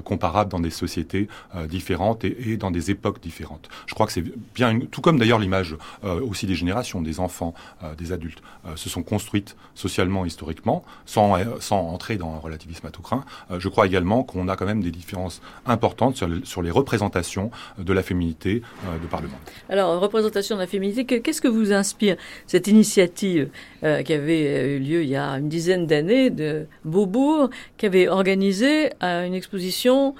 comparable 0.05 0.51
dans 0.51 0.61
des 0.61 0.71
sociétés 0.71 1.29
différentes 1.69 2.25
et, 2.25 2.57
dans 2.57 2.71
des 2.71 2.91
époques 2.91 3.21
différentes. 3.21 3.69
Je 3.87 3.95
crois 3.95 4.07
que 4.07 4.13
c'est 4.13 4.25
bien, 4.55 4.79
tout 4.91 5.01
comme 5.01 5.19
d'ailleurs 5.19 5.39
l'image 5.39 5.77
aussi 6.03 6.47
des 6.47 6.55
générations, 6.55 7.01
des 7.01 7.21
enfants, 7.21 7.55
des 7.97 8.13
adultes, 8.13 8.43
se 8.77 8.89
sont 8.89 9.03
construites 9.03 9.57
socialement, 9.75 10.27
historiquement, 10.27 10.85
sans, 11.07 11.37
sans 11.61 11.72
entrer 11.77 12.17
dans 12.17 12.35
un 12.35 12.39
relativisme 12.39 12.91
craint, 13.03 13.25
euh, 13.51 13.59
je 13.59 13.69
crois 13.69 13.87
également 13.87 14.23
qu'on 14.23 14.49
a 14.49 14.57
quand 14.57 14.67
même 14.67 14.83
des 14.83 14.91
différences 14.91 15.41
importantes 15.67 16.17
sur, 16.17 16.63
les 16.63 16.71
représentations 16.71 17.51
de 17.79 17.93
la 17.93 18.03
féminité 18.03 18.63
euh, 18.87 18.99
de 18.99 19.07
Parlement. 19.07 19.39
Alors, 19.69 20.01
représentation 20.01 20.57
de 20.57 20.61
la 20.61 20.67
féminité, 20.67 21.05
qu'est-ce 21.05 21.41
que 21.41 21.49
vous 21.49 21.73
inspire 21.73 22.17
cette 22.47 22.67
initiative 22.67 23.49
euh, 23.83 24.03
qui 24.03 24.13
avait 24.13 24.77
eu 24.77 24.79
lieu 24.79 25.03
il 25.03 25.09
y 25.09 25.17
a 25.17 25.31
une 25.33 25.49
dizaine 25.49 25.87
d'années 25.87 26.31
de 26.31 26.67
Beaubourg, 26.85 27.51
qui 27.77 27.87
avait 27.87 28.09
organisé 28.09 28.91
une 29.01 29.35
exposition 29.35 30.15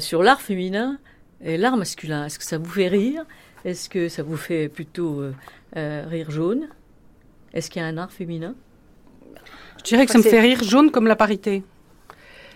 sur 0.00 0.22
l'art 0.22 0.40
féminin 0.40 0.98
et 1.42 1.56
l'art 1.56 1.76
masculin? 1.76 2.26
Est-ce 2.26 2.38
que 2.38 2.44
ça 2.44 2.58
vous 2.58 2.70
fait 2.70 2.88
rire? 2.88 3.24
Est-ce 3.64 3.88
que 3.88 4.08
ça 4.08 4.22
vous 4.22 4.36
fait 4.36 4.68
plutôt 4.68 5.22
rire 5.74 6.30
jaune? 6.30 6.68
Est-ce 7.54 7.70
qu'il 7.70 7.80
y 7.80 7.84
a 7.84 7.88
un 7.88 7.96
art 7.96 8.12
féminin? 8.12 8.54
Je 9.78 9.84
dirais 9.84 10.06
que 10.06 10.12
ça 10.12 10.18
me 10.18 10.22
fait 10.22 10.40
rire 10.40 10.62
jaune 10.62 10.90
comme 10.90 11.06
la 11.06 11.16
parité. 11.16 11.62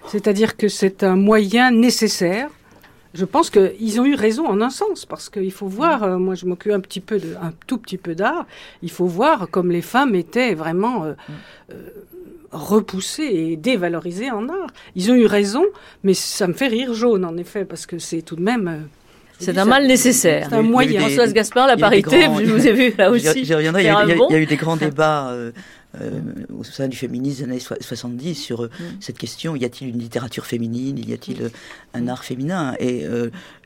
C'est-à-dire 0.08 0.56
que 0.56 0.68
c'est 0.68 1.02
un 1.02 1.16
moyen 1.16 1.70
nécessaire. 1.70 2.48
Je 3.14 3.24
pense 3.24 3.50
qu'ils 3.50 4.00
ont 4.00 4.06
eu 4.06 4.14
raison 4.14 4.46
en 4.46 4.60
un 4.62 4.70
sens, 4.70 5.04
parce 5.04 5.28
qu'il 5.28 5.52
faut 5.52 5.66
voir, 5.66 6.02
euh, 6.02 6.16
moi 6.16 6.34
je 6.34 6.46
m'occupe 6.46 6.72
un 6.72 6.80
petit 6.80 7.00
peu 7.00 7.18
de, 7.18 7.36
un 7.42 7.52
tout 7.66 7.76
petit 7.76 7.98
peu 7.98 8.14
d'art, 8.14 8.46
il 8.82 8.90
faut 8.90 9.04
voir 9.04 9.50
comme 9.50 9.70
les 9.70 9.82
femmes 9.82 10.14
étaient 10.14 10.54
vraiment 10.54 11.04
euh, 11.04 11.12
euh, 11.72 11.74
repoussées 12.52 13.24
et 13.24 13.56
dévalorisées 13.56 14.30
en 14.30 14.48
art. 14.48 14.68
Ils 14.96 15.10
ont 15.10 15.14
eu 15.14 15.26
raison, 15.26 15.64
mais 16.02 16.14
ça 16.14 16.46
me 16.46 16.54
fait 16.54 16.68
rire 16.68 16.94
jaune 16.94 17.26
en 17.26 17.36
effet, 17.36 17.66
parce 17.66 17.84
que 17.84 17.98
c'est 17.98 18.22
tout 18.22 18.36
de 18.36 18.42
même... 18.42 18.88
c'est 19.38 19.58
un 19.58 19.66
mal 19.66 19.86
nécessaire. 19.86 20.46
C'est 20.48 20.56
un 20.56 20.62
moyen. 20.62 21.00
Françoise 21.00 21.34
Gaspard, 21.34 21.66
la 21.66 21.76
parité, 21.76 22.22
je 22.22 22.50
vous 22.50 22.66
ai 22.66 22.72
vu 22.72 22.94
là 22.96 23.10
aussi. 23.10 23.44
J'y 23.44 23.54
reviendrai, 23.54 23.82
il 23.82 23.86
y, 23.86 24.34
a 24.34 24.38
eu 24.38 24.46
des 24.46 24.56
grands 24.56 24.76
débats 24.76 25.28
euh, 25.32 25.52
au 26.52 26.64
sein 26.64 26.88
du 26.88 26.96
féminisme 26.96 27.44
des 27.46 27.50
années 27.50 27.78
70 27.80 28.34
sur 28.34 28.62
euh, 28.62 28.66
mm. 28.66 28.84
cette 29.00 29.18
question 29.18 29.56
y 29.56 29.64
a-t-il 29.64 29.90
une 29.90 29.98
littérature 29.98 30.46
féminine 30.46 30.98
Y 30.98 31.12
a-t-il 31.12 31.42
euh, 31.42 31.48
un 31.94 32.08
art 32.08 32.24
féminin 32.24 32.74
Et 32.78 33.04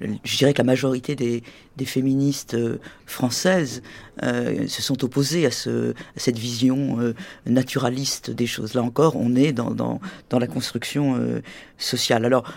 je 0.01 0.37
dirais 0.37 0.53
que 0.53 0.59
la 0.59 0.65
majorité 0.65 1.15
des, 1.15 1.43
féministes 1.85 2.57
françaises 3.07 3.83
se 4.21 4.83
sont 4.83 5.05
opposées 5.05 5.47
à, 5.47 5.51
ce, 5.51 5.95
cette 6.17 6.39
vision 6.39 7.15
naturaliste 7.47 8.31
des 8.31 8.47
choses. 8.47 8.75
Là 8.75 8.83
encore, 8.83 9.15
on 9.17 9.37
est 9.37 9.53
dans, 9.53 9.71
dans, 9.71 10.01
dans 10.29 10.39
la 10.41 10.49
construction 10.49 11.21
sociale. 11.79 12.25
Alors, 12.25 12.53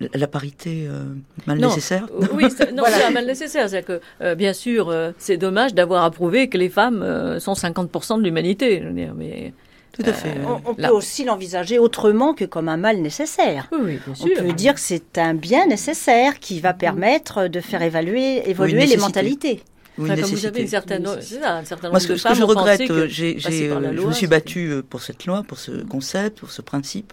la 0.00 0.26
parité 0.26 0.86
euh, 0.88 1.04
mal 1.46 1.58
nécessaire? 1.58 2.06
Oui, 2.32 2.44
non, 2.74 2.84
c'est 2.88 3.10
mal 3.10 3.26
nécessaire. 3.26 3.68
C'est 3.68 3.82
que, 3.82 4.00
euh, 4.20 4.34
bien 4.34 4.52
sûr, 4.52 4.88
euh, 4.88 5.12
c'est 5.18 5.36
dommage 5.36 5.74
d'avoir 5.74 6.04
approuvé 6.04 6.48
que 6.48 6.58
les 6.58 6.68
femmes 6.68 7.38
sont 7.40 7.54
50% 7.54 8.18
de 8.18 8.22
l'humanité. 8.22 8.82
mais 9.16 9.52
tout 9.92 10.02
à 10.08 10.12
fait. 10.12 10.34
on, 10.64 10.74
peut 10.74 10.86
aussi 10.88 11.24
l'envisager 11.24 11.78
autrement 11.80 12.32
que 12.32 12.44
comme 12.44 12.68
un 12.68 12.76
mal 12.76 12.98
nécessaire. 12.98 13.68
Oui, 13.72 13.98
bien 14.04 14.14
sûr. 14.14 14.28
On 14.38 14.42
peut 14.42 14.52
dire 14.52 14.74
que 14.74 14.80
c'est 14.80 15.18
un 15.18 15.34
bien 15.34 15.66
nécessaire 15.66 16.38
qui 16.38 16.60
va 16.60 16.72
permettre 16.72 17.48
de 17.48 17.60
faire 17.60 17.82
évaluer, 17.82 18.48
évoluer 18.48 18.86
les 18.86 18.96
mentalités. 18.96 19.62
Oui, 19.96 20.08
comme 20.08 20.20
vous 20.20 20.46
avez 20.46 20.60
une 20.60 20.68
certaine, 20.68 21.04
ça, 21.04 21.56
un 21.56 21.64
certain 21.64 21.90
Moi, 21.90 21.98
ce 21.98 22.06
que, 22.06 22.16
ce 22.16 22.28
que 22.28 22.34
je 22.34 22.44
regrette, 22.44 22.82
je 22.86 24.06
me 24.06 24.12
suis 24.12 24.28
battue 24.28 24.82
pour 24.88 25.02
cette 25.02 25.26
loi, 25.26 25.42
pour 25.42 25.58
ce 25.58 25.82
concept, 25.82 26.38
pour 26.38 26.52
ce 26.52 26.62
principe. 26.62 27.12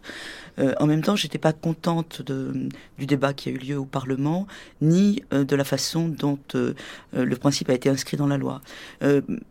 Euh, 0.59 0.73
en 0.79 0.87
même 0.87 1.01
temps, 1.01 1.15
j'étais 1.15 1.37
pas 1.37 1.53
contente 1.53 2.21
de, 2.21 2.69
du 2.97 3.05
débat 3.05 3.33
qui 3.33 3.49
a 3.49 3.51
eu 3.51 3.57
lieu 3.57 3.77
au 3.77 3.85
Parlement, 3.85 4.47
ni 4.81 5.23
euh, 5.33 5.43
de 5.43 5.55
la 5.55 5.63
façon 5.63 6.07
dont 6.07 6.39
euh, 6.55 6.73
le 7.13 7.35
principe 7.35 7.69
a 7.69 7.73
été 7.73 7.89
inscrit 7.89 8.17
dans 8.17 8.27
la 8.27 8.37
loi. 8.37 8.61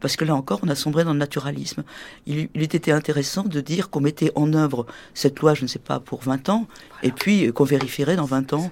parce 0.01 0.17
que 0.17 0.25
là 0.25 0.35
encore, 0.35 0.61
on 0.63 0.69
a 0.69 0.75
sombré 0.75 1.05
dans 1.05 1.13
le 1.13 1.19
naturalisme. 1.19 1.85
Il, 2.27 2.49
il 2.55 2.63
était 2.63 2.93
intéressant 2.93 3.45
de 3.45 3.61
dire 3.61 3.91
qu'on 3.91 4.01
mettait 4.01 4.33
en 4.35 4.53
œuvre 4.55 4.87
cette 5.15 5.41
loi, 5.41 5.55
je 5.55 5.63
ne 5.63 5.69
sais 5.69 5.79
pas, 5.79 6.01
pour 6.01 6.23
20 6.23 6.49
ans, 6.49 6.67
et 7.03 7.13
puis 7.13 7.53
qu'on 7.53 7.65
vérifierait 7.65 8.17
dans 8.17 8.25
20 8.25 8.53
ans 8.53 8.71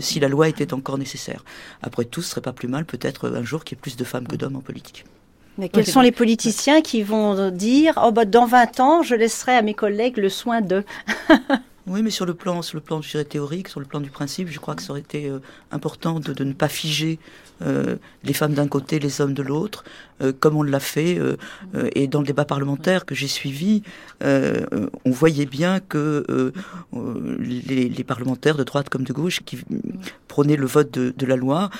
si 0.00 0.20
la 0.20 0.28
loi 0.28 0.48
était 0.48 0.72
encore 0.74 0.98
nécessaire. 0.98 1.44
Après 1.82 2.04
tout, 2.04 2.22
ce 2.22 2.30
serait 2.30 2.40
pas 2.40 2.52
plus 2.52 2.68
mal 2.68 2.84
peut-être 2.84 3.30
un 3.30 3.42
jour 3.44 3.64
qu'il 3.64 3.76
y 3.76 3.78
ait 3.78 3.82
plus 3.82 3.96
de 3.96 4.04
femmes 4.04 4.26
que 4.26 4.36
d'hommes 4.36 4.56
en 4.56 4.60
politique. 4.60 5.04
Mais 5.58 5.68
quels 5.68 5.86
sont 5.86 6.00
les 6.00 6.12
politiciens 6.12 6.80
qui 6.80 7.02
vont 7.02 7.50
dire 7.50 8.00
oh 8.02 8.12
bah 8.12 8.24
dans 8.24 8.46
20 8.46 8.80
ans 8.80 9.02
je 9.02 9.14
laisserai 9.14 9.56
à 9.56 9.62
mes 9.62 9.74
collègues 9.74 10.16
le 10.16 10.28
soin 10.28 10.60
de 10.60 10.84
Oui, 11.86 12.02
mais 12.02 12.10
sur 12.10 12.26
le 12.26 12.34
plan, 12.34 12.60
sur 12.60 12.76
le 12.76 12.82
plan 12.82 13.00
je 13.00 13.10
dirais, 13.10 13.24
théorique, 13.24 13.68
sur 13.68 13.80
le 13.80 13.86
plan 13.86 14.00
du 14.00 14.10
principe, 14.10 14.48
je 14.48 14.58
crois 14.58 14.74
que 14.74 14.82
ça 14.82 14.90
aurait 14.90 15.00
été 15.00 15.28
euh, 15.28 15.38
important 15.70 16.20
de, 16.20 16.44
ne 16.44 16.52
pas 16.52 16.68
figer 16.68 17.18
euh, 17.62 17.96
les 18.22 18.34
femmes 18.34 18.52
d'un 18.52 18.68
côté, 18.68 18.98
les 18.98 19.20
hommes 19.22 19.32
de 19.32 19.42
l'autre, 19.42 19.84
euh, 20.20 20.32
comme 20.38 20.56
on 20.56 20.62
l'a 20.62 20.80
fait. 20.80 21.18
et 21.94 22.06
dans 22.06 22.20
le 22.20 22.26
débat 22.26 22.44
parlementaire 22.44 23.06
que 23.06 23.14
j'ai 23.14 23.28
suivi, 23.28 23.82
on 24.22 25.10
voyait 25.10 25.46
bien 25.46 25.80
que 25.80 26.52
les, 27.38 28.04
parlementaires 28.04 28.56
de 28.56 28.64
droite 28.64 28.88
comme 28.88 29.04
de 29.04 29.12
gauche 29.12 29.40
qui 29.44 29.58
prônaient 30.28 30.56
le 30.56 30.66
vote 30.66 30.92
de, 30.92 31.14
de 31.16 31.26
la 31.26 31.36
loi 31.36 31.70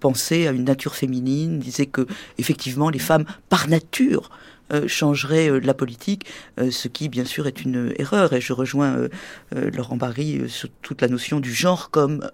pensaient 0.00 0.48
à 0.48 0.52
une 0.52 0.64
nature 0.64 0.94
féminine, 0.94 1.58
disaient 1.58 1.86
que 1.86 2.06
effectivement 2.38 2.90
les 2.90 2.98
femmes, 2.98 3.24
par 3.48 3.68
nature, 3.68 4.30
euh, 4.72 4.88
changerait 4.88 5.50
euh, 5.50 5.60
la 5.60 5.74
politique, 5.74 6.26
euh, 6.58 6.70
ce 6.70 6.88
qui 6.88 7.10
bien 7.10 7.24
sûr 7.24 7.46
est 7.46 7.62
une 7.62 7.92
erreur. 7.98 8.32
Et 8.32 8.40
je 8.40 8.52
rejoins 8.52 9.08
Laurent 9.52 9.96
Barry 9.96 10.48
sur 10.48 10.68
toute 10.82 11.02
la 11.02 11.08
notion 11.08 11.40
du 11.40 11.52
genre 11.52 11.90
comme 11.90 12.28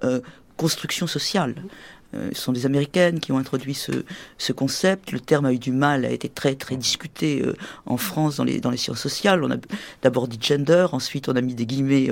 construction 0.56 1.06
sociale. 1.06 1.54
Ce 2.12 2.40
sont 2.40 2.52
des 2.52 2.66
Américaines 2.66 3.20
qui 3.20 3.32
ont 3.32 3.38
introduit 3.38 3.74
ce, 3.74 3.92
ce, 4.38 4.52
concept. 4.52 5.12
Le 5.12 5.20
terme 5.20 5.46
a 5.46 5.52
eu 5.52 5.58
du 5.58 5.72
mal, 5.72 6.04
a 6.04 6.10
été 6.10 6.28
très 6.28 6.54
très 6.54 6.76
discuté 6.76 7.44
en 7.86 7.96
France 7.96 8.36
dans 8.36 8.44
les, 8.44 8.76
sciences 8.76 9.00
sociales. 9.00 9.44
On 9.44 9.50
a 9.50 9.56
d'abord 10.02 10.26
dit 10.26 10.38
gender, 10.40 10.86
ensuite 10.92 11.28
on 11.28 11.36
a 11.36 11.40
mis 11.40 11.54
des 11.54 11.66
guillemets 11.66 12.08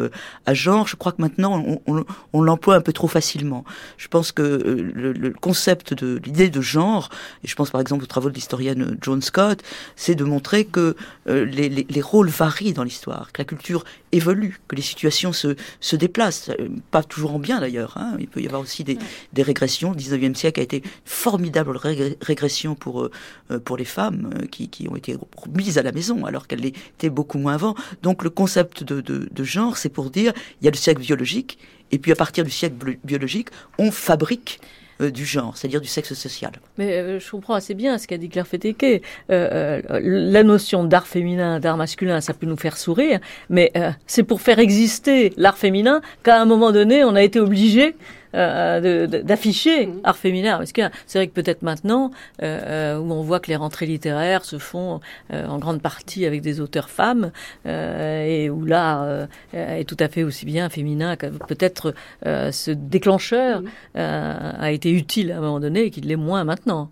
à 0.46 0.54
genre. 0.54 0.86
Je 0.86 0.96
crois 0.96 1.12
que 1.12 1.20
maintenant 1.20 1.80
on, 1.86 2.42
l'emploie 2.42 2.76
un 2.76 2.80
peu 2.80 2.92
trop 2.92 3.08
facilement. 3.08 3.64
Je 3.96 4.08
pense 4.08 4.32
que 4.32 4.42
le, 4.42 5.30
concept 5.30 5.94
de 5.94 6.20
l'idée 6.24 6.48
de 6.48 6.60
genre, 6.60 7.08
et 7.44 7.48
je 7.48 7.54
pense 7.54 7.70
par 7.70 7.80
exemple 7.80 8.04
aux 8.04 8.08
travaux 8.08 8.30
de 8.30 8.34
l'historienne 8.34 8.96
Joan 9.02 9.22
Scott, 9.22 9.62
c'est 9.96 10.14
de 10.14 10.24
montrer 10.24 10.64
que 10.64 10.94
les, 11.26 11.68
les, 11.68 11.86
les 11.88 12.00
rôles 12.00 12.28
varient 12.28 12.72
dans 12.72 12.84
l'histoire, 12.84 13.32
que 13.32 13.40
la 13.40 13.46
culture 13.46 13.84
évolue, 14.12 14.58
que 14.68 14.76
les 14.76 14.82
situations 14.82 15.32
se, 15.32 15.56
se 15.80 15.96
déplacent, 15.96 16.50
euh, 16.50 16.68
pas 16.90 17.02
toujours 17.02 17.34
en 17.34 17.38
bien 17.38 17.60
d'ailleurs. 17.60 17.96
Hein. 17.96 18.16
Il 18.18 18.28
peut 18.28 18.40
y 18.40 18.46
avoir 18.46 18.62
aussi 18.62 18.84
des, 18.84 18.98
des, 19.32 19.42
régressions. 19.42 19.92
Le 19.92 19.96
19e 19.96 20.34
siècle 20.34 20.60
a 20.60 20.62
été 20.62 20.78
une 20.78 20.90
formidable 21.04 21.78
régression 22.20 22.74
pour, 22.74 23.02
euh, 23.02 23.10
euh, 23.50 23.58
pour 23.58 23.76
les 23.76 23.84
femmes 23.84 24.32
qui, 24.50 24.68
qui, 24.68 24.88
ont 24.88 24.96
été 24.96 25.16
mises 25.54 25.78
à 25.78 25.82
la 25.82 25.92
maison 25.92 26.24
alors 26.24 26.46
qu'elles 26.46 26.60
l'étaient 26.60 27.10
beaucoup 27.10 27.38
moins 27.38 27.54
avant. 27.54 27.74
Donc 28.02 28.22
le 28.22 28.30
concept 28.30 28.82
de, 28.82 29.00
de, 29.00 29.28
de 29.30 29.44
genre, 29.44 29.76
c'est 29.76 29.88
pour 29.88 30.10
dire 30.10 30.32
il 30.60 30.64
y 30.64 30.68
a 30.68 30.70
le 30.70 30.76
siècle 30.76 31.00
biologique 31.00 31.58
et 31.90 31.98
puis 31.98 32.12
à 32.12 32.16
partir 32.16 32.44
du 32.44 32.50
siècle 32.50 32.98
biologique, 33.04 33.48
on 33.78 33.90
fabrique 33.90 34.60
du 35.00 35.24
genre, 35.24 35.56
c'est-à-dire 35.56 35.80
du 35.80 35.88
sexe 35.88 36.14
social. 36.14 36.52
Mais 36.76 36.98
euh, 36.98 37.20
je 37.20 37.30
comprends 37.30 37.54
assez 37.54 37.74
bien 37.74 37.98
ce 37.98 38.06
qu'a 38.06 38.18
dit 38.18 38.28
Claire 38.28 38.46
Fétéquet. 38.46 39.02
Euh, 39.30 39.80
la 40.00 40.42
notion 40.42 40.84
d'art 40.84 41.06
féminin, 41.06 41.60
d'art 41.60 41.76
masculin, 41.76 42.20
ça 42.20 42.34
peut 42.34 42.46
nous 42.46 42.56
faire 42.56 42.76
sourire, 42.76 43.20
mais 43.48 43.72
c'est 44.06 44.22
pour 44.22 44.40
faire 44.40 44.58
exister 44.58 45.32
l'art 45.36 45.58
féminin 45.58 46.00
qu'à 46.22 46.40
un 46.40 46.44
moment 46.44 46.72
donné, 46.72 47.04
on 47.04 47.14
a 47.14 47.22
été 47.22 47.40
obligé 47.40 47.58
euh, 47.88 47.92
d'afficher 48.32 49.86
mmh. 49.86 50.00
art 50.04 50.16
féminin. 50.16 50.58
Parce 50.58 50.72
que 50.72 50.82
c'est 51.06 51.18
vrai 51.18 51.26
que 51.28 51.32
peut-être 51.32 51.62
maintenant, 51.62 52.10
euh, 52.42 52.96
euh, 52.96 52.98
où 52.98 53.12
on 53.12 53.22
voit 53.22 53.40
que 53.40 53.48
les 53.48 53.56
rentrées 53.56 53.86
littéraires 53.86 54.44
se 54.44 54.58
font 54.58 55.00
en 55.32 55.58
grande 55.58 55.80
partie 55.80 56.26
avec 56.26 56.42
des 56.42 56.60
auteurs 56.60 56.90
femmes, 56.90 57.30
et 57.66 58.50
où 58.50 58.64
l'art 58.64 59.26
est 59.52 59.88
tout 59.88 59.96
à 60.00 60.08
fait 60.08 60.22
aussi 60.22 60.46
bien 60.46 60.68
féminin 60.68 61.16
que 61.16 61.26
peut-être 61.26 61.94
ce 62.24 62.70
déclencheur 62.70 63.62
mmh. 63.62 63.68
a 63.94 64.70
été 64.72 64.90
utile 64.90 65.32
à 65.32 65.38
un 65.38 65.40
moment 65.40 65.60
donné 65.60 65.84
et 65.84 65.90
qu'il 65.90 66.06
l'est 66.06 66.16
moins 66.16 66.44
maintenant 66.44 66.90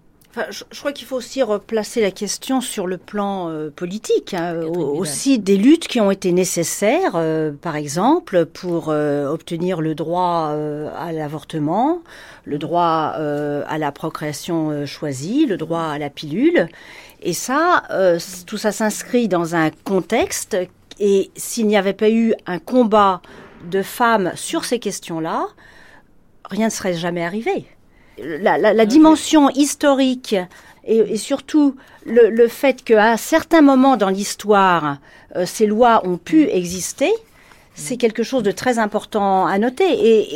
je, 0.51 0.79
crois 0.79 0.93
qu'il 0.93 1.07
faut 1.07 1.17
aussi 1.17 1.43
replacer 1.43 2.01
la 2.01 2.11
question 2.11 2.61
sur 2.61 2.87
le 2.87 2.99
plan 2.99 3.49
euh, 3.49 3.71
politique, 3.71 4.35
hein, 4.35 4.61
aussi 4.65 5.39
des 5.39 5.57
luttes 5.57 5.89
qui 5.89 6.01
ont 6.01 6.11
été 6.11 6.33
nécessaires, 6.33 7.13
euh, 7.15 7.53
par 7.53 7.77
exemple, 7.77 8.47
pour 8.47 8.89
euh, 8.89 9.29
obtenir 9.29 9.81
le 9.81 9.95
droit 9.95 10.55
à 10.99 11.13
l'avortement, 11.13 12.03
le 12.45 12.59
droit 12.59 13.15
à 13.67 13.79
la 13.79 13.93
procréation 13.93 14.87
choisie, 14.87 15.47
le 15.47 15.57
droit 15.57 15.83
à 15.83 15.99
la 15.99 16.11
pilule. 16.11 16.69
Et 17.23 17.33
ça, 17.33 17.83
tout 18.47 18.59
ça 18.59 18.73
s'inscrit 18.73 19.29
dans 19.29 19.55
un 19.55 19.71
contexte, 19.85 20.57
et 21.01 21.31
s'il 21.37 21.67
n'y 21.67 21.77
avait 21.77 21.93
pas 21.93 22.11
eu 22.11 22.35
un 22.47 22.59
combat 22.59 23.21
de 23.71 23.83
femmes 23.83 24.33
sur 24.35 24.65
ces 24.65 24.79
questions-là, 24.79 25.47
rien 26.51 26.67
ne 26.67 26.73
serait 26.73 26.95
jamais 26.95 27.25
arrivé 27.25 27.67
la, 28.19 28.87
dimension 28.87 29.51
historique 29.51 30.37
et, 30.85 31.17
surtout 31.17 31.77
le, 32.05 32.49
fait 32.49 32.83
qu'à 32.83 33.13
un 33.13 33.17
certain 33.17 33.61
moment 33.61 33.97
dans 33.97 34.09
l'histoire, 34.09 34.99
euh, 35.35 35.45
ces 35.47 35.67
lois 35.67 36.07
ont 36.07 36.17
pu 36.17 36.45
exister, 36.49 37.11
c'est 37.77 37.99
quelque 37.99 38.23
chose 38.23 38.43
de 38.43 38.51
très 38.51 38.79
important 38.79 39.47
à 39.47 39.59
noter. 39.59 39.85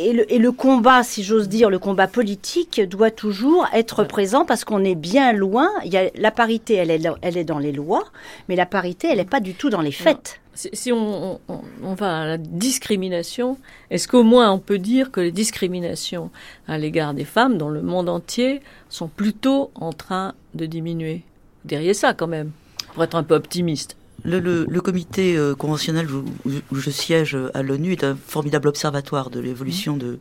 Et, 0.07 0.39
le, 0.39 0.51
combat, 0.51 1.03
si 1.03 1.23
j'ose 1.23 1.49
dire, 1.49 1.69
le 1.69 1.79
combat 1.79 2.07
politique 2.07 2.79
doit 2.87 3.11
toujours 3.11 3.67
être 3.73 4.03
présent 4.03 4.45
parce 4.45 4.63
qu'on 4.63 4.83
est 4.83 4.95
bien 4.95 5.33
loin. 5.33 5.69
Il 5.83 5.91
y 5.91 5.97
a, 5.97 6.09
la 6.15 6.31
parité, 6.31 6.75
elle 6.75 6.91
est, 6.91 7.01
elle 7.21 7.37
est 7.37 7.43
dans 7.43 7.57
les 7.57 7.71
lois, 7.71 8.05
mais 8.47 8.55
la 8.55 8.67
parité, 8.67 9.07
elle 9.09 9.17
n'est 9.17 9.25
pas 9.25 9.39
du 9.39 9.55
tout 9.55 9.69
dans 9.69 9.81
les 9.81 9.91
faits. 9.91 10.39
Si 10.53 10.91
on, 10.91 11.39
va 11.81 12.21
à 12.21 12.25
la 12.25 12.37
discrimination, 12.37 13.57
est-ce 13.89 14.07
qu'au 14.07 14.23
moins 14.23 14.51
on 14.51 14.59
peut 14.59 14.77
dire 14.77 15.09
que 15.09 15.21
les 15.21 15.31
discriminations 15.31 16.29
à 16.67 16.77
l'égard 16.77 17.13
des 17.13 17.25
femmes 17.25 17.57
dans 17.57 17.69
le 17.69 17.81
monde 17.81 18.09
entier 18.09 18.61
sont 18.89 19.07
plutôt 19.07 19.71
en 19.75 19.93
train 19.93 20.33
de 20.53 20.65
diminuer? 20.65 21.23
Derrière 21.63 21.95
ça 21.95 22.13
quand 22.13 22.27
même, 22.27 22.51
pour 22.93 23.03
être 23.03 23.15
un 23.15 23.23
peu 23.23 23.33
optimiste. 23.33 23.95
Le, 24.23 24.79
comité 24.79 25.35
euh, 25.35 25.55
conventionnel 25.55 26.07
où, 26.11 26.55
je 26.71 26.89
siège 26.89 27.37
à 27.53 27.63
l'ONU 27.63 27.93
est 27.93 28.03
un 28.03 28.15
formidable 28.15 28.67
observatoire 28.67 29.29
de 29.29 29.39
l'évolution 29.39 29.97
de, 29.97 30.17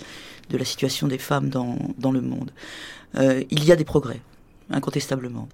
la 0.50 0.64
situation 0.64 1.06
des 1.06 1.18
femmes 1.18 1.48
dans, 1.48 2.12
le 2.12 2.20
monde. 2.20 2.50
Euh, 3.16 3.42
il 3.50 3.64
y 3.64 3.72
a 3.72 3.76
des 3.76 3.84
progrès, 3.84 4.20
incontestablement. 4.70 5.48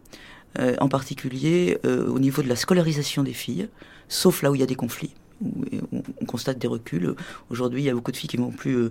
Euh, 0.59 0.75
en 0.81 0.89
particulier 0.89 1.79
au 1.85 2.19
niveau 2.19 2.41
de 2.41 2.49
la 2.49 2.57
scolarisation 2.57 3.23
des 3.23 3.35
filles, 3.35 3.69
sauf 4.09 4.43
là 4.43 4.51
où 4.51 4.55
il 4.55 4.61
y 4.61 4.65
a 4.65 4.67
des 4.67 4.75
conflits 4.75 5.13
on, 5.43 6.25
constate 6.27 6.59
des 6.59 6.67
reculs. 6.67 7.15
Aujourd'hui, 7.51 7.83
il 7.83 7.85
y 7.85 7.91
a 7.91 7.95
beaucoup 7.95 8.13
de 8.13 8.17
filles 8.17 8.29
qui 8.29 8.37
vont 8.37 8.51
plus 8.51 8.77
euh, 8.77 8.91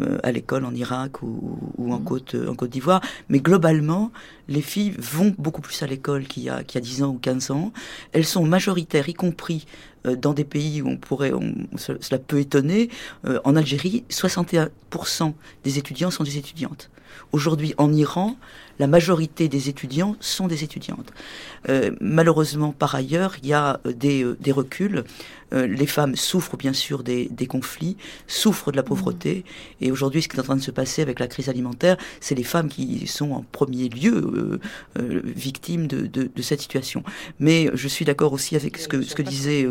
euh, 0.00 0.18
à 0.22 0.32
l'école 0.32 0.64
en 0.64 0.74
Irak 0.74 1.22
ou, 1.22 1.58
en 1.78 1.98
mmh. 1.98 2.04
Côte 2.04 2.36
en 2.48 2.54
Côte 2.54 2.70
d'Ivoire, 2.70 3.00
mais 3.28 3.40
globalement, 3.40 4.10
les 4.48 4.62
filles 4.62 4.94
vont 4.98 5.34
beaucoup 5.38 5.60
plus 5.60 5.82
à 5.82 5.86
l'école 5.86 6.24
qu'il 6.24 6.42
y 6.42 6.50
a 6.50 6.64
qu'il 6.64 6.80
y 6.80 6.82
a 6.82 6.86
10 6.86 7.02
ans 7.02 7.10
ou 7.10 7.18
15 7.18 7.50
ans. 7.50 7.72
Elles 8.12 8.24
sont 8.24 8.44
majoritaires, 8.44 9.08
y 9.08 9.14
compris 9.14 9.66
euh, 10.06 10.16
dans 10.16 10.32
des 10.32 10.44
pays 10.44 10.82
où 10.82 10.88
on 10.88 10.96
pourrait, 10.96 11.32
cela 11.76 12.18
peut 12.18 12.40
étonner. 12.40 12.90
en 13.44 13.56
Algérie, 13.56 14.04
61% 14.10 15.32
des 15.64 15.78
étudiants 15.78 16.10
sont 16.10 16.24
des 16.24 16.38
étudiantes. 16.38 16.90
Aujourd'hui, 17.32 17.74
en 17.78 17.92
Iran, 17.92 18.36
la 18.82 18.88
majorité 18.88 19.48
des 19.48 19.68
étudiants 19.68 20.16
sont 20.18 20.48
des 20.48 20.64
étudiantes. 20.64 21.12
malheureusement, 22.00 22.72
par 22.72 22.92
ailleurs, 22.96 23.36
il 23.40 23.48
y 23.48 23.54
a 23.54 23.80
des, 23.84 24.26
des 24.40 24.50
reculs. 24.50 25.04
Euh, 25.52 25.66
les 25.66 25.86
femmes 25.86 26.16
souffrent 26.16 26.56
bien 26.56 26.72
sûr 26.72 27.02
des, 27.02 27.28
conflits, 27.48 27.96
souffrent 28.26 28.72
de 28.72 28.76
la 28.76 28.82
pauvreté. 28.82 29.44
Et 29.80 29.90
aujourd'hui, 29.90 30.22
ce 30.22 30.28
qui 30.28 30.36
est 30.36 30.40
en 30.40 30.44
train 30.44 30.56
de 30.56 30.62
se 30.62 30.70
passer 30.70 31.02
avec 31.02 31.20
la 31.20 31.26
crise 31.26 31.48
alimentaire, 31.48 31.96
c'est 32.20 32.34
les 32.34 32.44
femmes 32.44 32.68
qui 32.68 33.06
sont 33.06 33.32
en 33.32 33.44
premier 33.52 33.88
lieu 33.88 34.14
euh, 34.14 34.60
euh, 34.98 35.22
victimes 35.24 35.86
de, 35.86 36.30
cette 36.42 36.60
situation. 36.60 37.04
Mais 37.38 37.70
je 37.74 37.86
suis 37.86 38.04
d'accord 38.04 38.32
aussi 38.32 38.56
avec 38.56 38.76
ce 38.76 38.88
que, 38.88 39.02
ce 39.02 39.14
que 39.14 39.22
disait 39.22 39.64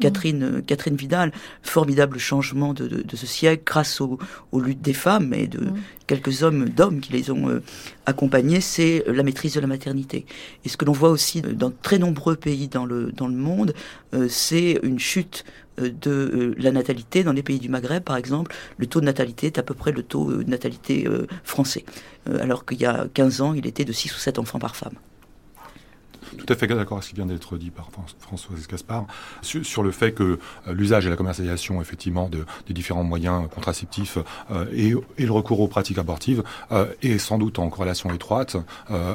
Catherine, 0.00 0.62
Catherine 0.66 0.96
Vidal, 0.96 1.32
formidable 1.62 2.18
changement 2.18 2.74
de, 2.74 3.04
ce 3.14 3.26
siècle 3.26 3.62
grâce 3.64 4.00
aux, 4.00 4.18
luttes 4.54 4.82
des 4.82 4.92
femmes 4.92 5.32
et 5.32 5.46
de 5.46 5.68
quelques 6.08 6.42
hommes, 6.42 6.68
d'hommes 6.68 7.00
qui 7.00 7.12
les 7.12 7.30
ont 7.30 7.60
accompagnées, 8.06 8.60
c'est 8.60 9.04
la 9.06 9.22
maîtrise 9.22 9.54
de 9.54 9.60
la 9.60 9.66
maternité. 9.66 10.26
Et 10.64 10.68
ce 10.68 10.76
que 10.76 10.84
l'on 10.84 10.92
voit 10.92 11.10
aussi 11.10 11.42
dans 11.42 11.70
très 11.70 11.98
nombreux 11.98 12.36
pays 12.36 12.68
dans 12.68 12.86
le, 12.86 13.12
dans 13.12 13.28
le 13.28 13.36
monde, 13.36 13.74
c'est 14.28 14.78
une 14.82 14.98
chute 14.98 15.44
euh, 15.80 15.90
de 15.90 16.10
euh, 16.10 16.54
la 16.58 16.72
natalité 16.72 17.22
dans 17.22 17.32
les 17.32 17.42
pays 17.42 17.58
du 17.58 17.68
Maghreb, 17.68 18.02
par 18.02 18.16
exemple, 18.16 18.54
le 18.78 18.86
taux 18.86 19.00
de 19.00 19.04
natalité 19.04 19.48
est 19.48 19.58
à 19.58 19.62
peu 19.62 19.74
près 19.74 19.92
le 19.92 20.02
taux 20.02 20.30
euh, 20.30 20.44
de 20.44 20.50
natalité 20.50 21.06
français, 21.44 21.84
alors 22.40 22.64
qu'il 22.64 22.80
y 22.80 22.86
a 22.86 23.06
15 23.12 23.40
ans, 23.40 23.54
il 23.54 23.66
était 23.66 23.84
de 23.84 23.92
6 23.92 24.14
ou 24.14 24.18
7 24.18 24.38
enfants 24.38 24.58
par 24.58 24.76
femme. 24.76 24.94
Tout 26.36 26.46
à 26.48 26.56
fait 26.56 26.66
d'accord 26.66 26.98
avec 26.98 27.04
ce 27.04 27.10
qui 27.10 27.16
vient 27.16 27.26
d'être 27.26 27.56
dit 27.56 27.70
par 27.70 27.88
Françoise 28.20 28.66
Gaspard 28.68 29.06
sur, 29.42 29.82
le 29.82 29.90
fait 29.90 30.12
que 30.12 30.22
euh, 30.22 30.38
l'usage 30.72 31.06
et 31.06 31.10
la 31.10 31.16
commercialisation 31.16 31.80
effectivement 31.80 32.28
de, 32.28 32.44
des 32.66 32.74
différents 32.74 33.04
moyens 33.04 33.48
contraceptifs 33.54 34.18
euh, 34.50 34.64
et, 34.72 34.94
le 35.24 35.32
recours 35.32 35.60
aux 35.60 35.68
pratiques 35.68 35.98
abortives 35.98 36.42
euh, 36.72 36.86
est 37.02 37.18
sans 37.18 37.38
doute 37.38 37.58
en 37.58 37.68
corrélation 37.68 38.12
étroite 38.14 38.56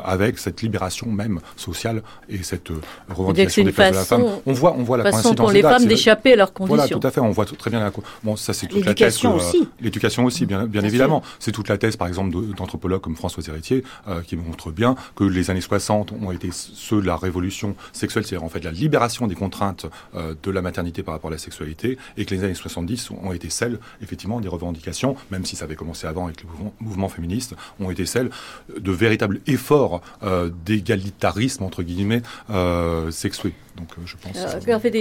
avec 0.04 0.38
cette 0.38 0.62
libération 0.62 1.08
même 1.08 1.40
sociale 1.56 2.04
et 2.30 2.44
cette 2.44 2.70
revendication 3.10 3.64
des 3.64 3.72
de 3.72 3.78
la 3.78 3.94
femme. 3.94 4.26
On 4.46 4.54
voit, 4.54 4.76
on 4.78 4.84
voit 4.84 4.98
la 4.98 5.12
façon 5.12 5.34
pour 5.34 5.52
les 5.52 5.62
femmes 5.62 5.86
d'échapper 5.86 6.34
à 6.34 6.36
leurs 6.36 6.54
conditions. 6.54 6.76
Voilà, 6.76 6.90
tout 6.90 7.08
à 7.08 7.12
fait. 7.12 7.22
On 7.22 7.32
voit 7.32 7.46
très 7.46 7.70
bien 7.70 7.80
la. 7.80 7.92
Bon, 8.24 8.36
ça 8.36 8.54
c'est 8.54 8.68
toute 8.68 8.86
la 8.86 8.94
thèse. 8.94 9.24
aussi. 9.26 9.68
L'éducation 9.80 10.26
aussi, 10.26 10.46
bien, 10.46 10.66
bien, 10.66 10.84
évidemment. 10.84 11.24
C'est 11.40 11.52
toute 11.52 11.70
la 11.70 11.78
thèse, 11.78 11.96
par 11.96 12.08
exemple, 12.08 12.36
d'anthropologues 12.56 13.02
comme 13.02 13.16
François 13.16 13.44
Héritier, 13.48 13.84
qui 14.28 14.36
montre 14.36 14.72
bien 14.72 14.96
que 15.16 15.24
les 15.24 15.50
années 15.50 15.62
60 15.62 16.14
ont 16.22 16.32
été 16.32 16.50
ceux 16.52 17.01
de 17.02 17.08
la 17.08 17.18
révolution 17.18 17.76
sexuelle, 17.94 18.26
c'est-à-dire 18.26 18.46
en 18.46 18.50
fait 18.50 18.64
la 18.64 18.72
libération 18.72 19.28
des 19.28 19.36
contraintes 19.36 19.86
euh, 20.16 20.34
de 20.42 20.52
la 20.52 20.62
maternité 20.62 21.04
par 21.04 21.14
rapport 21.14 21.30
à 21.30 21.34
la 21.34 21.38
sexualité, 21.38 21.98
et 22.18 22.26
que 22.26 22.34
les 22.34 22.44
années 22.44 22.54
70 22.54 23.12
ont 23.12 23.34
été 23.34 23.50
celles, 23.50 23.80
effectivement, 24.02 24.40
des 24.40 24.48
revendications, 24.48 25.16
même 25.32 25.46
si 25.46 25.56
ça 25.56 25.66
avait 25.66 25.76
commencé 25.76 26.08
avant 26.08 26.26
avec 26.26 26.44
le 26.44 26.50
mouvement, 26.80 27.10
féministe, 27.10 27.56
ont 27.80 27.92
été 27.92 28.06
celles 28.06 28.30
de 28.78 28.92
véritables 28.92 29.42
efforts 29.48 30.02
euh, 30.24 30.50
d'égalitarisme, 30.66 31.64
entre 31.64 31.84
guillemets, 31.84 32.22
euh, 32.50 33.12
sexué. 33.12 33.54
Donc 33.78 33.88
je 34.06 34.16
pense. 34.18 34.34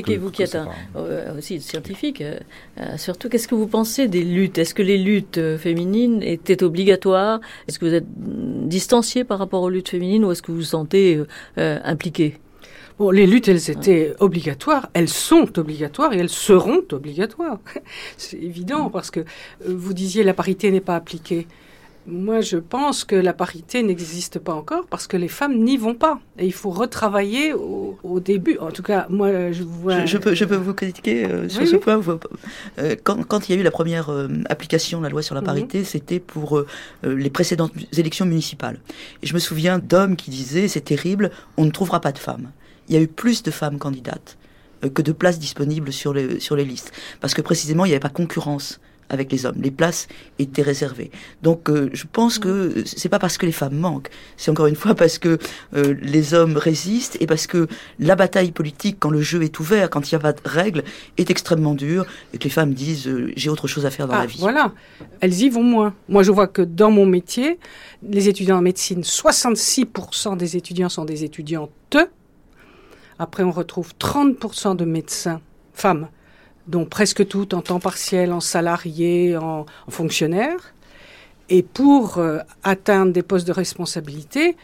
que, 0.03 0.17
vous 0.17 0.31
qui 0.31 0.43
êtes 0.43 0.57
aussi 1.37 1.61
scientifique, 1.61 2.23
surtout, 2.97 3.29
qu'est-ce 3.29 3.49
que 3.49 3.55
vous 3.55 3.67
pensez 3.67 4.09
des 4.09 4.23
luttes? 4.23 4.59
Est-ce 4.59 4.75
que 4.75 4.83
les 4.83 4.99
luttes 4.99 5.41
féminines 5.59 6.23
étaient 6.23 6.63
obligatoires? 6.63 7.41
Est-ce 7.69 7.79
que 7.79 7.87
vous 7.87 7.95
êtes 7.95 8.07
distancié 8.09 9.25
par 9.25 9.39
rapport 9.39 9.63
aux 9.63 9.71
luttes 9.71 9.89
féminines 9.89 10.25
ou 10.25 10.33
est-ce 10.33 10.43
que 10.43 10.53
vous 10.53 10.59
vous 10.59 10.65
sentez 10.65 11.21
impliqué? 11.57 12.39
Bon, 13.01 13.11
les 13.11 13.27
luttes, 13.27 13.49
elles 13.49 13.71
étaient 13.71 14.13
obligatoires, 14.21 14.91
elles 14.93 15.09
sont 15.09 15.59
obligatoires 15.59 16.13
et 16.13 16.19
elles 16.19 16.29
seront 16.29 16.83
obligatoires. 16.93 17.59
C'est 18.19 18.37
évident 18.37 18.89
mm. 18.89 18.93
parce 18.93 19.11
que 19.11 19.21
euh, 19.21 19.25
vous 19.69 19.95
disiez 19.95 20.23
la 20.23 20.35
parité 20.35 20.71
n'est 20.71 20.83
pas 20.83 20.97
appliquée. 20.97 21.47
Moi, 22.11 22.41
je 22.41 22.57
pense 22.57 23.05
que 23.05 23.15
la 23.15 23.33
parité 23.33 23.83
n'existe 23.83 24.39
pas 24.39 24.53
encore 24.53 24.87
parce 24.87 25.07
que 25.07 25.17
les 25.17 25.29
femmes 25.29 25.59
n'y 25.63 25.77
vont 25.77 25.95
pas. 25.95 26.19
Et 26.39 26.47
il 26.47 26.53
faut 26.53 26.71
retravailler 26.71 27.53
au, 27.53 28.21
début. 28.21 28.59
En 28.59 28.71
tout 28.71 28.83
cas, 28.83 29.07
moi, 29.09 29.53
je 29.53 29.63
vois. 29.63 30.05
Je, 30.05 30.19
peux, 30.19 30.35
je 30.35 30.45
peux 30.45 30.57
vous 30.57 30.75
critiquer 30.75 31.25
euh, 31.25 31.49
sur 31.49 31.67
ce 31.67 31.77
point. 31.77 32.01
Euh, 32.79 32.97
quand, 33.03 33.25
quand, 33.27 33.49
il 33.49 33.55
y 33.55 33.59
a 33.59 33.61
eu 33.61 33.65
la 33.65 33.71
première 33.71 34.11
euh, 34.11 34.29
application 34.49 34.99
de 34.99 35.05
la 35.05 35.11
loi 35.11 35.23
sur 35.23 35.35
la 35.35 35.41
mhm. 35.41 35.47
parité, 35.47 35.85
c'était 35.85 36.21
pour 36.21 36.63
les 37.03 37.31
précédentes 37.31 37.73
élections 37.97 38.27
municipales. 38.27 38.81
Et 39.23 39.27
je 39.27 39.35
me 39.35 39.39
souviens 39.39 39.79
d'hommes 39.79 40.17
qui 40.17 40.31
disaient 40.31 40.69
c'est 40.69 40.81
terrible, 40.81 41.31
on 41.57 41.65
ne 41.65 41.71
trouvera 41.71 42.01
pas 42.01 42.13
de 42.13 42.19
femmes. 42.19 42.51
Il 42.89 42.95
y 42.95 42.99
a 42.99 43.01
eu 43.01 43.09
plus 43.09 43.43
de 43.43 43.51
femmes 43.51 43.79
candidates 43.79 44.37
que 44.95 45.03
de 45.03 45.13
places 45.13 45.39
disponibles 45.39 45.93
sur 45.93 46.13
les, 46.13 46.41
sur 46.41 46.57
les 46.57 46.65
listes. 46.65 46.93
Parce 47.21 47.35
que 47.35 47.43
précisément, 47.43 47.85
il 47.85 47.89
n'y 47.89 47.95
avait 47.95 48.01
pas 48.01 48.09
concurrence 48.09 48.81
avec 49.11 49.31
les 49.31 49.45
hommes. 49.45 49.57
Les 49.61 49.71
places 49.71 50.09
étaient 50.39 50.63
réservées. 50.63 51.11
Donc 51.43 51.69
euh, 51.69 51.91
je 51.93 52.05
pense 52.11 52.39
que 52.39 52.83
c'est 52.87 53.09
pas 53.09 53.19
parce 53.19 53.37
que 53.37 53.45
les 53.45 53.53
femmes 53.53 53.77
manquent, 53.77 54.09
c'est 54.37 54.51
encore 54.51 54.67
une 54.67 54.77
fois 54.77 54.95
parce 54.95 55.19
que 55.19 55.39
euh, 55.75 55.95
les 56.01 56.33
hommes 56.33 56.57
résistent 56.57 57.19
et 57.21 57.27
parce 57.27 57.47
que 57.47 57.67
la 57.99 58.17
bataille 58.17 58.53
politique, 58.53 58.97
quand 58.99 59.11
le 59.11 59.21
jeu 59.21 59.43
est 59.43 59.59
ouvert, 59.61 59.91
quand 59.91 60.11
il 60.11 60.15
n'y 60.15 60.17
a 60.17 60.21
pas 60.21 60.33
de 60.33 60.41
règles, 60.45 60.85
est 61.19 61.31
extrêmement 61.31 61.75
dure 61.75 62.07
et 62.33 62.39
que 62.39 62.45
les 62.45 62.51
femmes 62.51 62.73
disent 62.73 63.09
euh, 63.09 63.33
j'ai 63.37 63.51
autre 63.51 63.67
chose 63.67 63.85
à 63.85 63.91
faire 63.91 64.07
dans 64.07 64.15
la 64.15 64.21
ah, 64.21 64.27
vie. 64.27 64.39
Voilà, 64.39 64.73
elles 65.21 65.43
y 65.43 65.51
vont 65.51 65.65
moins. 65.65 65.95
Moi 66.09 66.23
je 66.23 66.31
vois 66.31 66.47
que 66.47 66.63
dans 66.63 66.91
mon 66.91 67.05
métier, 67.05 67.59
les 68.03 68.29
étudiants 68.29 68.59
en 68.59 68.63
médecine, 68.63 69.03
66% 69.03 70.37
des 70.37 70.57
étudiants 70.57 70.89
sont 70.89 71.05
des 71.05 71.25
étudiantes. 71.25 71.97
Après 73.19 73.43
on 73.43 73.51
retrouve 73.51 73.93
30% 73.99 74.77
de 74.77 74.85
médecins 74.85 75.41
femmes 75.75 76.09
dont 76.71 76.87
presque 76.87 77.27
toutes 77.27 77.53
en 77.55 77.61
temps 77.61 77.81
partiel, 77.81 78.33
en 78.33 78.41
salarié, 78.41 79.37
en, 79.37 79.67
fonctionnaire. 79.89 80.75
Et 81.49 81.63
pour 81.63 82.19
euh, 82.19 82.39
atteindre 82.63 83.13
des 83.13 83.23
postes 83.23 83.47
de 83.47 83.53
responsabilité, 83.53 84.57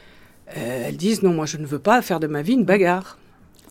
euh, 0.56 0.84
elles 0.86 0.96
disent 0.96 1.22
non, 1.22 1.32
moi 1.32 1.46
je 1.46 1.56
ne 1.56 1.66
veux 1.66 1.80
pas 1.80 2.00
faire 2.00 2.20
de 2.20 2.28
ma 2.28 2.42
vie 2.42 2.52
une 2.52 2.64
bagarre. 2.64 3.18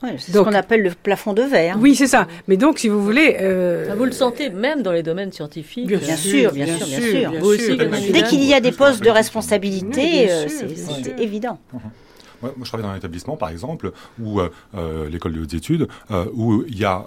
c'est 0.02 0.34
ce 0.34 0.38
qu'on 0.38 0.54
appelle 0.54 0.84
le 0.84 0.92
plafond 0.92 1.32
de 1.34 1.44
verre. 1.44 1.78
Oui, 1.80 1.96
c'est 1.96 2.08
ça. 2.08 2.28
Mais 2.50 2.58
donc, 2.58 2.78
si 2.78 2.90
vous 2.90 3.02
voulez... 3.02 3.38
Euh, 3.40 3.96
vous 3.98 4.04
le 4.04 4.12
sentez 4.12 4.50
même 4.50 4.82
dans 4.82 4.92
les 4.92 5.04
domaines 5.04 5.32
scientifiques 5.32 5.88
Bien, 5.88 6.00
sûr, 6.18 6.52
bien, 6.52 6.66
sûr, 6.66 6.86
bien 6.88 7.00
sûr. 7.00 8.12
Dès 8.12 8.24
qu'il 8.24 8.44
y 8.44 8.54
a 8.54 8.60
des 8.60 8.74
postes 8.74 9.02
de 9.02 9.10
responsabilité, 9.10 10.28
c'est 10.48 11.20
évident. 11.20 11.58
Mhm. 11.74 11.80
Moi, 12.42 12.54
je 12.64 12.68
travaille 12.68 12.86
dans 12.86 12.94
un 12.94 12.98
établissement, 12.98 13.38
par 13.38 13.50
exemple, 13.50 13.92
où 14.20 14.40
euh, 14.40 14.50
euh, 14.76 15.10
l'école 15.10 15.34
de 15.34 15.42
hautes 15.42 15.54
études, 15.54 15.88
euh, 16.12 16.26
où 16.34 16.64
il 16.68 16.78
y 16.78 16.86
a 16.86 17.06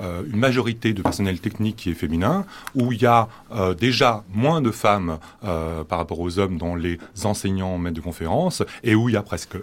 une 0.00 0.36
majorité 0.38 0.92
de 0.92 1.02
personnel 1.02 1.40
technique 1.40 1.76
qui 1.76 1.90
est 1.90 1.94
féminin, 1.94 2.44
où 2.74 2.92
il 2.92 3.00
y 3.00 3.06
a 3.06 3.28
déjà 3.78 4.24
moins 4.32 4.60
de 4.60 4.70
femmes 4.70 5.18
par 5.40 5.98
rapport 5.98 6.20
aux 6.20 6.38
hommes 6.38 6.58
dans 6.58 6.74
les 6.74 6.98
enseignants 7.24 7.78
maîtres 7.78 7.96
de 7.96 8.00
conférences, 8.00 8.62
et 8.82 8.94
où 8.94 9.08
il 9.08 9.12
y 9.12 9.16
a 9.16 9.22
presque 9.22 9.56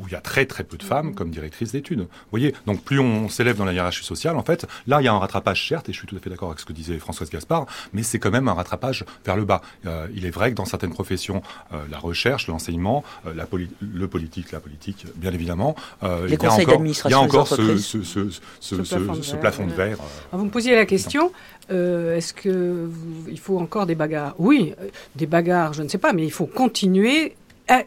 où 0.00 0.06
il 0.06 0.12
y 0.12 0.16
a 0.16 0.20
très 0.20 0.46
très 0.46 0.64
peu 0.64 0.76
de 0.76 0.82
femmes 0.82 1.14
comme 1.14 1.30
directrices 1.30 1.72
d'études. 1.72 2.00
Vous 2.00 2.06
voyez, 2.30 2.54
donc 2.66 2.82
plus 2.82 2.98
on 2.98 3.28
s'élève 3.28 3.56
dans 3.56 3.64
la 3.64 3.72
hiérarchie 3.72 4.04
sociale, 4.04 4.36
en 4.36 4.42
fait, 4.42 4.66
là 4.86 5.00
il 5.00 5.04
y 5.04 5.08
a 5.08 5.12
un 5.12 5.18
rattrapage 5.18 5.68
certes, 5.68 5.88
et 5.88 5.92
je 5.92 5.98
suis 5.98 6.06
tout 6.06 6.16
à 6.16 6.20
fait 6.20 6.30
d'accord 6.30 6.48
avec 6.48 6.60
ce 6.60 6.64
que 6.64 6.72
disait 6.72 6.98
Françoise 6.98 7.30
Gaspard, 7.30 7.66
mais 7.92 8.02
c'est 8.02 8.18
quand 8.18 8.30
même 8.30 8.48
un 8.48 8.54
rattrapage 8.54 9.04
vers 9.24 9.36
le 9.36 9.44
bas. 9.44 9.62
Euh, 9.86 10.06
il 10.14 10.26
est 10.26 10.30
vrai 10.30 10.50
que 10.50 10.56
dans 10.56 10.64
certaines 10.64 10.92
professions, 10.92 11.42
euh, 11.72 11.76
la 11.90 11.98
recherche, 11.98 12.46
l'enseignement, 12.46 13.04
euh, 13.26 13.34
la 13.34 13.46
le 13.80 14.08
politique, 14.08 14.52
la 14.52 14.60
politique, 14.60 15.06
bien 15.16 15.32
évidemment, 15.32 15.74
il, 16.02 16.30
y 16.30 16.46
a 16.46 16.52
encore, 16.52 16.82
il 16.84 17.10
y 17.10 17.14
a 17.14 17.20
encore 17.20 17.48
ce, 17.48 17.76
ce, 17.76 18.02
ce, 18.02 18.30
ce, 18.60 19.36
plafond 19.36 19.66
de 19.66 19.72
verre. 19.72 19.98
Vous 20.32 20.44
me 20.44 20.50
posiez 20.50 20.74
la 20.74 20.86
question, 20.86 21.32
est-ce 21.68 22.32
que 22.32 22.88
il 23.28 23.38
faut 23.38 23.58
encore 23.58 23.86
des 23.86 23.96
bagarres? 23.96 24.34
Oui, 24.38 24.74
des 25.16 25.26
bagarres, 25.26 25.72
je 25.72 25.82
ne 25.82 25.88
sais 25.88 25.98
pas, 25.98 26.12
mais 26.12 26.24
il 26.24 26.32
faut 26.32 26.46
continuer 26.46 27.34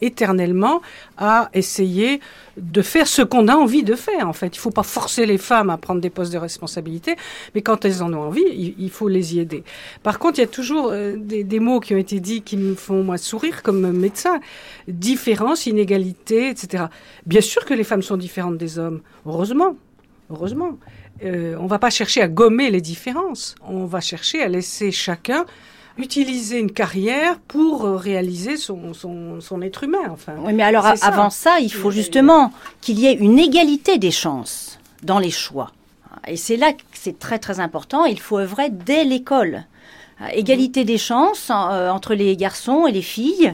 éternellement 0.02 0.82
à 1.18 1.50
essayer 1.54 2.20
de 2.58 2.82
faire 2.82 3.08
ce 3.08 3.22
qu'on 3.22 3.48
a 3.48 3.56
envie 3.56 3.84
de 3.84 3.96
faire. 3.96 4.28
En 4.28 4.34
fait, 4.34 4.48
il 4.48 4.60
ne 4.60 4.62
faut 4.62 4.72
pas 4.72 4.84
forcer 4.84 5.26
les 5.26 5.38
femmes 5.38 5.70
à 5.70 5.78
prendre 5.78 6.02
des 6.02 6.10
postes 6.10 6.32
de 6.32 6.38
responsabilité, 6.38 7.16
mais 7.56 7.62
quand 7.62 7.86
elles 7.86 8.04
en 8.04 8.14
ont 8.14 8.22
envie, 8.22 8.76
il, 8.78 8.90
faut 8.90 9.08
les 9.08 9.36
y 9.36 9.40
aider. 9.40 9.64
Par 10.04 10.20
contre, 10.20 10.40
il 10.40 10.42
y 10.42 10.46
a 10.46 10.48
toujours 10.48 10.90
euh, 10.92 11.16
des, 11.18 11.60
mots 11.60 11.80
qui 11.80 11.94
ont 11.94 11.98
été 11.98 12.20
dits 12.20 12.42
qui 12.42 12.58
me 12.58 12.76
font 12.76 13.04
moi 13.04 13.18
sourire 13.18 13.64
comme 13.64 13.92
médecin 13.92 14.40
différence, 14.88 15.66
inégalité, 15.66 16.50
etc. 16.50 16.86
Bien 17.26 17.42
sûr 17.42 17.66
que 17.66 17.74
les 17.74 17.84
femmes 17.84 18.02
sont 18.02 18.18
différentes 18.18 18.58
des 18.58 18.78
hommes. 18.80 19.02
Heureusement, 19.26 19.76
heureusement. 20.30 20.78
Euh, 21.24 21.56
on 21.60 21.64
ne 21.64 21.70
va 21.70 21.80
pas 21.80 21.90
chercher 21.90 22.22
à 22.22 22.28
gommer 22.28 22.70
les 22.70 22.82
différences. 22.82 23.56
On 23.68 23.86
va 23.86 24.02
chercher 24.02 24.42
à 24.42 24.48
laisser 24.48 24.92
chacun 24.92 25.46
utiliser 25.98 26.60
une 26.60 26.72
carrière 26.72 27.40
pour 27.48 27.86
euh, 27.86 27.96
réaliser 27.96 28.58
son, 28.58 28.94
son, 28.94 29.62
être 29.62 29.84
humain. 29.84 30.10
Enfin, 30.12 30.34
oui, 30.40 30.54
mais 30.54 30.64
alors 30.64 30.86
avant 31.02 31.30
ça, 31.30 31.60
il 31.60 31.72
faut 31.72 31.92
justement 31.92 32.52
qu'il 32.82 33.00
y 33.00 33.06
ait 33.06 33.14
une 33.14 33.40
égalité 33.40 33.98
des 33.98 34.12
chances 34.12 34.80
dans 35.04 35.20
les 35.20 35.32
choix. 35.32 35.72
Et 36.28 36.38
c'est 36.38 36.58
là 36.58 36.74
que 36.74 36.82
c'est 36.94 37.20
très 37.20 37.40
très 37.40 37.60
important. 37.60 38.06
Il 38.06 38.20
faut 38.20 38.38
œuvrer 38.38 38.70
dès 38.70 39.04
l'école. 39.04 39.66
Égalité 40.32 40.86
des 40.86 40.98
chances 40.98 41.50
euh, 41.50 41.90
entre 41.90 42.14
les 42.14 42.38
garçons 42.38 42.88
et 42.88 42.92
les 42.92 43.02
filles. 43.02 43.52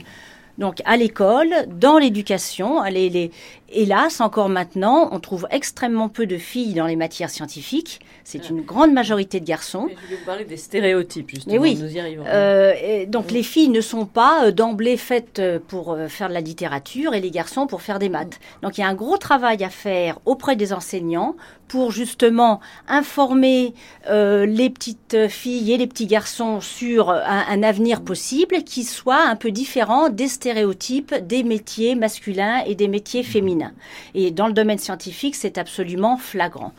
Donc 0.57 0.81
à 0.85 0.97
l'école, 0.97 1.53
dans 1.67 1.97
l'éducation, 1.97 2.83
les, 2.83 3.09
les, 3.09 3.31
hélas, 3.69 4.19
encore 4.19 4.49
maintenant, 4.49 5.09
on 5.11 5.19
trouve 5.19 5.47
extrêmement 5.51 6.09
peu 6.09 6.27
de 6.27 6.37
filles 6.37 6.73
dans 6.73 6.85
les 6.85 6.97
matières 6.97 7.29
scientifiques. 7.29 8.01
C'est 8.23 8.49
une 8.49 8.61
grande 8.61 8.93
majorité 8.93 9.39
de 9.39 9.45
garçons. 9.45 9.87
je 9.89 10.09
vais 10.09 10.15
vous 10.15 10.25
parler 10.25 10.45
des 10.45 10.57
stéréotypes, 10.57 11.29
justement. 11.29 11.53
Mais 11.53 11.59
oui. 11.59 11.75
Nous 11.75 11.95
y 11.95 11.99
arrivons. 11.99 12.23
Euh, 12.27 13.05
donc 13.05 13.31
les 13.31 13.43
filles 13.43 13.69
ne 13.69 13.81
sont 13.81 14.05
pas 14.05 14.45
euh, 14.45 14.51
d'emblée 14.51 14.97
faites 14.97 15.39
euh, 15.39 15.59
pour 15.67 15.97
faire 16.07 16.29
de 16.29 16.33
la 16.33 16.41
littérature 16.41 17.13
et 17.13 17.21
les 17.21 17.31
garçons 17.31 17.67
pour 17.67 17.81
faire 17.81 17.99
des 17.99 18.09
maths. 18.09 18.39
Donc 18.61 18.77
il 18.77 18.81
y 18.81 18.83
a 18.83 18.87
un 18.87 18.95
gros 18.95 19.17
travail 19.17 19.63
à 19.63 19.69
faire 19.69 20.19
auprès 20.25 20.55
des 20.55 20.73
enseignants 20.73 21.35
pour 21.67 21.91
justement 21.91 22.61
informer 22.87 23.75
les 24.09 24.69
petites 24.71 25.27
filles 25.27 25.73
et 25.73 25.77
les 25.77 25.85
petits 25.85 26.07
garçons 26.07 26.61
sur 26.61 27.11
un, 27.11 27.45
un 27.47 27.61
avenir 27.63 28.01
possible 28.01 28.63
qui 28.63 28.83
soit 28.83 29.21
un 29.21 29.35
peu 29.35 29.51
différent 29.51 30.09
des 30.09 30.27
stéréotypes 30.27 31.13
des 31.27 31.43
métiers 31.43 31.93
masculins 31.93 32.63
et 32.65 32.73
des 32.73 32.87
métiers 32.87 33.21
féminins. 33.21 33.73
Et 34.15 34.31
dans 34.31 34.47
le 34.47 34.53
domaine 34.53 34.79
scientifique, 34.79 35.35
c'est 35.35 35.59
absolument 35.59 36.17
flagrant. 36.17 36.73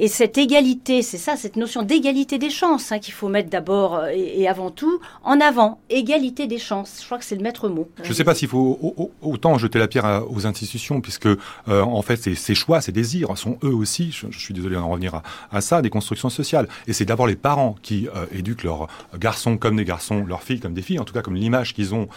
Et 0.00 0.06
cette 0.06 0.38
égalité, 0.38 1.02
c'est 1.02 1.18
ça, 1.18 1.34
cette 1.34 1.56
notion 1.56 1.82
d'égalité 1.82 2.38
des 2.38 2.50
chances 2.50 2.92
hein, 2.92 3.00
qu'il 3.00 3.12
faut 3.12 3.28
mettre 3.28 3.50
d'abord 3.50 3.96
euh, 3.96 4.10
et, 4.14 4.46
avant 4.46 4.70
tout 4.70 5.00
en 5.24 5.40
avant. 5.40 5.80
Égalité 5.90 6.46
des 6.46 6.58
chances. 6.58 6.98
Je 7.00 7.06
crois 7.06 7.18
que 7.18 7.24
c'est 7.24 7.34
le 7.34 7.42
maître 7.42 7.68
mot. 7.68 7.88
Je 8.04 8.08
ne 8.08 8.14
sais 8.14 8.22
pas 8.22 8.36
s'il 8.36 8.46
faut 8.46 8.96
autant 9.20 9.58
jeter 9.58 9.80
la 9.80 9.88
pierre 9.88 10.22
aux 10.30 10.46
institutions, 10.46 11.00
puisque 11.00 11.26
euh, 11.26 11.36
en 11.66 12.00
fait, 12.02 12.16
ces, 12.16 12.54
choix, 12.54 12.80
ces 12.80 12.92
désirs 12.92 13.36
sont 13.36 13.58
eux 13.64 13.74
aussi, 13.74 14.12
je, 14.12 14.38
suis 14.38 14.54
désolé 14.54 14.76
d'en 14.76 14.88
revenir 14.88 15.20
à, 15.50 15.60
ça, 15.60 15.82
des 15.82 15.90
constructions 15.90 16.30
sociales. 16.30 16.68
Et 16.86 16.92
c'est 16.92 17.04
d'abord 17.04 17.26
les 17.26 17.34
parents 17.34 17.74
qui 17.82 18.06
euh, 18.14 18.26
éduquent 18.32 18.62
leurs 18.62 18.86
garçons 19.18 19.56
comme 19.56 19.74
des 19.74 19.84
garçons, 19.84 20.24
leurs 20.24 20.44
filles 20.44 20.60
comme 20.60 20.74
des 20.74 20.82
filles, 20.82 21.00
en 21.00 21.04
tout 21.04 21.14
cas 21.14 21.22
comme 21.22 21.34
l'image 21.34 21.74
qu'ils 21.74 21.94
ont 21.94 22.08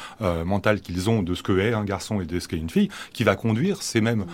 mentale 0.45 0.81
qu'ils 0.81 1.09
ont 1.09 1.23
de 1.23 1.33
ce 1.33 1.41
que 1.41 1.57
est 1.57 1.73
un 1.73 1.83
garçon 1.83 2.21
et 2.21 2.25
de 2.25 2.39
ce 2.39 2.47
qu'est 2.47 2.57
une 2.57 2.69
fille, 2.69 2.89
qui 3.13 3.23
va 3.23 3.35
conduire 3.35 3.81
ces 3.81 4.01
mêmes 4.01 4.25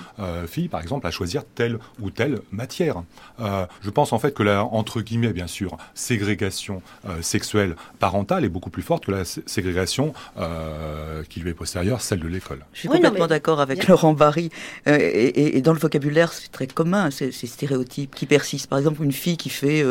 filles, 0.48 0.68
par 0.68 0.82
exemple, 0.82 1.08
à 1.08 1.12
choisir 1.12 1.43
telle 1.56 1.80
ou 2.02 2.10
telle 2.10 2.39
matière. 2.52 3.04
Euh, 3.40 3.66
je 3.82 3.90
pense 3.90 4.14
en 4.14 4.20
fait 4.20 4.34
que 4.34 4.44
la, 4.44 4.64
entre 4.64 5.02
guillemets, 5.02 5.34
bien 5.34 5.48
sûr, 5.48 5.78
ségrégation 5.94 6.82
euh, 7.08 7.22
sexuelle 7.22 7.76
parentale 8.00 8.46
est 8.46 8.50
beaucoup 8.50 8.70
plus 8.70 8.82
forte 8.82 9.06
que 9.06 9.12
la 9.12 9.26
ségrégation 9.26 10.14
euh, 10.38 11.24
qui 11.30 11.40
lui 11.40 11.50
est 11.50 11.54
postérieure, 11.54 12.02
celle 12.02 12.20
de 12.20 12.28
l'école. 12.28 12.66
Je 12.74 12.80
suis 12.80 12.90
complètement 12.90 13.28
d'accord 13.28 13.60
avec 13.60 13.88
Laurent 13.88 14.14
Barry. 14.14 14.50
Et, 14.86 15.62
dans 15.62 15.74
le 15.74 15.80
vocabulaire, 15.80 16.34
c'est 16.34 16.52
très 16.52 16.68
commun, 16.68 17.10
ces, 17.12 17.32
stéréotypes 17.32 18.14
qui 18.16 18.26
persistent. 18.26 18.70
Par 18.70 18.80
exemple, 18.80 19.04
une 19.04 19.12
fille 19.12 19.38
qui 19.38 19.50
fait 19.50 19.84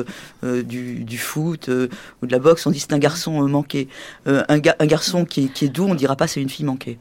du, 0.42 1.18
foot 1.18 1.68
ou 1.68 2.26
de 2.26 2.32
la 2.32 2.38
boxe, 2.38 2.66
on 2.66 2.70
dit 2.70 2.80
c'est 2.80 2.92
un 2.92 2.98
garçon 2.98 3.46
manqué. 3.48 3.88
Un, 4.26 4.58
garçon 4.58 5.24
qui 5.24 5.48
qui 5.50 5.66
est 5.66 5.68
doux, 5.68 5.86
on 5.86 5.94
dira 5.94 6.16
pas 6.16 6.26
c'est 6.26 6.40
une 6.40 6.48
fille 6.48 6.66
manquée. 6.66 6.98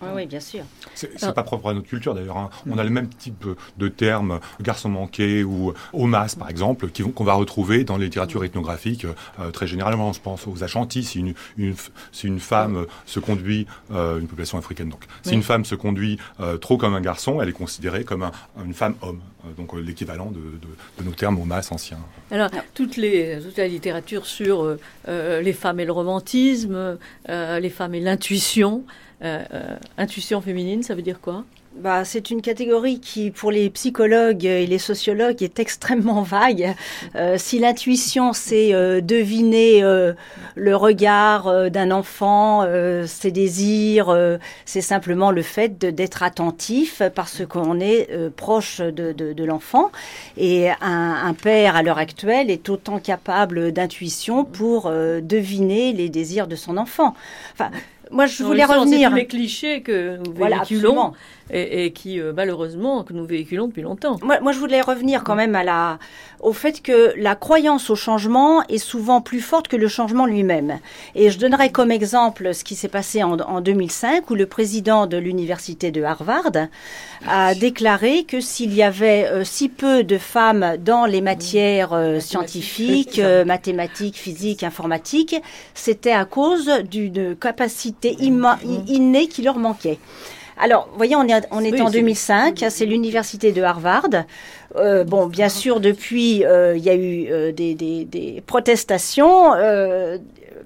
Oui, 0.00 0.26
bien 0.26 0.40
sûr. 0.40 0.62
C'est 0.94 1.34
pas 1.34 1.42
propre 1.42 1.70
à 1.70 1.74
notre 1.74 1.88
culture 1.88 2.14
d'ailleurs. 2.14 2.36
Hein. 2.36 2.50
On 2.70 2.78
a 2.78 2.84
le 2.84 2.90
même 2.90 3.08
type 3.08 3.46
de 3.76 3.88
termes, 3.88 4.40
garçon 4.60 4.88
manqué 4.88 5.44
ou 5.44 5.72
homas 5.92 6.36
par 6.38 6.50
exemple, 6.50 6.88
qu'on 7.14 7.24
va 7.24 7.34
retrouver 7.34 7.84
dans 7.84 7.96
les 7.96 8.06
littératures 8.06 8.44
ethnographiques 8.44 9.06
euh, 9.40 9.50
très 9.50 9.66
généralement. 9.66 10.12
Je 10.12 10.20
pense 10.20 10.46
aux 10.46 10.62
Achantis. 10.62 11.04
Si 11.04 11.20
une, 11.56 11.74
si 12.12 12.26
une 12.26 12.40
femme 12.40 12.86
se 13.06 13.20
conduit, 13.20 13.66
euh, 13.92 14.18
une 14.18 14.26
population 14.26 14.58
africaine 14.58 14.88
donc, 14.88 15.04
si 15.22 15.34
une 15.34 15.42
femme 15.42 15.64
se 15.64 15.74
conduit 15.74 16.18
euh, 16.40 16.56
trop 16.56 16.76
comme 16.76 16.94
un 16.94 17.00
garçon, 17.00 17.40
elle 17.40 17.48
est 17.48 17.52
considérée 17.52 18.04
comme 18.04 18.30
une 18.64 18.74
femme 18.74 18.94
homme. 19.02 19.20
donc 19.56 19.74
l'équivalent 19.74 20.30
de, 20.30 20.58
de, 20.98 21.04
nos 21.04 21.12
termes 21.12 21.40
homas 21.40 21.68
anciens. 21.70 21.98
Alors, 22.30 22.50
toutes 22.74 22.96
les, 22.96 23.38
toute 23.42 23.56
la 23.56 23.68
littérature 23.68 24.26
sur 24.26 24.76
les 25.06 25.52
femmes 25.52 25.80
et 25.80 25.84
le 25.84 25.92
romantisme, 25.92 26.98
les 27.28 27.70
femmes 27.70 27.94
et 27.94 28.00
l'intuition, 28.00 28.84
intuition 29.96 30.40
féminine, 30.40 30.82
ça 30.82 30.94
veut 30.94 31.02
dire 31.02 31.20
quoi? 31.20 31.44
Bah, 31.78 32.04
c'est 32.04 32.30
une 32.30 32.42
catégorie 32.42 32.98
qui, 32.98 33.30
pour 33.30 33.52
les 33.52 33.70
psychologues 33.70 34.44
et 34.44 34.66
les 34.66 34.78
sociologues, 34.78 35.44
est 35.44 35.60
extrêmement 35.60 36.22
vague. 36.22 36.74
Euh, 37.14 37.36
si 37.38 37.60
l'intuition, 37.60 38.32
c'est 38.32 38.74
euh, 38.74 39.00
deviner 39.00 39.84
euh, 39.84 40.14
le 40.56 40.74
regard 40.74 41.70
d'un 41.70 41.92
enfant, 41.92 42.66
ses 43.06 43.30
désirs, 43.30 44.38
c'est 44.64 44.80
simplement 44.80 45.30
le 45.30 45.42
fait 45.42 45.78
d'être 45.78 46.22
attentif 46.22 47.02
parce 47.14 47.46
qu'on 47.46 47.78
est 47.78 48.08
proche 48.30 48.80
de 48.80 49.44
l'enfant. 49.44 49.92
Et 50.36 50.70
un, 50.70 51.16
un, 51.26 51.34
père, 51.34 51.76
à 51.76 51.82
l'heure 51.82 51.98
actuelle, 51.98 52.50
est 52.50 52.68
autant 52.68 52.98
capable 52.98 53.70
d'intuition 53.70 54.44
pour 54.44 54.90
deviner 54.90 55.92
les 55.92 56.08
désirs 56.08 56.48
de 56.48 56.56
son 56.56 56.76
enfant. 56.76 57.14
Enfin, 57.52 57.70
moi, 58.10 58.26
je 58.26 58.42
voulais 58.42 58.64
revenir. 58.64 59.10
C'est 59.10 59.16
les 59.16 59.26
clichés 59.26 59.82
que 59.82 60.18
nous 60.18 60.32
véhiculons 60.32 61.12
et, 61.50 61.92
qui, 61.92 62.20
euh, 62.20 62.32
malheureusement, 62.34 63.02
que 63.04 63.12
nous 63.12 63.24
véhiculons 63.24 63.68
depuis 63.68 63.82
longtemps. 63.82 64.16
Moi, 64.22 64.40
moi, 64.40 64.52
je 64.52 64.58
voulais 64.58 64.80
revenir 64.80 65.24
quand 65.24 65.34
même 65.34 65.54
à 65.54 65.64
la, 65.64 65.98
au 66.40 66.52
fait 66.52 66.82
que 66.82 67.14
la 67.16 67.34
croyance 67.34 67.90
au 67.90 67.96
changement 67.96 68.62
est 68.64 68.78
souvent 68.78 69.20
plus 69.20 69.40
forte 69.40 69.68
que 69.68 69.76
le 69.76 69.88
changement 69.88 70.26
lui-même. 70.26 70.78
Et 71.14 71.30
je 71.30 71.38
donnerai 71.38 71.70
comme 71.70 71.90
exemple 71.90 72.54
ce 72.54 72.64
qui 72.64 72.74
s'est 72.74 72.88
passé 72.88 73.22
en, 73.22 73.38
en 73.38 73.60
2005, 73.60 74.30
où 74.30 74.34
le 74.34 74.46
président 74.46 75.06
de 75.06 75.16
l'université 75.16 75.90
de 75.90 76.02
Harvard 76.02 76.52
a 77.26 77.54
déclaré 77.54 78.24
que 78.24 78.40
s'il 78.40 78.74
y 78.74 78.82
avait 78.82 79.26
euh, 79.26 79.44
si 79.44 79.68
peu 79.68 80.04
de 80.04 80.18
femmes 80.18 80.76
dans 80.78 81.06
les 81.06 81.20
matières 81.20 81.92
euh, 81.92 82.20
scientifiques, 82.20 83.20
mathématiques, 83.46 84.16
physiques, 84.16 84.62
informatiques, 84.62 85.36
c'était 85.74 86.12
à 86.12 86.24
cause 86.24 86.70
d'une 86.90 87.36
capacité 87.36 88.16
innée 88.20 89.28
qui 89.28 89.42
leur 89.42 89.58
manquait. 89.58 89.98
Alors, 90.60 90.88
vous 90.90 90.96
voyez, 90.96 91.16
on 91.16 91.26
est, 91.26 91.46
on 91.50 91.60
est 91.60 91.80
en 91.80 91.90
2005, 91.90 92.64
c'est 92.68 92.86
l'université 92.86 93.52
de 93.52 93.62
Harvard. 93.62 94.08
Euh, 94.76 95.04
bon, 95.04 95.26
bien 95.26 95.48
sûr, 95.48 95.80
depuis, 95.80 96.44
euh, 96.44 96.76
il 96.76 96.82
y 96.82 96.90
a 96.90 96.94
eu 96.94 97.28
euh, 97.30 97.52
des, 97.52 97.74
des, 97.74 98.04
des, 98.04 98.42
protestations. 98.46 99.52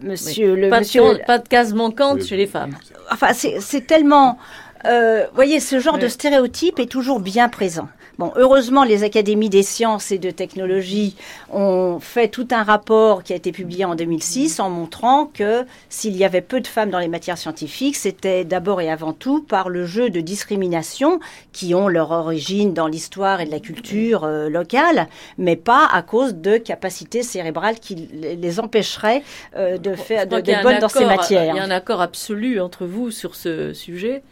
monsieur 0.02 0.56
le 0.56 0.68
pas, 0.70 0.80
monsieur, 0.80 1.02
de, 1.02 1.24
pas 1.26 1.38
de 1.38 1.46
case 1.46 1.74
manquante 1.74 2.24
chez 2.24 2.36
les 2.36 2.46
femmes. 2.46 2.74
Enfin, 3.10 3.32
c'est 3.32 3.86
tellement. 3.86 4.38
vous 4.84 5.34
voyez, 5.34 5.60
ce 5.60 5.78
genre 5.78 5.98
de 5.98 6.08
stéréotype 6.08 6.78
est 6.78 6.90
toujours 6.90 7.20
bien 7.20 7.48
présent. 7.48 7.88
Bon, 8.22 8.32
heureusement, 8.36 8.84
les 8.84 9.02
académies 9.02 9.48
des 9.48 9.64
sciences 9.64 10.12
et 10.12 10.18
de 10.18 10.30
technologie 10.30 11.16
ont 11.52 11.98
fait 11.98 12.28
tout 12.28 12.46
un 12.52 12.62
rapport 12.62 13.24
qui 13.24 13.32
a 13.32 13.36
été 13.36 13.50
publié 13.50 13.84
en 13.84 13.96
2006 13.96 14.60
en 14.60 14.70
montrant 14.70 15.26
que 15.26 15.64
s'il 15.88 16.16
y 16.16 16.24
avait 16.24 16.40
peu 16.40 16.60
de 16.60 16.68
femmes 16.68 16.90
dans 16.90 17.00
les 17.00 17.08
matières 17.08 17.36
scientifiques, 17.36 17.96
c'était 17.96 18.44
d'abord 18.44 18.80
et 18.80 18.88
avant 18.88 19.12
tout 19.12 19.42
par 19.42 19.68
le 19.68 19.86
jeu 19.86 20.08
de 20.08 20.20
discrimination 20.20 21.18
qui 21.50 21.74
ont 21.74 21.88
leur 21.88 22.12
origine 22.12 22.72
dans 22.72 22.86
l'histoire 22.86 23.40
et 23.40 23.46
de 23.46 23.50
la 23.50 23.58
culture 23.58 24.22
euh, 24.22 24.48
locale, 24.48 25.08
mais 25.36 25.56
pas 25.56 25.88
à 25.92 26.02
cause 26.02 26.36
de 26.36 26.58
capacités 26.58 27.24
cérébrales 27.24 27.80
qui 27.80 28.08
les 28.12 28.60
empêcheraient 28.60 29.24
euh, 29.56 29.78
de 29.78 29.96
faire 29.96 30.28
de, 30.28 30.38
de 30.38 30.62
bonnes 30.62 30.78
dans 30.78 30.88
ces 30.88 31.06
matières. 31.06 31.54
Il 31.54 31.56
y 31.56 31.58
a 31.58 31.64
un 31.64 31.72
accord 31.72 32.00
absolu 32.00 32.60
entre 32.60 32.86
vous 32.86 33.10
sur 33.10 33.34
ce 33.34 33.72
sujet 33.72 34.22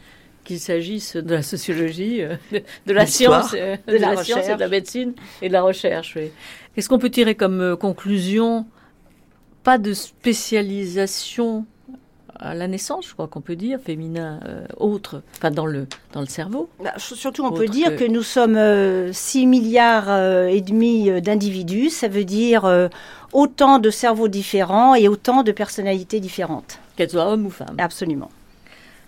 qu'il 0.45 0.61
s'agisse 0.61 1.17
de 1.17 1.35
la 1.35 1.43
sociologie, 1.43 2.23
euh, 2.23 2.37
de, 2.87 2.93
la 2.93 3.07
science, 3.07 3.55
euh, 3.55 3.77
de, 3.87 3.97
la, 3.97 4.17
science 4.23 4.49
et 4.49 4.55
de 4.55 4.61
la 4.61 4.69
médecine 4.69 5.15
et 5.43 5.49
de 5.49 5.53
la 5.53 5.63
recherche. 5.63 6.17
Qu'est-ce 6.75 6.89
qu'on 6.89 6.99
peut 6.99 7.11
tirer 7.11 7.35
comme 7.35 7.61
euh, 7.61 7.77
conclusion 7.77 8.67
Pas 9.63 9.79
de 9.79 9.93
spécialisation 9.93 11.67
à 12.43 12.55
la 12.55 12.69
naissance, 12.69 13.07
je 13.07 13.13
crois 13.13 13.29
qu'on 13.29 13.43
peut 13.43 13.57
dire, 13.57 13.79
féminin 13.85 14.41
autre, 14.79 15.21
enfin 15.37 15.51
dans 15.51 15.67
le, 15.67 15.87
dans 16.15 16.21
le 16.21 16.27
cerveau? 16.27 16.71
Bah, 16.83 16.95
surtout, 16.97 17.45
on 17.45 17.53
peut 17.53 17.67
dire 17.67 17.97
que... 17.97 18.05
nous 18.05 18.23
sommes 18.23 19.13
6 19.13 19.47
milliards 19.47 20.09
et 20.49 20.63
demi 20.63 21.21
d'individus, 21.21 21.91
ça 21.91 22.09
veut 22.09 22.25
dire 22.25 22.89
autant 23.35 23.79
de 23.79 23.91
cerveaux 23.91 24.29
différents 24.29 24.95
et 24.95 25.07
autant 25.07 25.43
de 25.43 25.53
personnalités 25.53 26.19
différentes. 26.19 26.79
Qu'elles 26.97 27.11
soient 27.11 27.31
hommes 27.31 27.45
ou 27.45 27.51
femmes. 27.51 27.77
Absolument. 27.77 28.31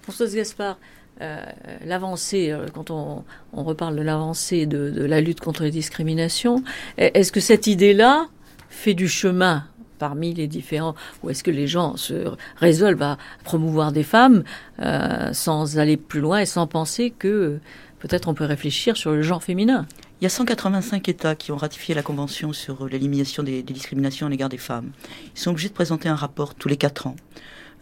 Françoise 0.02 0.34
Gaspard, 0.34 0.76
euh, 1.20 1.44
l'avancée, 1.84 2.50
euh, 2.50 2.66
quand 2.72 2.90
on, 2.90 3.24
reparle 3.52 3.96
de 3.96 4.02
l'avancée 4.02 4.66
de, 4.66 5.04
la 5.04 5.20
lutte 5.20 5.40
contre 5.40 5.62
les 5.62 5.70
discriminations, 5.70 6.64
est-ce 6.96 7.30
que 7.30 7.40
cette 7.40 7.66
idée-là 7.66 8.26
fait 8.70 8.94
du 8.94 9.08
chemin 9.08 9.64
parmi 9.98 10.34
les 10.34 10.48
différents, 10.48 10.96
ou 11.22 11.30
est-ce 11.30 11.44
que 11.44 11.52
les 11.52 11.68
gens 11.68 11.96
se 11.96 12.26
résolvent 12.56 13.02
à 13.02 13.18
promouvoir 13.44 13.92
des 13.92 14.02
femmes 14.02 14.42
euh, 14.80 15.32
sans 15.32 15.78
aller 15.78 15.96
plus 15.96 16.18
loin 16.18 16.40
et 16.40 16.46
sans 16.46 16.66
penser 16.66 17.12
que 17.16 17.60
peut-être 18.00 18.26
on 18.26 18.34
peut 18.34 18.44
réfléchir 18.44 18.96
sur 18.96 19.12
le 19.12 19.22
genre 19.22 19.44
féminin? 19.44 19.86
Il 20.20 20.24
y 20.24 20.26
a 20.26 20.28
185 20.28 21.08
États 21.08 21.36
qui 21.36 21.52
ont 21.52 21.56
ratifié 21.56 21.94
la 21.94 22.02
Convention 22.02 22.52
sur 22.52 22.86
l'élimination 22.86 23.44
des, 23.44 23.62
discriminations 23.62 24.26
à 24.26 24.30
l'égard 24.30 24.48
des 24.48 24.58
femmes. 24.58 24.90
Ils 25.36 25.40
sont 25.40 25.50
obligés 25.50 25.68
de 25.68 25.74
présenter 25.74 26.08
un 26.08 26.16
rapport 26.16 26.56
tous 26.56 26.68
les 26.68 26.76
quatre 26.76 27.06
ans. 27.06 27.14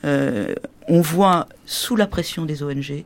On 0.03 1.01
voit 1.01 1.47
sous 1.67 1.97
la 1.97 2.07
pression 2.07 2.45
des 2.45 2.63
ONG 2.63 3.05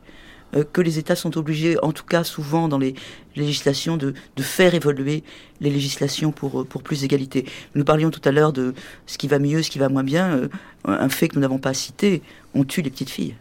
euh, 0.55 0.65
que 0.73 0.81
les 0.81 0.99
États 0.99 1.17
sont 1.17 1.37
obligés, 1.37 1.77
en 1.83 1.93
tout 1.93 2.05
cas 2.05 2.23
souvent 2.23 2.69
dans 2.69 2.79
les 2.79 2.95
législations, 3.35 3.97
de, 3.97 4.15
de 4.37 4.43
faire 4.43 4.75
évoluer 4.75 5.25
les 5.61 5.71
législations 5.71 6.33
pour, 6.33 6.61
euh, 6.61 6.65
pour 6.65 6.83
plus 6.83 7.01
d'égalité. 7.01 7.47
Nous 7.75 7.85
parlions 7.85 8.11
tout 8.11 8.21
à 8.25 8.31
l'heure 8.31 8.53
de 8.53 8.75
ce 9.07 9.19
qui 9.19 9.27
va 9.27 9.39
mieux, 9.39 9.63
ce 9.63 9.71
qui 9.71 9.79
va 9.79 9.89
moins 9.89 10.05
bien. 10.05 10.37
Euh, 10.37 10.49
un 10.85 11.09
fait 11.09 11.29
que 11.29 11.37
nous 11.37 11.41
n'avons 11.41 11.59
pas 11.59 11.75
cité, 11.75 12.23
on 12.55 12.65
tue 12.65 12.83
les 12.83 12.91
petites 12.91 13.11
filles 13.11 13.35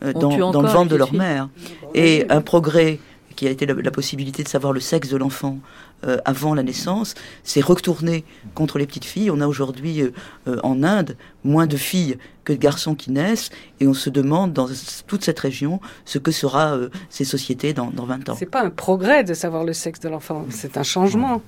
dans, 0.00 0.50
dans 0.50 0.62
le 0.62 0.68
ventre 0.68 0.90
de 0.90 0.96
leur 0.96 1.14
mère. 1.14 1.48
Et 1.94 2.26
un 2.28 2.40
progrès 2.40 2.98
qui 3.32 3.46
a 3.46 3.50
été 3.50 3.66
la, 3.66 3.90
possibilité 3.90 4.42
de 4.42 4.48
savoir 4.48 4.72
le 4.72 4.80
sexe 4.80 5.08
de 5.08 5.16
l'enfant 5.16 5.58
euh, 6.06 6.18
avant 6.24 6.54
la 6.54 6.62
naissance, 6.62 7.14
c'est 7.44 7.60
retourné 7.60 8.24
contre 8.54 8.78
les 8.78 8.86
petites 8.86 9.04
filles. 9.04 9.30
On 9.30 9.40
a 9.40 9.46
aujourd'hui 9.46 10.02
euh, 10.02 10.12
euh, 10.48 10.58
en 10.62 10.82
Inde 10.82 11.16
moins 11.44 11.66
de 11.66 11.76
filles 11.76 12.18
que 12.44 12.52
de 12.52 12.58
garçons 12.58 12.94
qui 12.94 13.12
naissent, 13.12 13.50
et 13.80 13.86
on 13.86 13.94
se 13.94 14.10
demande 14.10 14.52
dans 14.52 14.68
toute 15.06 15.24
cette 15.24 15.38
région 15.38 15.80
ce 16.04 16.18
que 16.18 16.32
sera 16.32 16.76
ces 17.08 17.24
sociétés 17.24 17.72
dans, 17.72 17.90
dans 17.90 18.04
20 18.04 18.30
ans. 18.30 18.36
C'est 18.36 18.46
pas 18.46 18.64
un 18.64 18.70
progrès 18.70 19.22
de 19.22 19.34
savoir 19.34 19.64
le 19.64 19.72
sexe 19.72 20.00
de 20.00 20.08
l'enfant, 20.08 20.46
c'est 20.50 20.76
un 20.76 20.82
changement. 20.82 21.40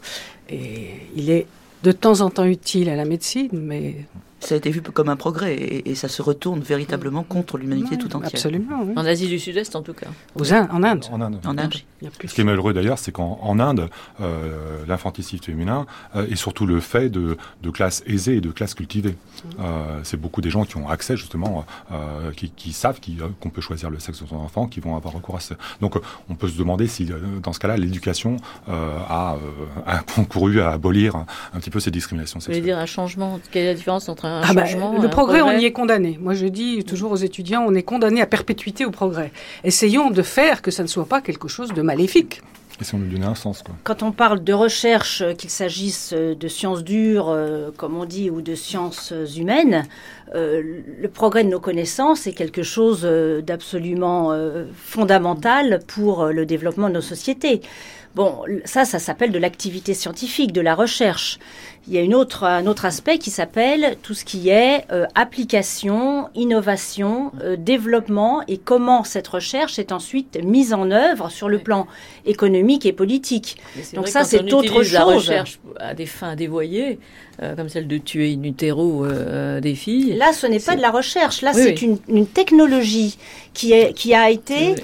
Et 0.48 0.90
il 1.16 1.30
est 1.30 1.46
de 1.82 1.92
temps 1.92 2.20
en 2.20 2.30
temps 2.30 2.44
utile 2.44 2.88
à 2.88 2.96
la 2.96 3.04
médecine, 3.04 3.50
mais 3.52 4.06
ça 4.44 4.54
a 4.54 4.58
été 4.58 4.70
vu 4.70 4.82
comme 4.82 5.08
un 5.08 5.16
progrès 5.16 5.54
et, 5.54 5.94
ça 5.94 6.08
se 6.08 6.22
retourne 6.22 6.60
véritablement 6.60 7.22
contre 7.22 7.56
l'humanité 7.56 7.96
tout 7.96 8.14
entière. 8.16 8.30
Absolument. 8.34 8.88
En 8.96 9.06
Asie 9.06 9.28
du 9.28 9.38
Sud-Est, 9.38 9.76
en 9.76 9.82
tout 9.82 9.94
cas. 9.94 10.08
en 10.36 10.82
Inde. 10.82 11.04
En 11.10 11.20
Inde. 11.20 11.40
En 11.44 11.56
Inde. 11.56 11.74
Ce 12.26 12.34
qui 12.34 12.40
est 12.40 12.44
malheureux 12.44 12.74
d'ailleurs, 12.74 12.98
c'est 12.98 13.12
qu'en 13.12 13.58
Inde, 13.58 13.88
euh, 14.20 14.84
l'infanticide 14.86 15.44
féminin 15.44 15.86
euh, 16.16 16.26
est 16.26 16.36
surtout 16.36 16.66
le 16.66 16.80
fait 16.80 17.08
de, 17.08 17.36
de 17.62 17.70
classes 17.70 18.02
aisées 18.06 18.36
et 18.36 18.40
de 18.40 18.50
classes 18.50 18.74
cultivées. 18.74 19.16
Euh, 19.58 20.00
c'est 20.02 20.16
beaucoup 20.16 20.40
des 20.40 20.50
gens 20.50 20.64
qui 20.64 20.76
ont 20.76 20.88
accès 20.88 21.16
justement, 21.16 21.64
euh, 21.92 22.30
qui, 22.32 22.50
qui, 22.50 22.72
savent 22.72 22.98
euh, 23.08 23.28
qu'on 23.40 23.50
peut 23.50 23.60
choisir 23.60 23.90
le 23.90 23.98
sexe 23.98 24.22
de 24.22 24.26
son 24.26 24.36
enfant, 24.36 24.66
qui 24.66 24.80
vont 24.80 24.96
avoir 24.96 25.14
recours 25.14 25.36
à 25.36 25.40
ça. 25.40 25.56
Donc 25.80 25.98
on 26.28 26.34
peut 26.34 26.48
se 26.48 26.58
demander 26.58 26.86
si 26.86 27.08
dans 27.42 27.52
ce 27.52 27.58
cas-là, 27.58 27.76
l'éducation 27.76 28.36
a, 28.68 29.36
a, 29.86 29.98
concouru 30.14 30.60
à 30.60 30.70
abolir 30.70 31.16
un, 31.16 31.26
un, 31.52 31.60
petit 31.60 31.70
peu 31.70 31.80
ces 31.80 31.90
discriminations 31.90 32.40
sexuelles. 32.40 32.56
Vous 32.56 32.62
voulez 32.62 32.72
dire 32.72 32.78
un 32.78 32.86
changement? 32.86 33.40
Quelle 33.50 33.64
est 33.64 33.68
la 33.68 33.74
différence 33.74 34.08
entre 34.08 34.24
un 34.26 34.33
ah 34.42 34.52
bah, 34.54 34.64
Le 35.00 35.08
progrès, 35.08 35.42
on 35.42 35.52
y 35.52 35.64
est 35.64 35.72
condamné. 35.72 36.18
Moi 36.20 36.34
je 36.34 36.46
dis 36.46 36.84
toujours 36.84 37.12
aux 37.12 37.16
étudiants, 37.16 37.64
on 37.66 37.74
est 37.74 37.82
condamné 37.82 38.20
à 38.20 38.26
perpétuité 38.26 38.84
au 38.84 38.90
progrès. 38.90 39.30
Essayons 39.64 40.10
de 40.10 40.22
faire 40.22 40.62
que 40.62 40.70
ça 40.70 40.82
ne 40.82 40.88
soit 40.88 41.06
pas 41.06 41.20
quelque 41.20 41.48
chose 41.48 41.72
de 41.72 41.82
maléfique. 41.82 42.42
Et 42.80 42.84
si 42.84 42.94
on 42.94 42.98
lui 42.98 43.08
donnait 43.08 43.26
un 43.26 43.36
sens, 43.36 43.62
quoi. 43.62 43.74
Quand 43.84 44.02
on 44.02 44.10
parle 44.10 44.42
de 44.42 44.52
recherche, 44.52 45.22
euh, 45.22 45.34
qu'il 45.34 45.50
s'agisse 45.50 46.12
euh, 46.12 46.34
de 46.34 46.48
sciences 46.48 46.82
dures, 46.82 47.28
euh, 47.28 47.70
comme 47.76 47.96
on 47.96 48.04
dit, 48.04 48.30
ou 48.30 48.42
de 48.42 48.54
sciences 48.54 49.12
humaines, 49.36 49.86
le 50.32 51.06
progrès 51.06 51.44
de 51.44 51.48
nos 51.48 51.60
connaissances 51.60 52.26
est 52.26 52.32
quelque 52.32 52.64
chose 52.64 53.08
d'absolument 53.46 54.36
fondamental 54.74 55.78
pour 55.86 56.26
le 56.26 56.44
développement 56.44 56.88
de 56.88 56.94
nos 56.94 57.00
sociétés. 57.00 57.60
Bon, 58.16 58.42
ça, 58.64 58.84
ça 58.84 58.98
s'appelle 58.98 59.30
de 59.30 59.38
l'activité 59.38 59.94
scientifique, 59.94 60.50
de 60.50 60.60
la 60.60 60.74
recherche. 60.74 61.38
Il 61.86 61.92
y 61.92 61.98
a 61.98 62.00
une 62.00 62.14
autre, 62.14 62.44
un 62.44 62.66
autre 62.66 62.86
aspect 62.86 63.18
qui 63.18 63.30
s'appelle 63.30 63.98
tout 64.02 64.14
ce 64.14 64.24
qui 64.24 64.48
est 64.48 64.86
euh, 64.90 65.04
application, 65.14 66.28
innovation, 66.34 67.30
euh, 67.42 67.56
développement 67.58 68.42
et 68.48 68.56
comment 68.56 69.04
cette 69.04 69.28
recherche 69.28 69.78
est 69.78 69.92
ensuite 69.92 70.38
mise 70.42 70.72
en 70.72 70.90
œuvre 70.90 71.30
sur 71.30 71.50
le 71.50 71.58
plan 71.58 71.86
économique 72.24 72.86
et 72.86 72.92
politique. 72.92 73.58
Donc 73.92 74.08
ça, 74.08 74.24
c'est 74.24 74.50
autre 74.52 74.82
chose. 74.82 74.92
La 74.94 75.04
recherche 75.04 75.58
à 75.78 75.92
des 75.92 76.06
fins 76.06 76.36
dévoyées, 76.36 76.98
euh, 77.42 77.54
comme 77.54 77.68
celle 77.68 77.86
de 77.86 77.98
tuer 77.98 78.32
utero 78.32 79.06
des 79.60 79.74
filles. 79.74 80.14
Là, 80.14 80.32
ce 80.32 80.46
n'est 80.46 80.60
pas 80.60 80.76
de 80.76 80.82
la 80.82 80.90
recherche. 80.90 81.42
Là, 81.42 81.52
c'est 81.52 81.82
une, 81.82 81.98
une, 82.08 82.26
technologie 82.26 83.18
qui, 83.52 83.72
est, 83.72 83.92
qui 83.92 84.14
a 84.14 84.30
été 84.30 84.76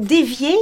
déviée 0.00 0.56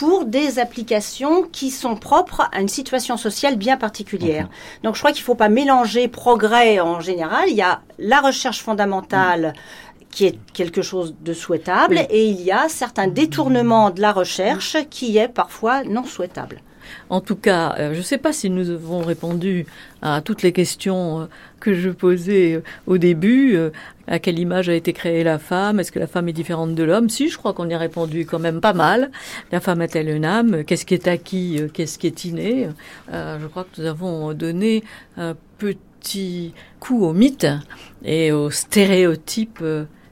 pour 0.00 0.24
des 0.24 0.58
applications 0.58 1.42
qui 1.42 1.70
sont 1.70 1.94
propres 1.94 2.48
à 2.52 2.62
une 2.62 2.68
situation 2.68 3.18
sociale 3.18 3.56
bien 3.56 3.76
particulière. 3.76 4.48
Donc 4.82 4.94
je 4.94 5.00
crois 5.00 5.12
qu'il 5.12 5.20
ne 5.20 5.26
faut 5.26 5.34
pas 5.34 5.50
mélanger 5.50 6.08
progrès 6.08 6.80
en 6.80 7.00
général. 7.00 7.50
Il 7.50 7.56
y 7.56 7.60
a 7.60 7.82
la 7.98 8.22
recherche 8.22 8.62
fondamentale 8.62 9.52
qui 10.10 10.24
est 10.24 10.38
quelque 10.54 10.80
chose 10.80 11.14
de 11.20 11.34
souhaitable, 11.34 12.06
et 12.08 12.24
il 12.24 12.40
y 12.40 12.50
a 12.50 12.70
certains 12.70 13.08
détournements 13.08 13.90
de 13.90 14.00
la 14.00 14.12
recherche 14.12 14.78
qui 14.88 15.18
est 15.18 15.28
parfois 15.28 15.84
non 15.84 16.04
souhaitable. 16.04 16.62
En 17.08 17.20
tout 17.20 17.36
cas, 17.36 17.74
euh, 17.78 17.92
je 17.92 17.98
ne 17.98 18.02
sais 18.02 18.18
pas 18.18 18.32
si 18.32 18.50
nous 18.50 18.70
avons 18.70 19.00
répondu 19.00 19.66
à 20.02 20.20
toutes 20.20 20.42
les 20.42 20.52
questions 20.52 21.22
euh, 21.22 21.24
que 21.58 21.74
je 21.74 21.90
posais 21.90 22.54
euh, 22.54 22.62
au 22.86 22.98
début. 22.98 23.58
À 24.06 24.18
quelle 24.18 24.38
image 24.38 24.68
a 24.68 24.74
été 24.74 24.92
créée 24.92 25.22
la 25.24 25.38
femme 25.38 25.80
Est-ce 25.80 25.92
que 25.92 25.98
la 25.98 26.06
femme 26.06 26.28
est 26.28 26.32
différente 26.32 26.74
de 26.74 26.82
l'homme? 26.82 27.08
Si, 27.08 27.28
je 27.28 27.36
crois 27.36 27.52
qu'on 27.52 27.68
y 27.68 27.74
a 27.74 27.78
répondu 27.78 28.26
quand 28.26 28.38
même 28.38 28.60
pas 28.60 28.72
mal. 28.72 29.10
La 29.52 29.60
femme 29.60 29.82
est-elle 29.82 30.08
une 30.08 30.24
âme? 30.24 30.64
Qu'est-ce 30.64 30.84
qui 30.84 30.94
est 30.94 31.08
acquis 31.08 31.60
Qu'est-ce 31.72 31.98
qui 31.98 32.06
est 32.06 32.24
inné? 32.24 32.68
Je 33.12 33.46
crois 33.46 33.64
que 33.64 33.80
nous 33.80 33.86
avons 33.86 34.32
donné 34.32 34.82
un 35.16 35.36
petit 35.58 36.54
coup 36.80 37.04
au 37.04 37.12
mythe 37.12 37.46
et 38.04 38.32
aux 38.32 38.50
stéréotypes 38.50 39.62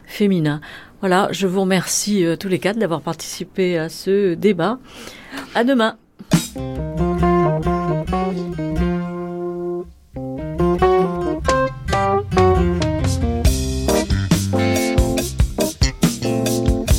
féminins. 0.06 0.60
Voilà, 1.00 1.28
je 1.30 1.46
vous 1.46 1.60
remercie 1.60 2.24
tous 2.38 2.48
les 2.48 2.58
quatre 2.58 2.78
d'avoir 2.78 3.00
participé 3.00 3.78
à 3.78 3.88
ce 3.88 4.34
débat. 4.34 4.78
À 5.54 5.64
demain. 5.64 5.96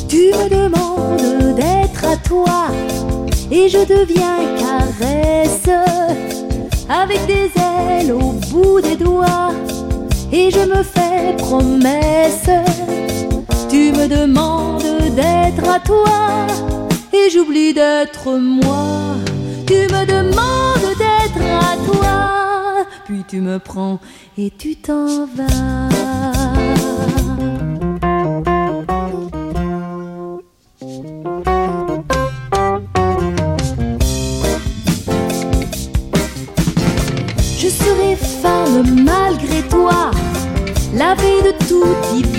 Tu 0.07 0.31
me 0.33 0.49
demandes 0.49 1.55
d'être 1.55 2.05
à 2.05 2.17
toi 2.17 2.67
et 3.51 3.69
je 3.69 3.79
deviens 3.79 4.39
caresse 4.57 5.69
avec 6.89 7.25
des 7.27 7.51
ailes 7.59 8.11
au 8.11 8.33
bout 8.49 8.81
des 8.81 8.95
doigts 8.95 9.53
et 10.31 10.49
je 10.51 10.59
me 10.59 10.83
fais 10.83 11.35
promesse. 11.37 12.49
Tu 13.69 13.91
me 13.91 14.07
demandes 14.07 14.83
d'être 15.15 15.69
à 15.69 15.79
toi 15.79 16.47
et 17.13 17.29
j'oublie 17.29 17.73
d'être 17.73 18.31
moi. 18.37 19.15
Tu 19.67 19.73
me 19.73 20.05
demandes 20.05 20.97
d'être 20.97 21.45
à 21.45 21.75
toi, 21.85 22.85
puis 23.05 23.23
tu 23.27 23.41
me 23.41 23.59
prends 23.59 23.99
et 24.37 24.51
tu 24.51 24.75
t'en 24.75 25.25
vas. 25.25 25.89
Je 37.57 37.67
serai 37.67 38.15
femme 38.15 39.03
malgré 39.03 39.61
toi, 39.69 40.11
la 40.95 41.13
vie 41.15 41.41
de 41.43 41.51
toute 41.67 42.17
ivresse. 42.17 42.38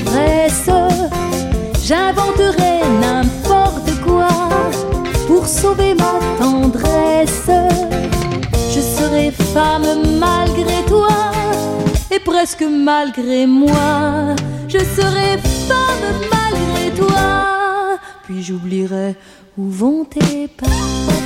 Presque 12.41 12.63
malgré 12.63 13.47
moi. 13.47 14.35
Je 14.67 14.79
serai 14.79 15.37
femme 15.69 16.07
malgré 16.33 16.91
toi, 16.97 17.99
puis 18.25 18.43
j'oublierai 18.43 19.15
où 19.59 19.69
vont 19.69 20.07
tes 20.07 20.49
pas. 20.49 21.20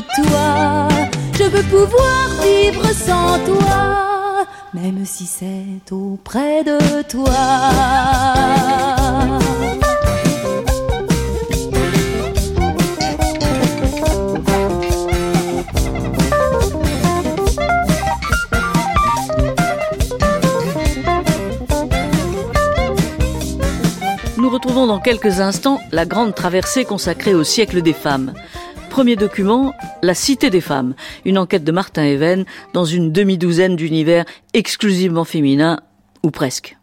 Toi. 0.00 0.88
Je 1.38 1.44
veux 1.44 1.62
pouvoir 1.62 2.28
vivre 2.42 2.86
sans 2.92 3.38
toi, 3.44 4.46
même 4.74 5.04
si 5.04 5.26
c'est 5.26 5.92
auprès 5.92 6.64
de 6.64 7.02
toi. 7.02 8.38
retrouvons 24.58 24.88
dans 24.88 24.98
quelques 24.98 25.40
instants 25.40 25.80
la 25.92 26.04
grande 26.04 26.34
traversée 26.34 26.84
consacrée 26.84 27.32
au 27.32 27.44
siècle 27.44 27.80
des 27.80 27.92
femmes. 27.92 28.34
Premier 28.90 29.14
document, 29.14 29.72
La 30.00 30.14
Cité 30.14 30.48
des 30.48 30.60
femmes, 30.60 30.94
une 31.24 31.38
enquête 31.38 31.64
de 31.64 31.72
Martin 31.72 32.04
Even 32.04 32.44
dans 32.72 32.84
une 32.84 33.10
demi-douzaine 33.10 33.74
d'univers 33.74 34.24
exclusivement 34.54 35.24
féminins, 35.24 35.80
ou 36.22 36.30
presque. 36.30 36.77